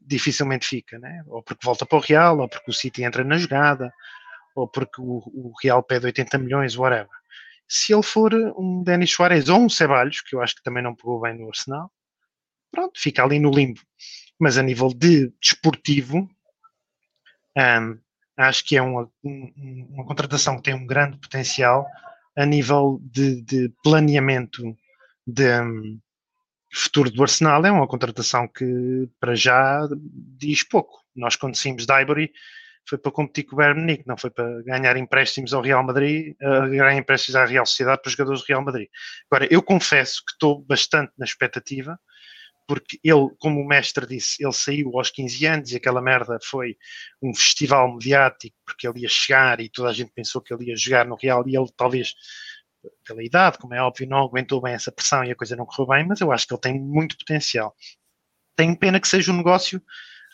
[0.00, 1.22] dificilmente fica, né?
[1.26, 3.92] ou porque volta para o Real, ou porque o City entra na jogada,
[4.54, 7.08] ou porque o, o Real pede 80 milhões, whatever
[7.68, 10.94] se ele for um Denis Suarez ou um Ceballos, que eu acho que também não
[10.94, 11.90] pegou bem no Arsenal,
[12.70, 13.80] pronto, fica ali no limbo.
[14.38, 16.28] Mas a nível de desportivo,
[17.56, 18.00] um,
[18.36, 21.86] acho que é uma, um, uma contratação que tem um grande potencial
[22.36, 24.62] a nível de, de planeamento
[25.26, 25.98] de um,
[26.74, 27.64] futuro do Arsenal.
[27.64, 29.88] É uma contratação que, para já,
[30.36, 31.00] diz pouco.
[31.14, 32.32] Nós, quando saímos da Ivory,
[32.86, 36.36] foi para competir com o Bayern Munique, não foi para ganhar empréstimos ao Real Madrid,
[36.38, 38.88] ganhar empréstimos à Real Sociedade para os jogadores do Real Madrid.
[39.30, 41.98] Agora, eu confesso que estou bastante na expectativa,
[42.66, 46.76] porque ele, como o mestre disse, ele saiu aos 15 anos e aquela merda foi
[47.22, 50.76] um festival mediático, porque ele ia chegar e toda a gente pensou que ele ia
[50.76, 52.14] jogar no Real e ele talvez
[53.04, 55.86] pela idade, como é óbvio, não aguentou bem essa pressão e a coisa não correu
[55.86, 57.74] bem, mas eu acho que ele tem muito potencial.
[58.56, 59.82] Tenho pena que seja um negócio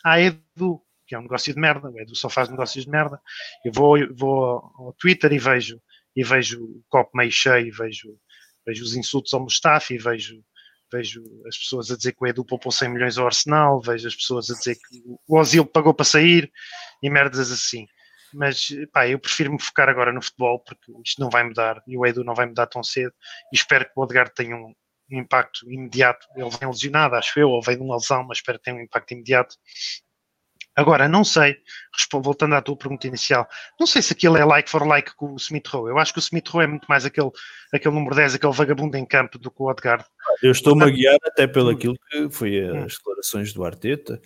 [0.03, 3.19] à Edu, que é um negócio de merda, o Edu só faz negócios de merda.
[3.65, 5.81] Eu vou, vou ao Twitter e vejo,
[6.15, 8.17] e vejo o copo meio cheio, vejo,
[8.65, 10.43] vejo os insultos ao Mustafa e vejo,
[10.91, 14.15] vejo as pessoas a dizer que o Edu poupou 100 milhões ao Arsenal, vejo as
[14.15, 16.51] pessoas a dizer que o Ozil pagou para sair
[17.01, 17.85] e merdas assim.
[18.33, 21.97] Mas pá, eu prefiro me focar agora no futebol porque isto não vai mudar e
[21.97, 23.13] o Edu não vai mudar tão cedo
[23.51, 24.73] e espero que o Odegaard tenha um,
[25.11, 26.25] impacto imediato.
[26.35, 28.81] Ele vem lesionado, acho eu, ou vem de uma lesão, mas espero que tenha um
[28.81, 29.55] impacto imediato
[30.75, 31.57] Agora, não sei,
[32.13, 33.47] voltando à tua pergunta inicial,
[33.79, 35.89] não sei se aquilo é like for like com o Smith Rowe.
[35.89, 37.29] Eu acho que o Smith Rowe é muito mais aquele,
[37.73, 40.05] aquele número 10, aquele vagabundo em campo do que o Odegaard.
[40.41, 41.73] Eu estou-me a guiar até pelo hum.
[41.73, 42.87] aquilo que foi as hum.
[42.87, 44.21] declarações do Arteta,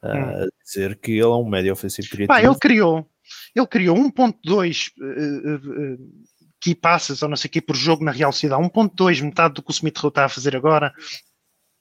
[0.00, 0.48] a hum.
[0.64, 2.28] dizer que ele é um médio ofensivo criativo.
[2.28, 3.10] Pá, ele criou,
[3.54, 6.08] ele criou 1.2 uh, uh,
[6.60, 9.62] key passes ou não sei o que por jogo na Real Cidade, 1.2, metade do
[9.62, 10.92] que o Smith Rowe está a fazer agora,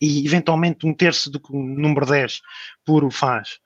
[0.02, 2.42] e eventualmente um terço do que o número 10
[2.86, 3.60] puro faz.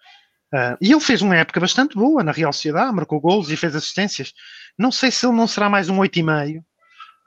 [0.53, 3.73] Uh, e ele fez uma época bastante boa na Real Sociedade, marcou gols e fez
[3.73, 4.33] assistências.
[4.77, 6.61] Não sei se ele não será mais um 8,5.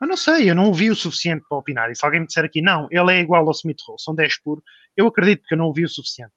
[0.01, 1.90] Mas não sei, eu não ouvi o suficiente para opinar.
[1.90, 4.40] E se alguém me disser aqui, não, ele é igual ao Smith Rowe, são 10
[4.40, 4.62] por,
[4.96, 6.32] eu acredito que eu não ouvi o suficiente.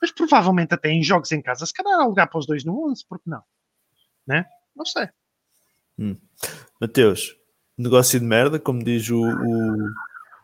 [0.00, 3.04] Mas provavelmente até em jogos em casa, se calhar alugar para os dois no 11,
[3.08, 3.42] porque não?
[4.26, 4.44] Né?
[4.74, 5.08] Não sei.
[5.98, 6.16] Hum.
[6.78, 7.34] Mateus,
[7.78, 9.90] negócio de merda, como diz o, o,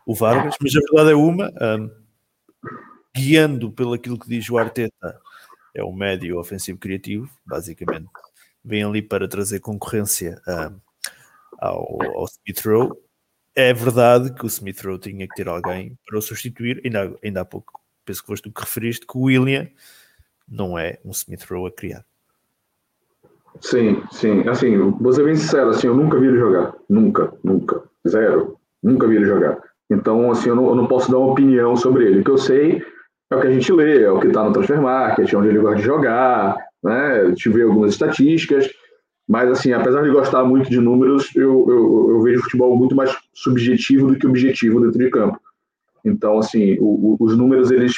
[0.07, 1.91] o Vargas, mas a verdade é uma, um,
[3.15, 5.21] guiando pelo aquilo que diz o Arteta
[5.73, 8.09] é o médio ofensivo criativo, basicamente.
[8.63, 10.79] Vem ali para trazer concorrência uh,
[11.59, 12.97] ao, ao Smith Rowe.
[13.55, 17.41] É verdade que o Smith Rowe tinha que ter alguém para o substituir, ainda, ainda
[17.41, 19.67] há pouco, penso que foste tu que referiste, que o William
[20.47, 22.05] não é um Smith Rowe a criar.
[23.61, 24.47] Sim, sim.
[24.47, 26.73] Assim, vou ser bem sincero, assim, eu nunca vi ele jogar.
[26.89, 27.83] Nunca, nunca.
[28.07, 28.59] Zero.
[28.81, 29.61] Nunca vi ele jogar.
[29.89, 32.21] Então, assim, eu não, eu não posso dar uma opinião sobre ele.
[32.21, 32.83] O que eu sei
[33.33, 35.49] é o que a gente lê, é o que está no Transfer Market, é onde
[35.49, 37.25] ele gosta de jogar, né?
[37.29, 38.69] Gente vê algumas estatísticas,
[39.27, 43.15] mas assim, apesar de gostar muito de números, eu, eu, eu vejo futebol muito mais
[43.33, 45.39] subjetivo do que objetivo dentro de campo.
[46.05, 47.95] Então, assim, o, o, os números, eles,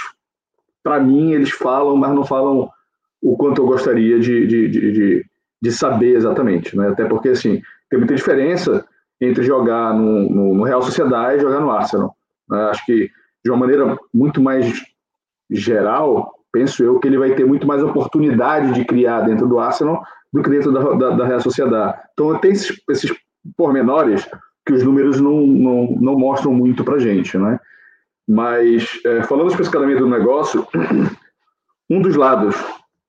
[0.83, 2.69] para mim, eles falam, mas não falam
[3.21, 5.25] o quanto eu gostaria de, de, de, de,
[5.61, 6.89] de saber exatamente, né?
[6.89, 8.85] Até porque, assim, tem muita diferença
[9.19, 12.15] entre jogar no, no, no Real Sociedade e jogar no Arsenal.
[12.49, 12.59] Né?
[12.65, 13.09] Acho que
[13.43, 14.83] de uma maneira muito mais
[15.49, 20.03] geral, penso eu que ele vai ter muito mais oportunidade de criar dentro do Arsenal
[20.31, 21.97] do que dentro da, da, da Real Sociedade.
[22.13, 23.11] Então tem esses, esses
[23.55, 24.27] pormenores
[24.65, 27.59] que os números não, não, não mostram muito para gente, né?
[28.27, 30.67] Mas é, falando especificamente do negócio,
[31.89, 32.55] um dos lados,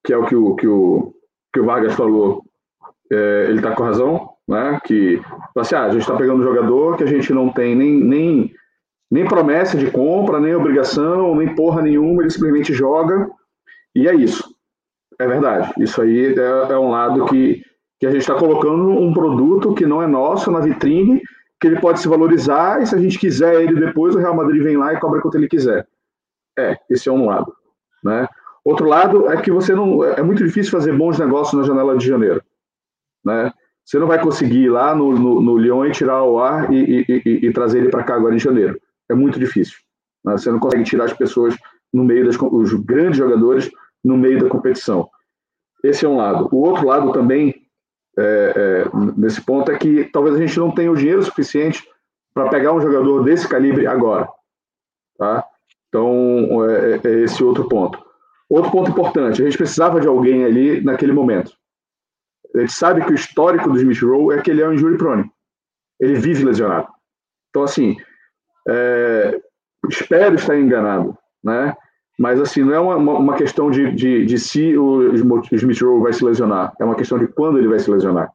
[0.05, 1.15] que é o que o, que o,
[1.53, 2.45] que o Vargas falou,
[3.11, 4.79] é, ele está com razão, né?
[4.85, 5.21] Que
[5.57, 8.55] assim, ah, a gente está pegando um jogador que a gente não tem nem, nem,
[9.11, 13.29] nem promessa de compra, nem obrigação, nem porra nenhuma, ele simplesmente joga
[13.95, 14.45] e é isso.
[15.19, 15.73] É verdade.
[15.79, 17.63] Isso aí é, é um lado que,
[17.99, 21.23] que a gente está colocando um produto que não é nosso na vitrine,
[21.61, 24.63] que ele pode se valorizar e se a gente quiser ele depois, o Real Madrid
[24.63, 25.87] vem lá e cobra quanto ele quiser.
[26.59, 27.55] É, esse é um lado.
[28.05, 28.29] Né?
[28.65, 30.05] Outro lado é que você não.
[30.05, 32.43] É muito difícil fazer bons negócios na janela de janeiro.
[33.25, 33.53] Né?
[33.85, 37.07] Você não vai conseguir ir lá no, no, no Lyon e tirar o ar e,
[37.09, 38.79] e, e, e trazer ele para cá agora em janeiro.
[39.11, 39.79] É muito difícil.
[40.25, 40.33] Né?
[40.33, 41.57] Você não consegue tirar as pessoas
[41.93, 43.71] no meio das os grandes jogadores
[44.05, 45.09] no meio da competição.
[45.83, 46.49] Esse é um lado.
[46.53, 47.55] O outro lado também,
[48.19, 51.87] é, é, nesse ponto, é que talvez a gente não tenha o dinheiro suficiente
[52.35, 54.29] para pegar um jogador desse calibre agora.
[55.19, 55.45] Tá?
[55.89, 58.05] Então, é, é, é esse outro ponto.
[58.49, 61.53] Outro ponto importante, a gente precisava de alguém ali naquele momento.
[62.55, 64.97] A gente sabe que o histórico do Smith Rowe é que ele é um injury
[64.97, 65.31] prone.
[66.01, 66.89] Ele vive lesionado.
[67.51, 67.97] Então, assim,
[68.69, 69.41] é,
[69.89, 71.77] espero estar enganado, né?
[72.19, 76.13] Mas, assim, não é uma, uma questão de, de, de se o Smith Rowe vai
[76.13, 78.33] se lesionar, é uma questão de quando ele vai se lesionar.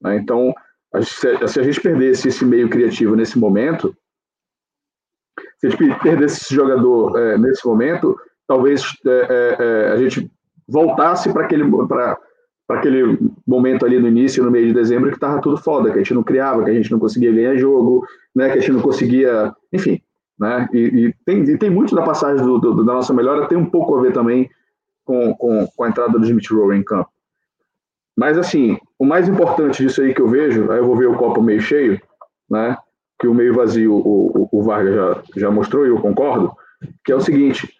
[0.00, 0.16] Né?
[0.16, 0.54] Então,
[1.02, 1.28] se,
[1.58, 3.96] a gente perdesse esse meio criativo nesse momento,
[5.58, 8.14] se a gente perdesse esse jogador é, nesse momento,
[8.46, 10.30] talvez é, é, é a gente
[10.68, 11.64] voltasse para aquele,
[12.68, 15.98] aquele momento ali no início, no meio de dezembro, que estava tudo foda, que a
[15.98, 18.80] gente não criava, que a gente não conseguia ganhar jogo, né, que a gente não
[18.80, 20.00] conseguia, enfim,
[20.38, 23.58] né, e, e tem, e tem muito da passagem do, do, da nossa melhora, tem
[23.58, 24.50] um pouco a ver também
[25.04, 27.10] com, com, com a entrada do Smith Rowe em campo.
[28.16, 31.16] Mas, assim, o mais importante disso aí que eu vejo, aí eu vou ver o
[31.16, 32.00] copo meio cheio,
[32.48, 32.76] né,
[33.20, 36.52] que o meio vazio o, o, o Vargas já, já mostrou, e eu concordo,
[37.04, 37.73] que é o seguinte,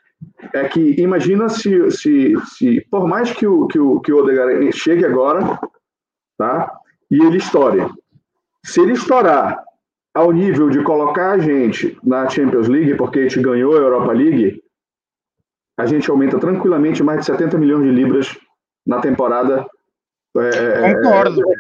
[0.53, 4.73] é que imagina se, se, se por mais que o, que o, que o Odegaard
[4.73, 5.59] chegue agora,
[6.39, 6.79] tá?
[7.11, 7.87] E ele estoure.
[8.65, 9.63] Se ele estourar
[10.15, 14.13] ao nível de colocar a gente na Champions League, porque a gente ganhou a Europa
[14.13, 14.63] League,
[15.77, 18.39] a gente aumenta tranquilamente mais de 70 milhões de libras
[18.87, 19.67] na temporada.
[20.37, 21.41] É, é Concordo.
[21.41, 21.55] É,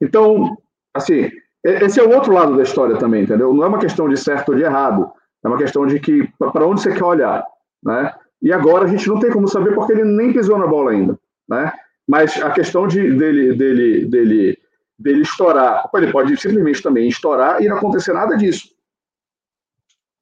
[0.00, 0.56] então,
[0.94, 1.30] assim,
[1.62, 3.52] esse é o outro lado da história também, entendeu?
[3.52, 5.10] Não é uma questão de certo ou de errado,
[5.44, 7.44] é uma questão de que para onde você quer olhar
[7.82, 8.14] né?
[8.40, 11.18] E agora a gente não tem como saber porque ele nem pisou na bola ainda,
[11.48, 11.72] né?
[12.06, 14.58] Mas a questão de, dele, dele, dele,
[14.98, 18.68] dele estourar, ele pode simplesmente também estourar e não acontecer nada disso,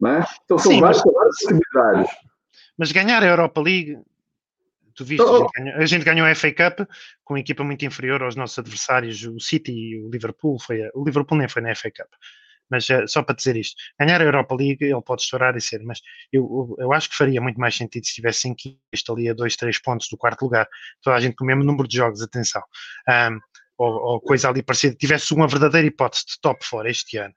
[0.00, 0.24] né?
[0.44, 2.10] Então são Sim, várias, mas, várias possibilidades.
[2.76, 3.98] Mas ganhar a Europa League,
[4.94, 6.88] tu viste, oh, a, gente ganhou, a gente ganhou a FA Cup
[7.22, 10.58] com uma equipa muito inferior aos nossos adversários, o City e o Liverpool.
[10.58, 12.08] Foi a, o Liverpool nem foi na FA Cup
[12.70, 15.82] mas uh, só para dizer isto, ganhar a Europa League ele pode estourar e ser,
[15.82, 16.00] mas
[16.32, 18.54] eu, eu acho que faria muito mais sentido se tivesse
[18.92, 20.68] isto ali a dois, três pontos do quarto lugar,
[21.02, 22.62] toda a gente com o mesmo número de jogos, atenção,
[23.08, 23.38] um,
[23.78, 27.34] ou, ou, coisa ali parecida, tivesse uma verdadeira hipótese de top fora este ano,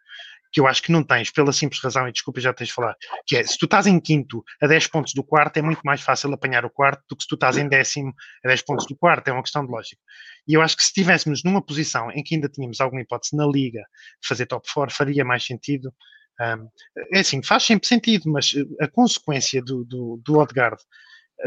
[0.52, 2.96] que eu acho que não tens, pela simples razão, e desculpa já tens de falar,
[3.26, 6.02] que é, se tu estás em quinto a 10 pontos do quarto, é muito mais
[6.02, 8.14] fácil apanhar o quarto do que se tu estás em décimo
[8.44, 10.02] a 10 pontos do quarto, é uma questão de lógica.
[10.48, 13.46] E eu acho que se estivéssemos numa posição em que ainda tínhamos alguma hipótese na
[13.46, 13.82] liga
[14.22, 15.94] de fazer top 4, faria mais sentido.
[16.42, 16.70] Um,
[17.14, 18.52] é assim, faz sempre sentido, mas
[18.82, 20.82] a consequência do, do, do Odegaard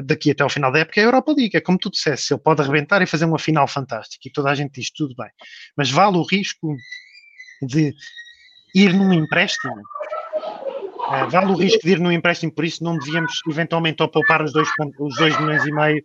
[0.04, 1.56] daqui até ao final da época é a Europa League.
[1.56, 4.54] É como tu disseste, ele pode arrebentar e fazer uma final fantástica e toda a
[4.54, 5.30] gente diz tudo bem,
[5.76, 6.74] mas vale o risco
[7.62, 7.94] de
[8.74, 9.74] ir num empréstimo.
[9.74, 14.42] Uh, vale o risco de ir num empréstimo, por isso não devíamos eventualmente ou poupar
[14.42, 14.68] os dois,
[15.00, 16.04] os dois milhões e meio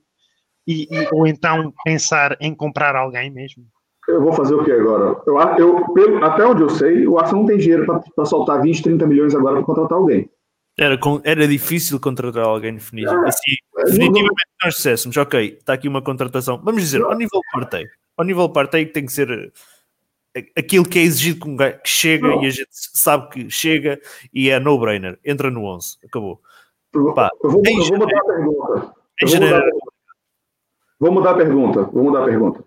[0.67, 3.63] e, e, ou então pensar em comprar alguém mesmo.
[4.07, 5.21] Eu vou fazer o que agora?
[5.57, 7.85] Eu, eu, até onde eu sei, o Arsenal não tem dinheiro
[8.15, 10.29] para soltar 20, 30 milhões agora para contratar alguém.
[10.79, 13.25] Era, era difícil contratar alguém definitivo.
[13.25, 14.65] É, assim, é, definitivamente não...
[14.65, 16.61] nós dissessemos, ok, está aqui uma contratação.
[16.63, 17.85] Vamos dizer, ao nível partei.
[18.15, 19.51] Ao nível partei tem que ser
[20.55, 22.43] aquilo que é exigido com um gajo que chega não.
[22.43, 23.99] e a gente sabe que chega
[24.33, 26.41] e é no-brainer, entra no 11, acabou.
[27.13, 28.93] Pá, eu, vou, eu vou mudar a pergunta.
[29.21, 29.63] Vou mudar,
[30.99, 31.83] vou mudar a pergunta.
[31.83, 32.63] Vou mudar a pergunta.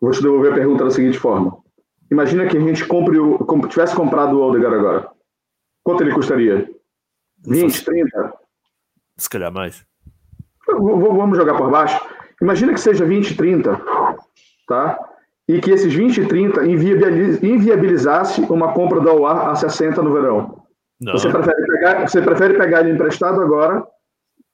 [0.00, 1.56] Vou te devolver a pergunta da seguinte forma.
[2.10, 3.38] Imagina que a gente compre o,
[3.68, 5.10] tivesse comprado o Aldegar agora.
[5.82, 6.70] Quanto ele custaria?
[7.46, 8.34] 20, 30?
[9.16, 9.84] Se calhar mais.
[10.66, 12.00] Vamos jogar por baixo.
[12.40, 13.80] Imagina que seja 20, 30,
[14.66, 14.98] tá?
[15.48, 20.62] E que esses 20 e 30 inviabilizasse uma compra do UAR a 60 no verão.
[21.00, 23.84] Você prefere, pegar, você prefere pegar ele emprestado agora,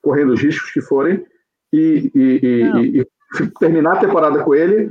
[0.02, 1.24] correndo os riscos que forem,
[1.72, 4.90] e, e, e, e terminar a temporada com ele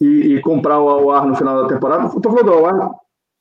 [0.00, 2.06] e, comprar o UAR no final da temporada?
[2.06, 2.90] Estou falando do UAR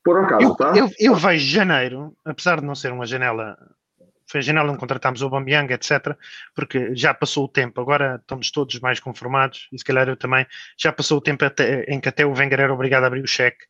[0.03, 0.73] por acaso, eu, tá?
[0.77, 3.57] Eu, eu vejo janeiro, apesar de não ser uma janela
[4.27, 6.15] foi a janela onde contratámos o Aubameyang, etc.
[6.53, 10.45] Porque já passou o tempo, agora estamos todos mais conformados, e se calhar eu também,
[10.77, 13.27] já passou o tempo até, em que até o Wenger era obrigado a abrir o
[13.27, 13.65] cheque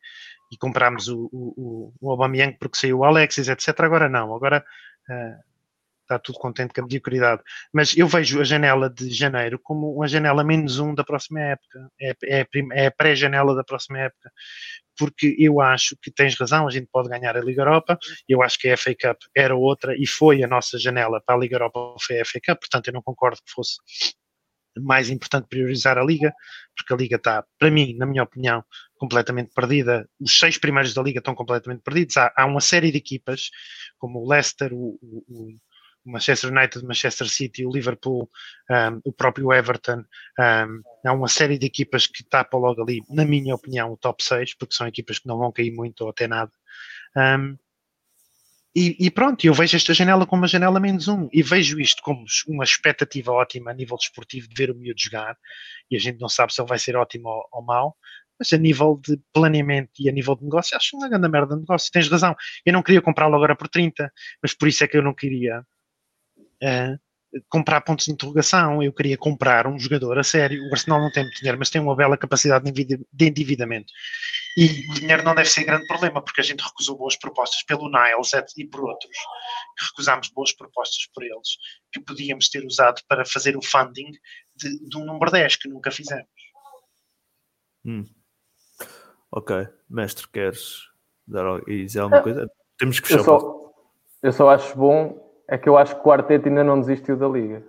[0.50, 3.80] e comprámos o, o, o Aubameyang porque saiu o Alexis, etc.
[3.80, 4.64] Agora não, agora
[5.08, 5.48] uh,
[6.08, 7.42] está tudo contente com a mediocridade.
[7.72, 11.90] Mas eu vejo a janela de janeiro como uma janela menos um da próxima época.
[12.00, 14.30] É, é, é a pré-janela da próxima época.
[14.96, 17.98] Porque eu acho que tens razão, a gente pode ganhar a Liga Europa.
[18.28, 21.38] Eu acho que a FA Cup era outra e foi a nossa janela para a
[21.38, 22.58] Liga Europa, foi a FA Cup.
[22.60, 23.76] Portanto, eu não concordo que fosse
[24.80, 26.32] mais importante priorizar a Liga,
[26.76, 28.64] porque a Liga está, para mim, na minha opinião,
[28.96, 30.08] completamente perdida.
[30.20, 32.16] Os seis primeiros da Liga estão completamente perdidos.
[32.16, 33.50] Há, há uma série de equipas,
[33.98, 35.56] como o Leicester, o, o,
[36.08, 38.30] Manchester United, Manchester City, o Liverpool,
[38.70, 40.04] um, o próprio Everton.
[40.38, 44.22] Um, há uma série de equipas que tapam logo ali, na minha opinião, o top
[44.22, 46.52] 6, porque são equipas que não vão cair muito ou até nada.
[47.16, 47.56] Um,
[48.74, 52.00] e, e, pronto, eu vejo esta janela como uma janela menos um e vejo isto
[52.02, 55.36] como uma expectativa ótima a nível desportivo de ver o miúdo jogar
[55.90, 57.96] e a gente não sabe se ele vai ser ótimo ou, ou mau,
[58.38, 61.62] mas a nível de planeamento e a nível de negócio, acho uma grande merda de
[61.62, 61.90] negócio.
[61.90, 65.02] Tens razão, eu não queria comprá-lo agora por 30, mas por isso é que eu
[65.02, 65.64] não queria
[66.62, 66.98] uh,
[67.48, 68.82] comprar pontos de interrogação.
[68.82, 70.62] Eu queria comprar um jogador a sério.
[70.64, 73.92] O Arsenal não tem muito dinheiro, mas tem uma bela capacidade de endividamento.
[74.56, 77.90] E o dinheiro não deve ser grande problema, porque a gente recusou boas propostas pelo
[77.90, 79.16] Niles e por outros.
[79.90, 81.56] Recusámos boas propostas por eles,
[81.92, 84.10] que podíamos ter usado para fazer o funding
[84.56, 86.26] de, de um número 10, que nunca fizemos.
[87.84, 88.04] Hum.
[89.30, 89.68] Ok.
[89.88, 90.88] Mestre, queres
[91.26, 92.50] dar dizer alguma coisa?
[92.78, 93.20] Temos que fechar.
[93.20, 93.74] Eu só,
[94.22, 97.26] eu só acho bom é que eu acho que o Arteta ainda não desistiu da
[97.26, 97.62] Liga.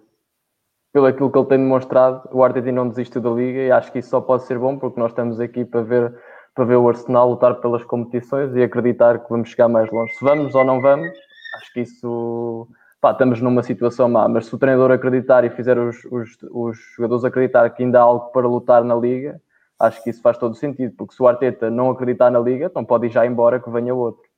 [0.91, 3.91] Pelo aquilo que ele tem demonstrado, o Arteta ainda não desistiu da Liga e acho
[3.91, 6.13] que isso só pode ser bom porque nós estamos aqui para ver,
[6.53, 10.13] para ver o Arsenal lutar pelas competições e acreditar que vamos chegar mais longe.
[10.13, 11.09] Se vamos ou não vamos,
[11.57, 12.67] acho que isso...
[12.99, 16.77] Pá, estamos numa situação má, mas se o treinador acreditar e fizer os, os, os
[16.97, 19.41] jogadores acreditar que ainda há algo para lutar na Liga,
[19.79, 22.83] acho que isso faz todo sentido, porque se o Arteta não acreditar na Liga, então
[22.83, 24.28] pode ir já embora que venha outro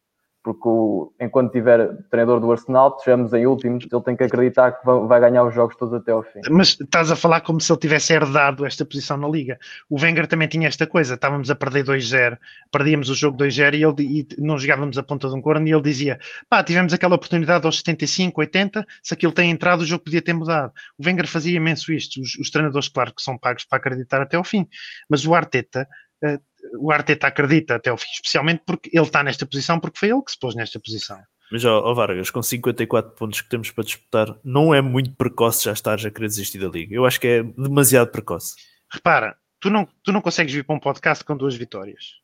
[0.43, 4.85] porque o, enquanto tiver treinador do Arsenal, estejamos em últimos, ele tem que acreditar que
[4.85, 6.39] vai ganhar os jogos todos até ao fim.
[6.49, 9.59] Mas estás a falar como se ele tivesse herdado esta posição na Liga.
[9.89, 12.37] O Wenger também tinha esta coisa, estávamos a perder 2-0,
[12.71, 15.71] perdíamos o jogo 2-0 e, ele, e não jogávamos a ponta de um corno e
[15.71, 16.19] ele dizia,
[16.49, 20.33] pá, tivemos aquela oportunidade aos 75, 80, se aquilo tem entrado o jogo podia ter
[20.33, 20.71] mudado.
[20.97, 24.37] O Wenger fazia imenso isto, os, os treinadores claro que são pagos para acreditar até
[24.37, 24.67] ao fim,
[25.09, 25.87] mas o Arteta
[26.23, 26.39] uh,
[26.79, 30.21] o Arteta acredita até o fim, especialmente porque ele está nesta posição, porque foi ele
[30.21, 31.19] que se pôs nesta posição.
[31.51, 35.65] Mas, ó, ó, Vargas, com 54 pontos que temos para disputar, não é muito precoce
[35.65, 36.95] já estares a querer desistir da Liga.
[36.95, 38.55] Eu acho que é demasiado precoce.
[38.89, 42.21] Repara, tu não, tu não consegues vir para um podcast com duas vitórias.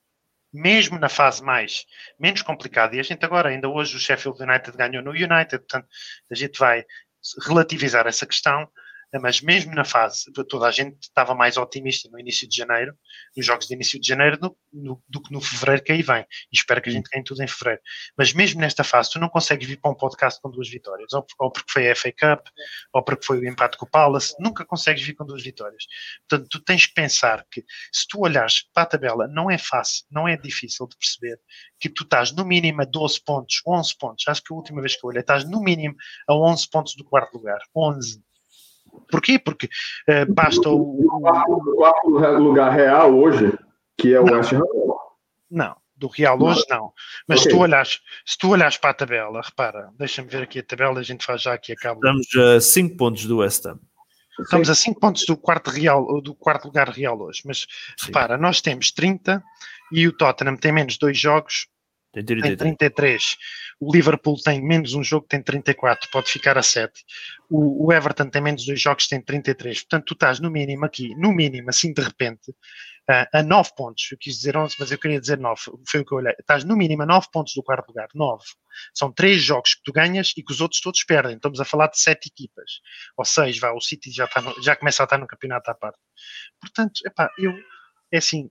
[0.53, 1.85] Mesmo na fase mais,
[2.17, 5.87] menos complicada, e a gente agora, ainda hoje, o Sheffield United ganhou no United, portanto,
[6.31, 6.85] a gente vai
[7.45, 8.65] relativizar essa questão,
[9.13, 12.93] mas mesmo na fase, toda a gente estava mais otimista no início de janeiro,
[13.35, 16.25] nos jogos de início de janeiro, do, no, do que no fevereiro que aí vem.
[16.51, 17.81] E espero que a gente ganhe tudo em fevereiro.
[18.17, 21.25] Mas mesmo nesta fase, tu não consegues vir para um podcast com duas vitórias, ou,
[21.39, 22.47] ou porque foi a FA Cup,
[22.93, 25.85] ou porque foi o empate com o Palace, nunca consegues vir com duas vitórias.
[26.27, 30.05] Portanto, tu tens que pensar que se tu olhares para a tabela, não é fácil,
[30.11, 31.39] não é difícil de perceber
[31.79, 34.27] que tu estás no mínimo a 12 pontos, 11 pontos.
[34.27, 35.95] Acho que a última vez que eu olhei, estás no mínimo
[36.27, 37.59] a 11 pontos do quarto lugar.
[37.75, 38.26] 11
[39.09, 39.39] Porquê?
[39.39, 39.67] Porque
[40.09, 41.01] uh, basta o.
[41.01, 42.09] O quarto
[42.39, 43.57] lugar real hoje,
[43.97, 44.61] que é o West Ham.
[45.49, 46.93] Não, do Real hoje não.
[47.27, 47.51] Mas okay.
[47.51, 50.99] se, tu olhas, se tu olhas para a tabela, repara, deixa-me ver aqui a tabela,
[50.99, 51.99] a gente faz já aqui a cabo.
[52.05, 53.79] Estamos a 5 pontos do West Ham.
[54.39, 54.71] Estamos Sim.
[54.71, 57.41] a 5 pontos do quarto, real, do quarto lugar real hoje.
[57.45, 57.65] Mas
[57.97, 58.07] Sim.
[58.07, 59.43] repara, nós temos 30
[59.91, 61.67] e o Tottenham tem menos dois jogos,
[62.23, 62.57] tem 33.
[62.57, 63.37] Tem 33.
[63.79, 66.91] O Liverpool tem menos um jogo, tem 34, pode ficar a 7.
[67.49, 69.81] O, o, Everton tem menos dois jogos, tem 33.
[69.81, 72.53] Portanto, tu estás no mínimo aqui, no mínimo, assim de repente,
[73.33, 74.07] a 9 pontos.
[74.11, 75.61] Eu quis dizer 11, mas eu queria dizer 9.
[75.87, 76.33] Foi o que eu olhei.
[76.39, 78.09] Estás no mínimo a 9 pontos do quarto lugar.
[78.13, 78.43] 9.
[78.93, 81.35] São 3 jogos que tu ganhas e que os outros todos perdem.
[81.35, 82.81] Estamos a falar de 7 equipas.
[83.15, 85.75] Ou 6, vá, o City já, está no, já começa a estar no campeonato à
[85.75, 85.99] parte.
[86.59, 87.53] Portanto, epá, eu,
[88.11, 88.49] é assim,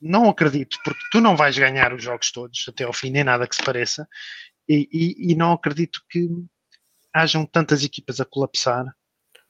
[0.00, 3.46] não acredito, porque tu não vais ganhar os jogos todos até ao fim, nem nada
[3.46, 4.08] que se pareça,
[4.68, 6.28] e, e, e não acredito que
[7.12, 8.86] hajam tantas equipas a colapsar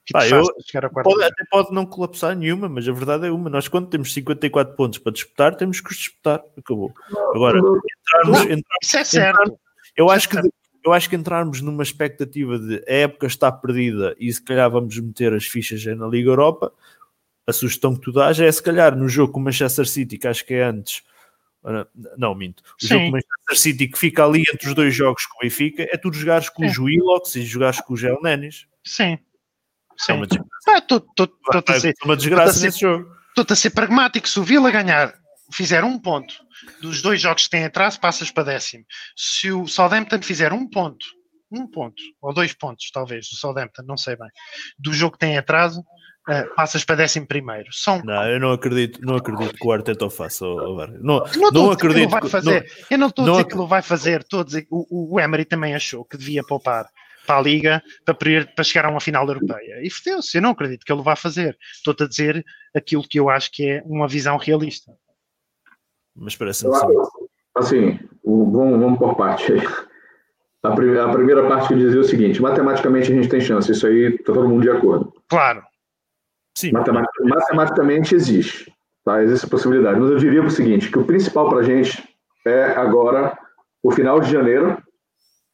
[0.04, 3.30] que ah, eu, chegar a pode, até pode não colapsar nenhuma, mas a verdade é
[3.30, 3.48] uma.
[3.48, 6.42] Nós, quando temos 54 pontos para disputar, temos que os disputar.
[6.58, 6.92] Acabou.
[7.34, 8.40] Agora, entrarmos.
[8.40, 9.60] Entrarmos isso é certo.
[9.96, 10.50] eu, isso acho é que,
[10.84, 14.98] eu acho que entrarmos numa expectativa de a época está perdida e se calhar vamos
[14.98, 16.72] meter as fichas na Liga Europa,
[17.50, 20.26] a sugestão que tu dás é se calhar no jogo com o Manchester City, que
[20.28, 21.02] acho que é antes,
[22.16, 22.62] Não, minto.
[22.62, 22.88] O Sim.
[22.88, 25.82] jogo com o Manchester City que fica ali entre os dois jogos com o Benfica
[25.90, 26.80] é tu jogares com os Sim.
[26.82, 28.66] Willox e jogares com o Gel Nenis.
[28.82, 29.12] Sim.
[29.12, 29.18] É
[29.98, 30.12] Sim.
[30.14, 30.50] uma desgraça.
[30.68, 33.14] Ah, Estou-te Vai a ser, ser uma desgraça ser- nesse jogo.
[33.34, 34.26] tô-te a ser pragmático.
[34.26, 35.12] Se o Vila ganhar,
[35.52, 36.34] fizer um ponto
[36.80, 38.84] dos dois jogos que têm atraso, passas para décimo.
[39.14, 41.04] Se o Southampton fizer um ponto,
[41.52, 44.28] um ponto, ou dois pontos, talvez, do Southampton, não sei bem,
[44.78, 45.84] do jogo que tem atraso,
[46.30, 47.72] eh, passas para décimo primeiro.
[47.72, 50.46] São Não, eu não acredito, não acredito que o Arteta o faça.
[50.46, 51.00] Vargas.
[51.02, 52.10] Não, Eu não, estou a não dizer que ele acredito.
[52.10, 52.72] vai fazer.
[52.90, 54.20] eu não estou a não dizer que ele vai fazer.
[54.20, 56.86] Estou a dizer que o, o Emery também achou que devia poupar
[57.26, 58.16] para a Liga para,
[58.54, 59.80] para chegar a uma final europeia.
[59.82, 60.36] E fodeu-se.
[60.38, 61.56] Eu não acredito que ele vá fazer.
[61.74, 62.44] Estou-te a dizer
[62.74, 64.92] aquilo que eu acho que é uma visão realista.
[66.16, 66.72] Mas parece-me
[67.54, 69.60] Assim, o- vamos, vamos por parte aí.
[70.62, 73.86] A, pri- a primeira parte que dizia o seguinte: matematicamente a gente tem chance, isso
[73.86, 75.10] aí está todo mundo de acordo.
[75.26, 75.62] Claro.
[76.60, 78.70] Sim, Matematic- matematicamente existe,
[79.02, 79.22] tá?
[79.22, 79.98] existe a possibilidade.
[79.98, 82.06] Mas eu diria o seguinte: que o principal para a gente
[82.46, 83.36] é agora
[83.82, 84.76] o final de janeiro,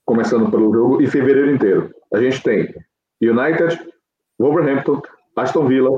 [0.04, 1.94] começando pelo jogo, e fevereiro inteiro.
[2.12, 2.74] A gente tem
[3.22, 3.78] United,
[4.36, 5.00] Wolverhampton,
[5.36, 5.90] Aston Villa,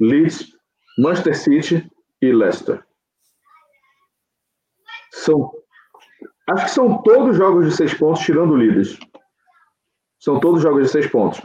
[0.00, 0.52] Leeds,
[0.98, 1.90] Manchester City
[2.22, 2.80] e Leicester.
[5.12, 5.50] São,
[6.50, 8.98] acho que são todos jogos de seis pontos, tirando o Leeds.
[10.20, 11.40] São todos jogos de seis pontos.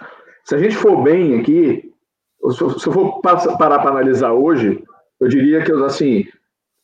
[0.45, 1.88] Se a gente for bem aqui,
[2.51, 4.83] se eu se eu for parar para analisar hoje,
[5.19, 6.25] eu diria que, assim,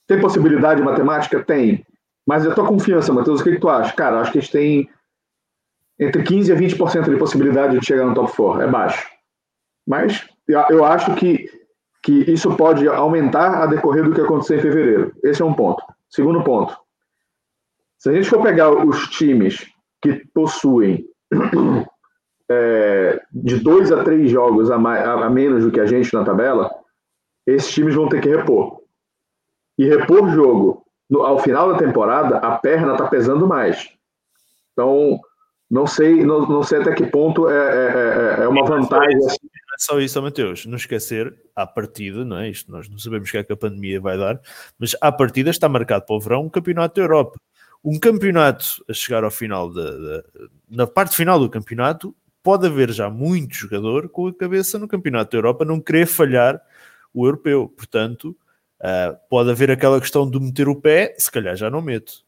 [0.07, 1.44] tem possibilidade matemática?
[1.44, 1.86] Tem.
[2.26, 3.94] Mas a tua confiança, Matheus, o que, que tu acha?
[3.94, 4.90] Cara, acho que gente tem
[5.99, 8.61] entre 15% a 20% de possibilidade de chegar no top 4.
[8.64, 9.07] É baixo.
[9.88, 11.49] Mas eu acho que,
[12.03, 15.14] que isso pode aumentar a decorrer do que acontecer em fevereiro.
[15.23, 15.84] Esse é um ponto.
[16.10, 16.76] Segundo ponto.
[17.98, 19.65] Se a gente for pegar os times
[20.02, 21.06] que possuem
[22.49, 26.23] é, de dois a três jogos a, mais, a, menos do que a gente na
[26.23, 26.69] tabela,
[27.47, 28.81] esses times vão ter que repor.
[29.77, 33.89] E repor jogo no- ao final da temporada, a perna está pesando mais.
[34.73, 35.19] Então,
[35.69, 39.17] não sei, não, não sei até que ponto é, é, é- é uma vantagem.
[39.17, 39.38] assim.
[39.47, 40.65] É só isso, Mateus.
[40.65, 42.49] Não esquecer, à partida, não é?
[42.49, 44.39] Isto nós não sabemos o que é que a pandemia vai dar,
[44.80, 47.39] mas à partida está marcado para o verão um campeonato da Europa.
[47.84, 50.23] Um campeonato a chegar ao final da, da-
[50.69, 52.15] na parte final do campeonato,
[52.45, 56.61] pode haver já muito jogador com a cabeça no campeonato da Europa não querer falhar
[57.11, 57.67] o europeu.
[57.76, 58.38] Portanto,
[58.80, 62.23] ah, pode haver aquela questão de meter o pé, se calhar já não meto.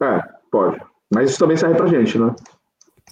[0.00, 0.20] É,
[0.50, 0.80] pode.
[1.12, 2.34] Mas isso também serve pra gente, né?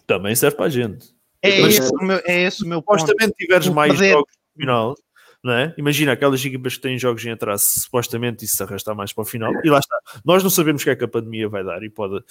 [0.06, 1.14] Também serve para a gente.
[1.42, 3.00] É, Mas- esse, o meu, é esse o meu ponto.
[3.00, 4.12] supostamente tiveres Vou mais perder.
[4.12, 4.94] jogos no final,
[5.42, 5.74] não é?
[5.78, 9.24] Imagina aquelas equipas que têm jogos em atraso, supostamente isso se arrastar mais para o
[9.24, 9.96] final, e lá está.
[10.24, 12.22] Nós não sabemos o que é que a pandemia vai dar e pode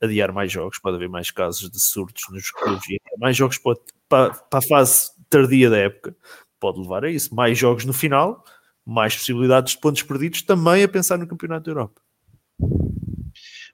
[0.00, 3.80] adiar mais jogos, pode haver mais casos de surtos nos clubes e mais jogos pode,
[4.08, 6.16] para, para a fase tardia da época,
[6.60, 7.34] pode levar a isso.
[7.34, 8.44] Mais jogos no final,
[8.84, 12.00] mais possibilidades de pontos perdidos, também a pensar no Campeonato da Europa.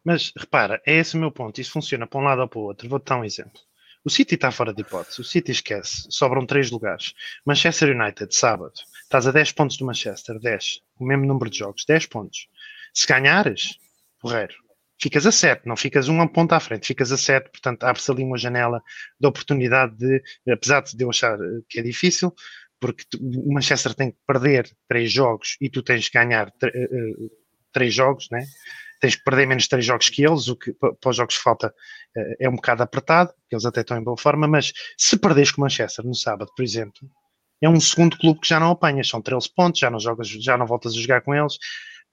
[0.05, 1.61] Mas repara, é esse o meu ponto.
[1.61, 2.89] Isso funciona para um lado ou para o outro.
[2.89, 3.61] Vou-te dar um exemplo.
[4.05, 5.19] O City está fora de hipótese.
[5.23, 6.07] O City esquece.
[6.11, 7.15] Sobram três lugares.
[7.45, 8.75] Manchester United, sábado.
[9.03, 10.39] Estás a 10 pontos do Manchester.
[10.39, 10.83] 10.
[10.99, 11.87] O mesmo número de jogos.
[11.87, 12.49] 10 pontos.
[12.93, 13.79] Se ganhares,
[14.21, 14.55] porreiro.
[15.05, 15.67] Ficas a 7.
[15.67, 16.87] Não ficas um ponto à frente.
[16.87, 17.51] Ficas a 7.
[17.51, 18.81] Portanto, abre-se ali uma janela
[19.21, 22.33] de oportunidade de, apesar de eu achar eh, que é difícil,
[22.81, 26.89] porque o Manchester tem que perder três jogos e tu tens que ganhar tre- eh,
[27.77, 28.47] eh, jogos, né?
[28.99, 31.43] tens que perder menos três jogos que eles, o que pa- para os jogos que
[31.43, 31.75] falta
[32.41, 35.65] é um bocado apertado, eles até estão em boa forma, mas se perderes com o
[35.65, 36.99] Manchester no sábado, por exemplo,
[37.61, 40.57] é um segundo clube que já não apanhas, são 13 pontos, já não jogas, já
[40.57, 41.59] não voltas a jogar com eles.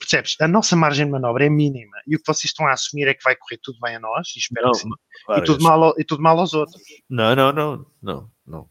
[0.02, 0.36] Percebes?
[0.42, 3.14] A nossa margem de manobra é mínima e o que vocês estão a assumir é
[3.14, 5.46] que vai correr tudo bem a nós, e espero Não, que sim, e Vargas.
[5.48, 6.82] tudo, mal, ao- e tudo mal aos outros.
[7.08, 8.70] Não, não, não, não, não.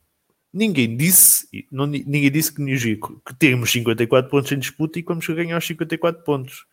[0.52, 5.08] Ninguém disse, não, ninguém disse que, nos- que temos 54 pontos em disputa e que
[5.08, 6.66] vamos ganhar os 54 pontos.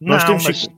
[0.00, 0.68] Nós, Não, temos, mas-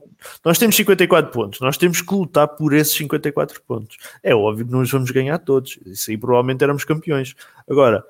[0.45, 3.97] nós temos 54 pontos, nós temos que lutar por esses 54 pontos.
[4.21, 7.33] É óbvio que nós vamos ganhar todos, isso aí provavelmente éramos campeões.
[7.67, 8.05] Agora,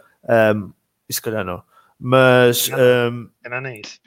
[1.08, 1.64] e se calhar não,
[2.00, 2.78] mas Não.
[2.80, 4.00] ahm, Não, não é isso.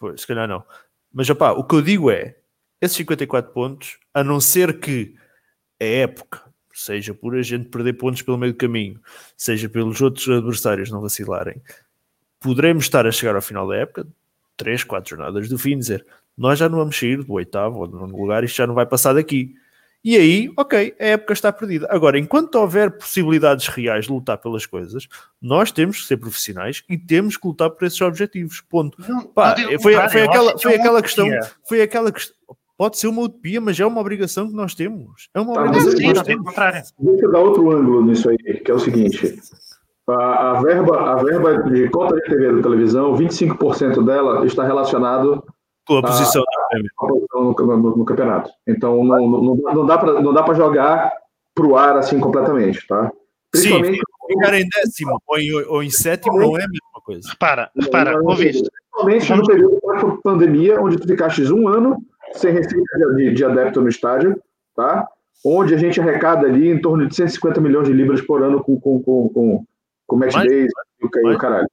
[0.00, 0.64] Pois, se calhar não.
[1.12, 2.36] Mas, opá, o que eu digo é,
[2.80, 5.14] esses 54 pontos, a não ser que
[5.78, 8.98] a época, seja por a gente perder pontos pelo meio do caminho,
[9.36, 11.60] seja pelos outros adversários não vacilarem,
[12.40, 14.08] poderemos estar a chegar ao final da época,
[14.56, 16.04] 3, 4 jornadas do fim, dizer,
[16.36, 18.86] nós já não vamos sair do oitavo ou do nono lugar, isto já não vai
[18.86, 19.54] passar daqui.
[20.02, 21.86] E aí, ok, a época está perdida.
[21.90, 25.06] Agora, enquanto houver possibilidades reais de lutar pelas coisas,
[25.42, 28.62] nós temos que ser profissionais e temos que lutar por esses objetivos.
[28.62, 28.96] Ponto.
[29.06, 31.26] Não, Pá, não foi, contrário, foi eu aquela, foi é aquela questão,
[31.68, 32.34] foi aquela questão.
[32.78, 35.28] Pode ser uma utopia, mas é uma obrigação que nós temos.
[35.34, 36.46] É uma Tá, obrigação que nós temos.
[36.46, 36.82] contrário.
[36.98, 39.38] Deixa eu dar outro ângulo nisso aí, que é o seguinte.
[40.08, 45.44] A, a verba, a verba de cota de TV da televisão, 25% dela está relacionado
[45.98, 46.90] a posição da Premier.
[46.98, 48.50] a posição no, no- no campeonato.
[48.66, 51.12] Então não, não, não dá pra- não dá para jogar
[51.54, 53.10] pro ar assim completamente, tá?
[53.50, 57.28] Principalmente, Ficar em décimo ou em, ou em sétimo não é a mesma coisa.
[57.30, 58.68] Repara, repara, não- ouviste?
[59.04, 61.96] principalmente no período da pandemia, onde tu ficaste um ano
[62.34, 64.40] sem receita de, de adepto no estádio,
[64.76, 65.08] tá?
[65.44, 68.78] Onde a gente arrecada ali em torno de 150 milhões de libras por ano com,
[68.80, 69.64] com, com, com,
[70.06, 70.70] com match days
[71.02, 71.66] e o, e caralho.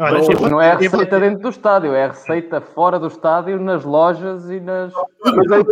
[0.00, 3.60] Olha, Não, Não é a receita dentro do estádio, é a receita fora do estádio,
[3.60, 4.92] nas lojas e nas.
[5.22, 5.62] Mas aí,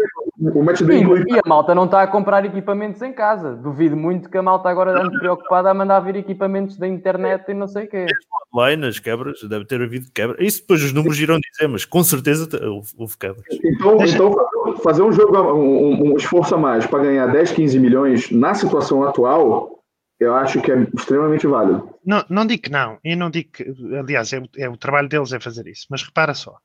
[0.55, 3.55] o match day inclui E, a malta não está a comprar equipamentos em casa.
[3.56, 7.55] Duvido muito que a malta agora ande preocupada a mandar vir equipamentos da internet e
[7.55, 8.06] não sei o quê.
[8.55, 10.38] Online, as quebras, deve ter havido quebras.
[10.40, 13.44] Isso depois os números irão dizer, mas com certeza te- houve, quebras.
[13.64, 17.78] Então, então fazer- um jogo, um, um- um esforço a mais para ganhar 10, 15
[17.80, 19.77] milhões na situação atual,
[20.20, 21.95] eu acho que é extremamente válido.
[22.05, 23.65] Não, não digo que não, eu não digo que,
[23.97, 26.57] aliás, é, é o trabalho deles é fazer isso, mas repara só,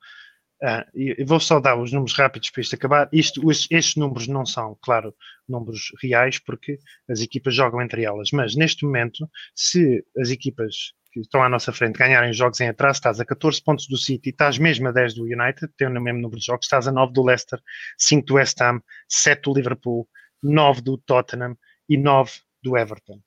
[0.62, 3.08] ah, e- eu vou só dar os números rápidos para isto acabar.
[3.12, 5.14] Isto, os- estes números não são, claro,
[5.48, 6.78] números reais, porque
[7.08, 11.72] as equipas jogam entre elas, mas neste momento, se as equipas que estão à nossa
[11.72, 15.14] frente ganharem jogos em atraso, estás a 14 pontos do City, estás mesmo a 10
[15.14, 17.60] do United, tem o mesmo número de jogos, estás a 9 do Leicester,
[17.96, 20.08] 5 do West Ham, 7 do Liverpool,
[20.42, 21.56] 9 do Tottenham
[21.88, 22.32] e 9
[22.62, 23.20] do Everton.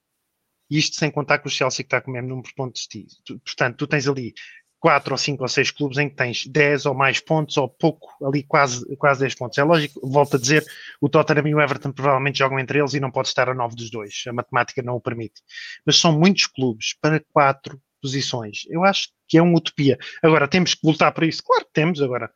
[0.70, 2.88] Isto sem contar que o Chelsea que está com o mesmo número de pontos de
[3.06, 3.08] ti.
[3.26, 4.34] Tu- Portanto, tu tens ali
[4.80, 8.10] 4 ou 5 ou 6 clubes em que tens 10 ou mais pontos ou pouco,
[8.26, 9.58] ali quase, quase 10 pontos.
[9.58, 10.64] É lógico, volto a dizer,
[11.02, 13.76] o Tottenham e o Everton provavelmente jogam entre eles e não pode estar a 9
[13.76, 14.24] dos dois.
[14.28, 15.42] A matemática não o permite.
[15.86, 18.66] Mas são muitos clubes para 4 posições.
[18.70, 19.98] Eu acho que é uma utopia.
[20.22, 21.42] Agora, temos que lutar por isso?
[21.44, 22.02] Claro que temos.
[22.02, 22.32] Agora,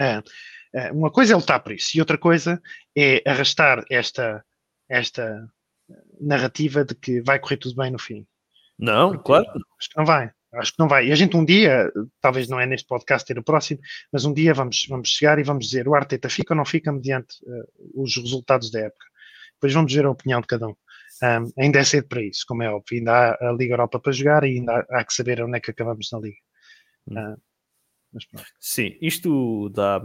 [0.00, 0.22] ah,
[0.76, 2.60] ah, uma coisa é lutar por isso e outra coisa
[2.96, 4.44] é arrastar esta,
[4.88, 5.48] esta
[6.20, 8.26] narrativa de que vai correr tudo bem no fim.
[8.78, 9.46] Não, Porque claro.
[9.78, 10.30] Acho que não vai.
[10.52, 11.08] Acho que não vai.
[11.08, 14.32] E a gente um dia, talvez não é neste podcast ter o próximo, mas um
[14.32, 18.02] dia vamos, vamos chegar e vamos dizer o Arteta fica ou não fica mediante uh,
[18.02, 19.06] os resultados da época.
[19.54, 20.74] Depois vamos ver a opinião de cada um.
[21.20, 22.98] Um, ainda é cedo para isso, como é óbvio.
[22.98, 25.60] Ainda há a Liga Europa para jogar e ainda há, há que saber onde é
[25.60, 26.38] que acabamos na Liga.
[27.08, 27.40] Uh,
[28.12, 28.46] mas pronto.
[28.58, 30.00] Sim, isto dá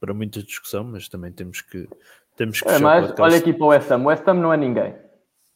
[0.00, 1.88] para muita discussão, mas também temos que
[2.38, 4.04] temos que É, mas olha aqui para o West Ham.
[4.04, 4.94] O West Ham não é ninguém.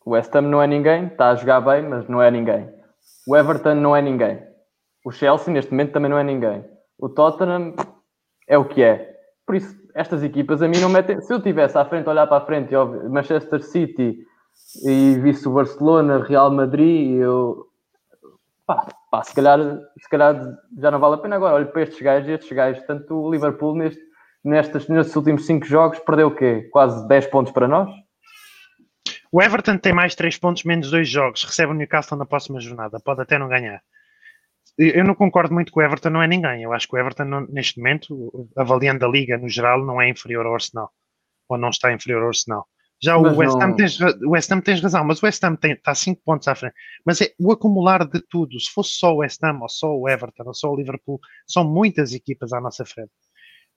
[0.04, 2.68] O West Ham não é ninguém, está a jogar bem, mas não é ninguém.
[3.26, 4.42] O Everton não é ninguém.
[5.04, 6.64] O Chelsea, neste momento, também não é ninguém.
[6.98, 7.74] O Tottenham
[8.48, 9.16] é o que é.
[9.46, 11.20] Por isso, estas equipas a mim não metem.
[11.20, 14.18] Se eu tivesse à frente, olhar para a frente, e Manchester City
[14.84, 17.66] e visse o Barcelona, Real Madrid, eu.
[18.66, 19.58] Pá, pá, se, calhar,
[19.98, 20.40] se calhar
[20.78, 21.56] já não vale a pena agora.
[21.56, 22.84] Olho para estes gajos e estes gajos.
[22.84, 24.00] Tanto o Liverpool, neste,
[24.44, 26.68] nestes, nestes últimos 5 jogos, perdeu o quê?
[26.70, 27.90] Quase 10 pontos para nós?
[29.30, 31.42] O Everton tem mais 3 pontos, menos 2 jogos.
[31.44, 33.00] Recebe o Newcastle na próxima jornada.
[33.00, 33.80] Pode até não ganhar.
[34.78, 36.62] Eu não concordo muito que o Everton não é ninguém.
[36.62, 40.08] Eu acho que o Everton, não- neste momento, avaliando a liga no geral, não é
[40.08, 40.90] inferior ao Arsenal.
[41.48, 42.66] Ou não está inferior ao Arsenal.
[43.02, 45.56] Já o West, Ham não- tens, o West Ham tens razão, mas o West Ham
[45.56, 46.74] tem, está 5 pontos à frente.
[47.04, 48.58] Mas é o acumular de tudo.
[48.60, 51.64] Se fosse só o West Ham, ou só o Everton, ou só o Liverpool, são
[51.64, 53.10] muitas equipas à nossa frente.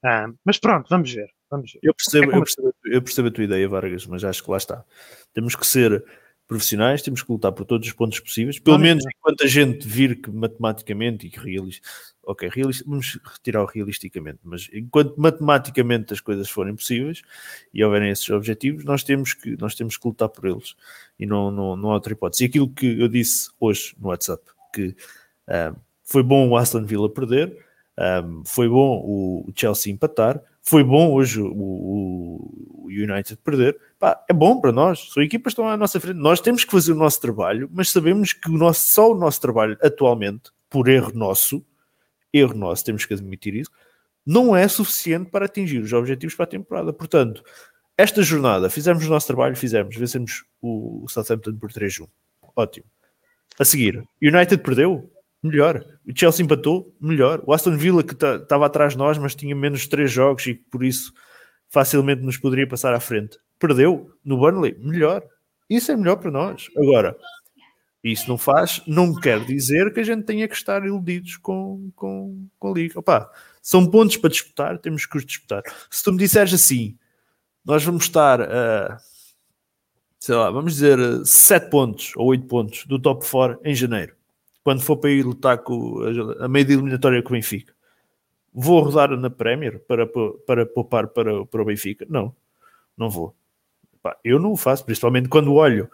[0.05, 1.29] Ah, mas pronto, vamos ver.
[1.49, 1.79] Vamos ver.
[1.81, 4.51] Eu percebo, É como- eu, percebo, eu percebo a tua ideia, Vargas, mas acho que
[4.51, 4.85] lá está.
[5.33, 6.03] Temos que ser
[6.47, 9.09] profissionais, temos que lutar por todos os pontos possíveis, pelo Não, menos não.
[9.17, 11.87] enquanto a gente vir que matematicamente e que realista,
[12.23, 12.47] ok,
[12.85, 17.23] vamos retirar o realisticamente, mas enquanto matematicamente as coisas forem possíveis
[17.73, 20.75] e houverem esses objetivos, nós temos que, nós temos que lutar por eles
[21.17, 22.43] e não, não, não há outra hipótese.
[22.43, 24.95] E aquilo que eu disse hoje no WhatsApp, que
[25.47, 25.73] ah,
[26.03, 27.64] foi bom o Aston Villa perder,
[27.97, 33.77] um, foi bom o Chelsea empatar, foi bom hoje o, o- United perder.
[33.99, 36.17] Pá, é bom para nós, são equipas que estão à nossa frente.
[36.17, 39.41] Nós temos que fazer o nosso trabalho, mas sabemos que o nosso, só o nosso
[39.41, 41.63] trabalho atualmente, por erro nosso,
[42.31, 43.69] erro nosso, temos que admitir isso,
[44.25, 46.93] não é suficiente para atingir os objetivos para a temporada.
[46.93, 47.43] Portanto,
[47.97, 52.07] esta jornada fizemos o nosso trabalho, fizemos, vencemos o Southampton por 3-1.
[52.55, 52.85] Ótimo.
[53.59, 55.09] A seguir, United perdeu,
[55.45, 55.85] melhor.
[56.07, 57.41] O Chelsea empatou, melhor.
[57.45, 60.83] O Aston Villa, que estava atrás de nós, mas tinha menos 3 jogos e por
[60.83, 61.13] isso
[61.69, 65.23] facilmente nos poderia passar à frente, perdeu no Burnley, melhor.
[65.69, 66.67] Isso é melhor para nós.
[66.77, 67.17] Agora,
[68.03, 72.47] isso não faz, não quer dizer que a gente tenha que estar iludidos com, com,
[72.59, 72.99] com a Liga.
[72.99, 73.31] Opa,
[73.61, 75.63] são pontos para disputar, temos que os disputar.
[75.89, 76.97] Se tu me disseres assim,
[77.65, 78.97] nós vamos estar a,
[80.19, 84.14] sei lá, vamos dizer 7 pontos ou 8 pontos do top 4 em janeiro,
[84.65, 87.71] quando for para ir lutar com a, a meio de eliminatória com o Benfica.
[88.51, 92.03] Vou rodar na Premier para, para poupar para, para o Benfica?
[92.09, 92.35] Não,
[92.97, 93.35] não vou.
[94.23, 95.87] Eu não o faço, principalmente quando olho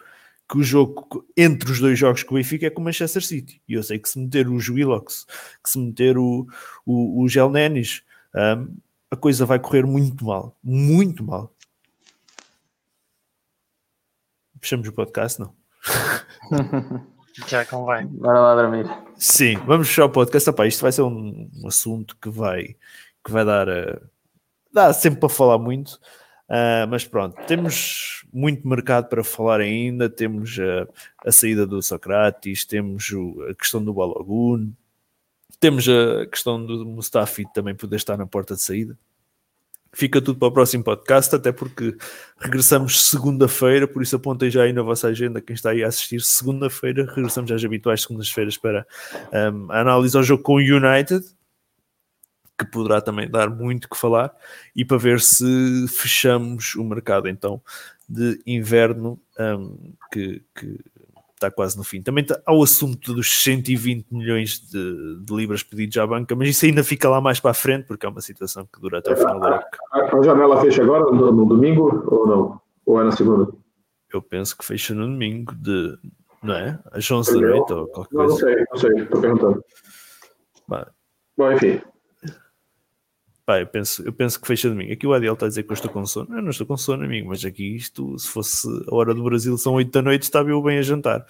[0.48, 3.60] que o jogo entre os dois jogos com o Benfica é com o Manchester City.
[3.68, 5.26] E eu sei que se meter o Willox,
[5.62, 6.46] que se meter o,
[6.86, 8.02] o, o Gel Nenis,
[8.34, 8.74] um,
[9.10, 11.54] a coisa vai correr muito mal, muito mal.
[14.62, 15.54] Fechamos o podcast, não?
[17.48, 18.06] Já convém.
[18.06, 18.86] Bora lá dormir.
[19.16, 20.48] Sim, vamos fechar o podcast.
[20.48, 22.76] Epá, isto vai ser um, um assunto que vai,
[23.24, 24.00] que vai dar, uh,
[24.72, 25.98] dá sempre para falar muito.
[26.48, 30.10] Uh, mas pronto, temos muito mercado para falar ainda.
[30.10, 30.86] Temos uh,
[31.24, 34.72] a saída do Socrates, temos o, a questão do Balogun,
[35.58, 38.98] temos a questão do Mustafi também poder estar na porta de saída.
[39.94, 41.94] Fica tudo para o próximo podcast, até porque
[42.38, 46.22] regressamos segunda-feira, por isso apontem já aí na vossa agenda, quem está aí a assistir,
[46.22, 48.86] segunda-feira, regressamos às habituais segundas-feiras para
[49.52, 51.22] um, a análise ao jogo com o United,
[52.58, 54.34] que poderá também dar muito que falar,
[54.74, 57.60] e para ver se fechamos o mercado então
[58.08, 60.78] de inverno, um, que, que
[61.42, 62.00] está quase no fim.
[62.00, 66.48] Também está, há o assunto dos 120 milhões de, de, libras pedidos à banca, mas
[66.48, 69.12] isso ainda fica lá mais para a frente, porque é uma situação que dura até
[69.12, 69.78] o final da época.
[69.92, 72.60] A, janela fecha agora, no, no, domingo, ou não?
[72.86, 73.52] Ou é na segunda?
[74.12, 75.98] Eu penso que fecha no domingo, de,
[76.42, 76.78] não é?
[76.92, 78.46] Às 11 da noite ou qualquer não, coisa.
[78.46, 79.64] Não sei, não sei, estou perguntando.
[80.68, 80.90] Bah.
[81.36, 81.80] Bom, enfim.
[83.44, 84.92] Pá, eu penso, eu penso que fecha domingo.
[84.92, 86.36] Aqui o Adiel está a dizer que eu estou com sono.
[86.36, 89.58] Eu não estou com sono, amigo, mas aqui isto, se fosse a hora do Brasil,
[89.58, 91.26] são 8 da noite, estava eu bem a jantar.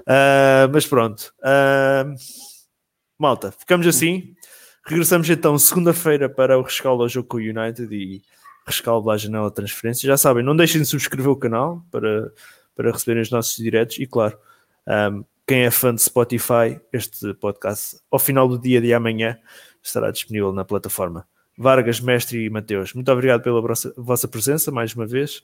[0.00, 1.34] Uh, mas pronto.
[1.40, 2.14] Uh,
[3.18, 4.34] malta, ficamos assim.
[4.86, 8.22] Regressamos então segunda-feira para o rescaldo ao jogo com o United e
[8.66, 10.06] rescaldo à janela de transferência.
[10.06, 12.32] Já sabem, não deixem de subscrever o canal para,
[12.74, 14.38] para receberem os nossos diretos e, claro,
[15.12, 19.38] um, quem é fã de Spotify, este podcast, ao final do dia de amanhã,
[19.82, 21.26] estará disponível na plataforma.
[21.60, 23.60] Vargas, Mestre e Mateus, muito obrigado pela
[23.98, 25.42] vossa presença mais uma vez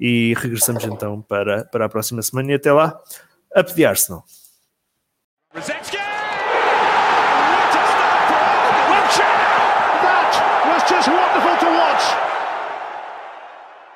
[0.00, 2.98] e regressamos então para, para a próxima semana e até lá,
[3.54, 4.24] a pedir Arsenal.
[5.54, 5.97] Rosecki!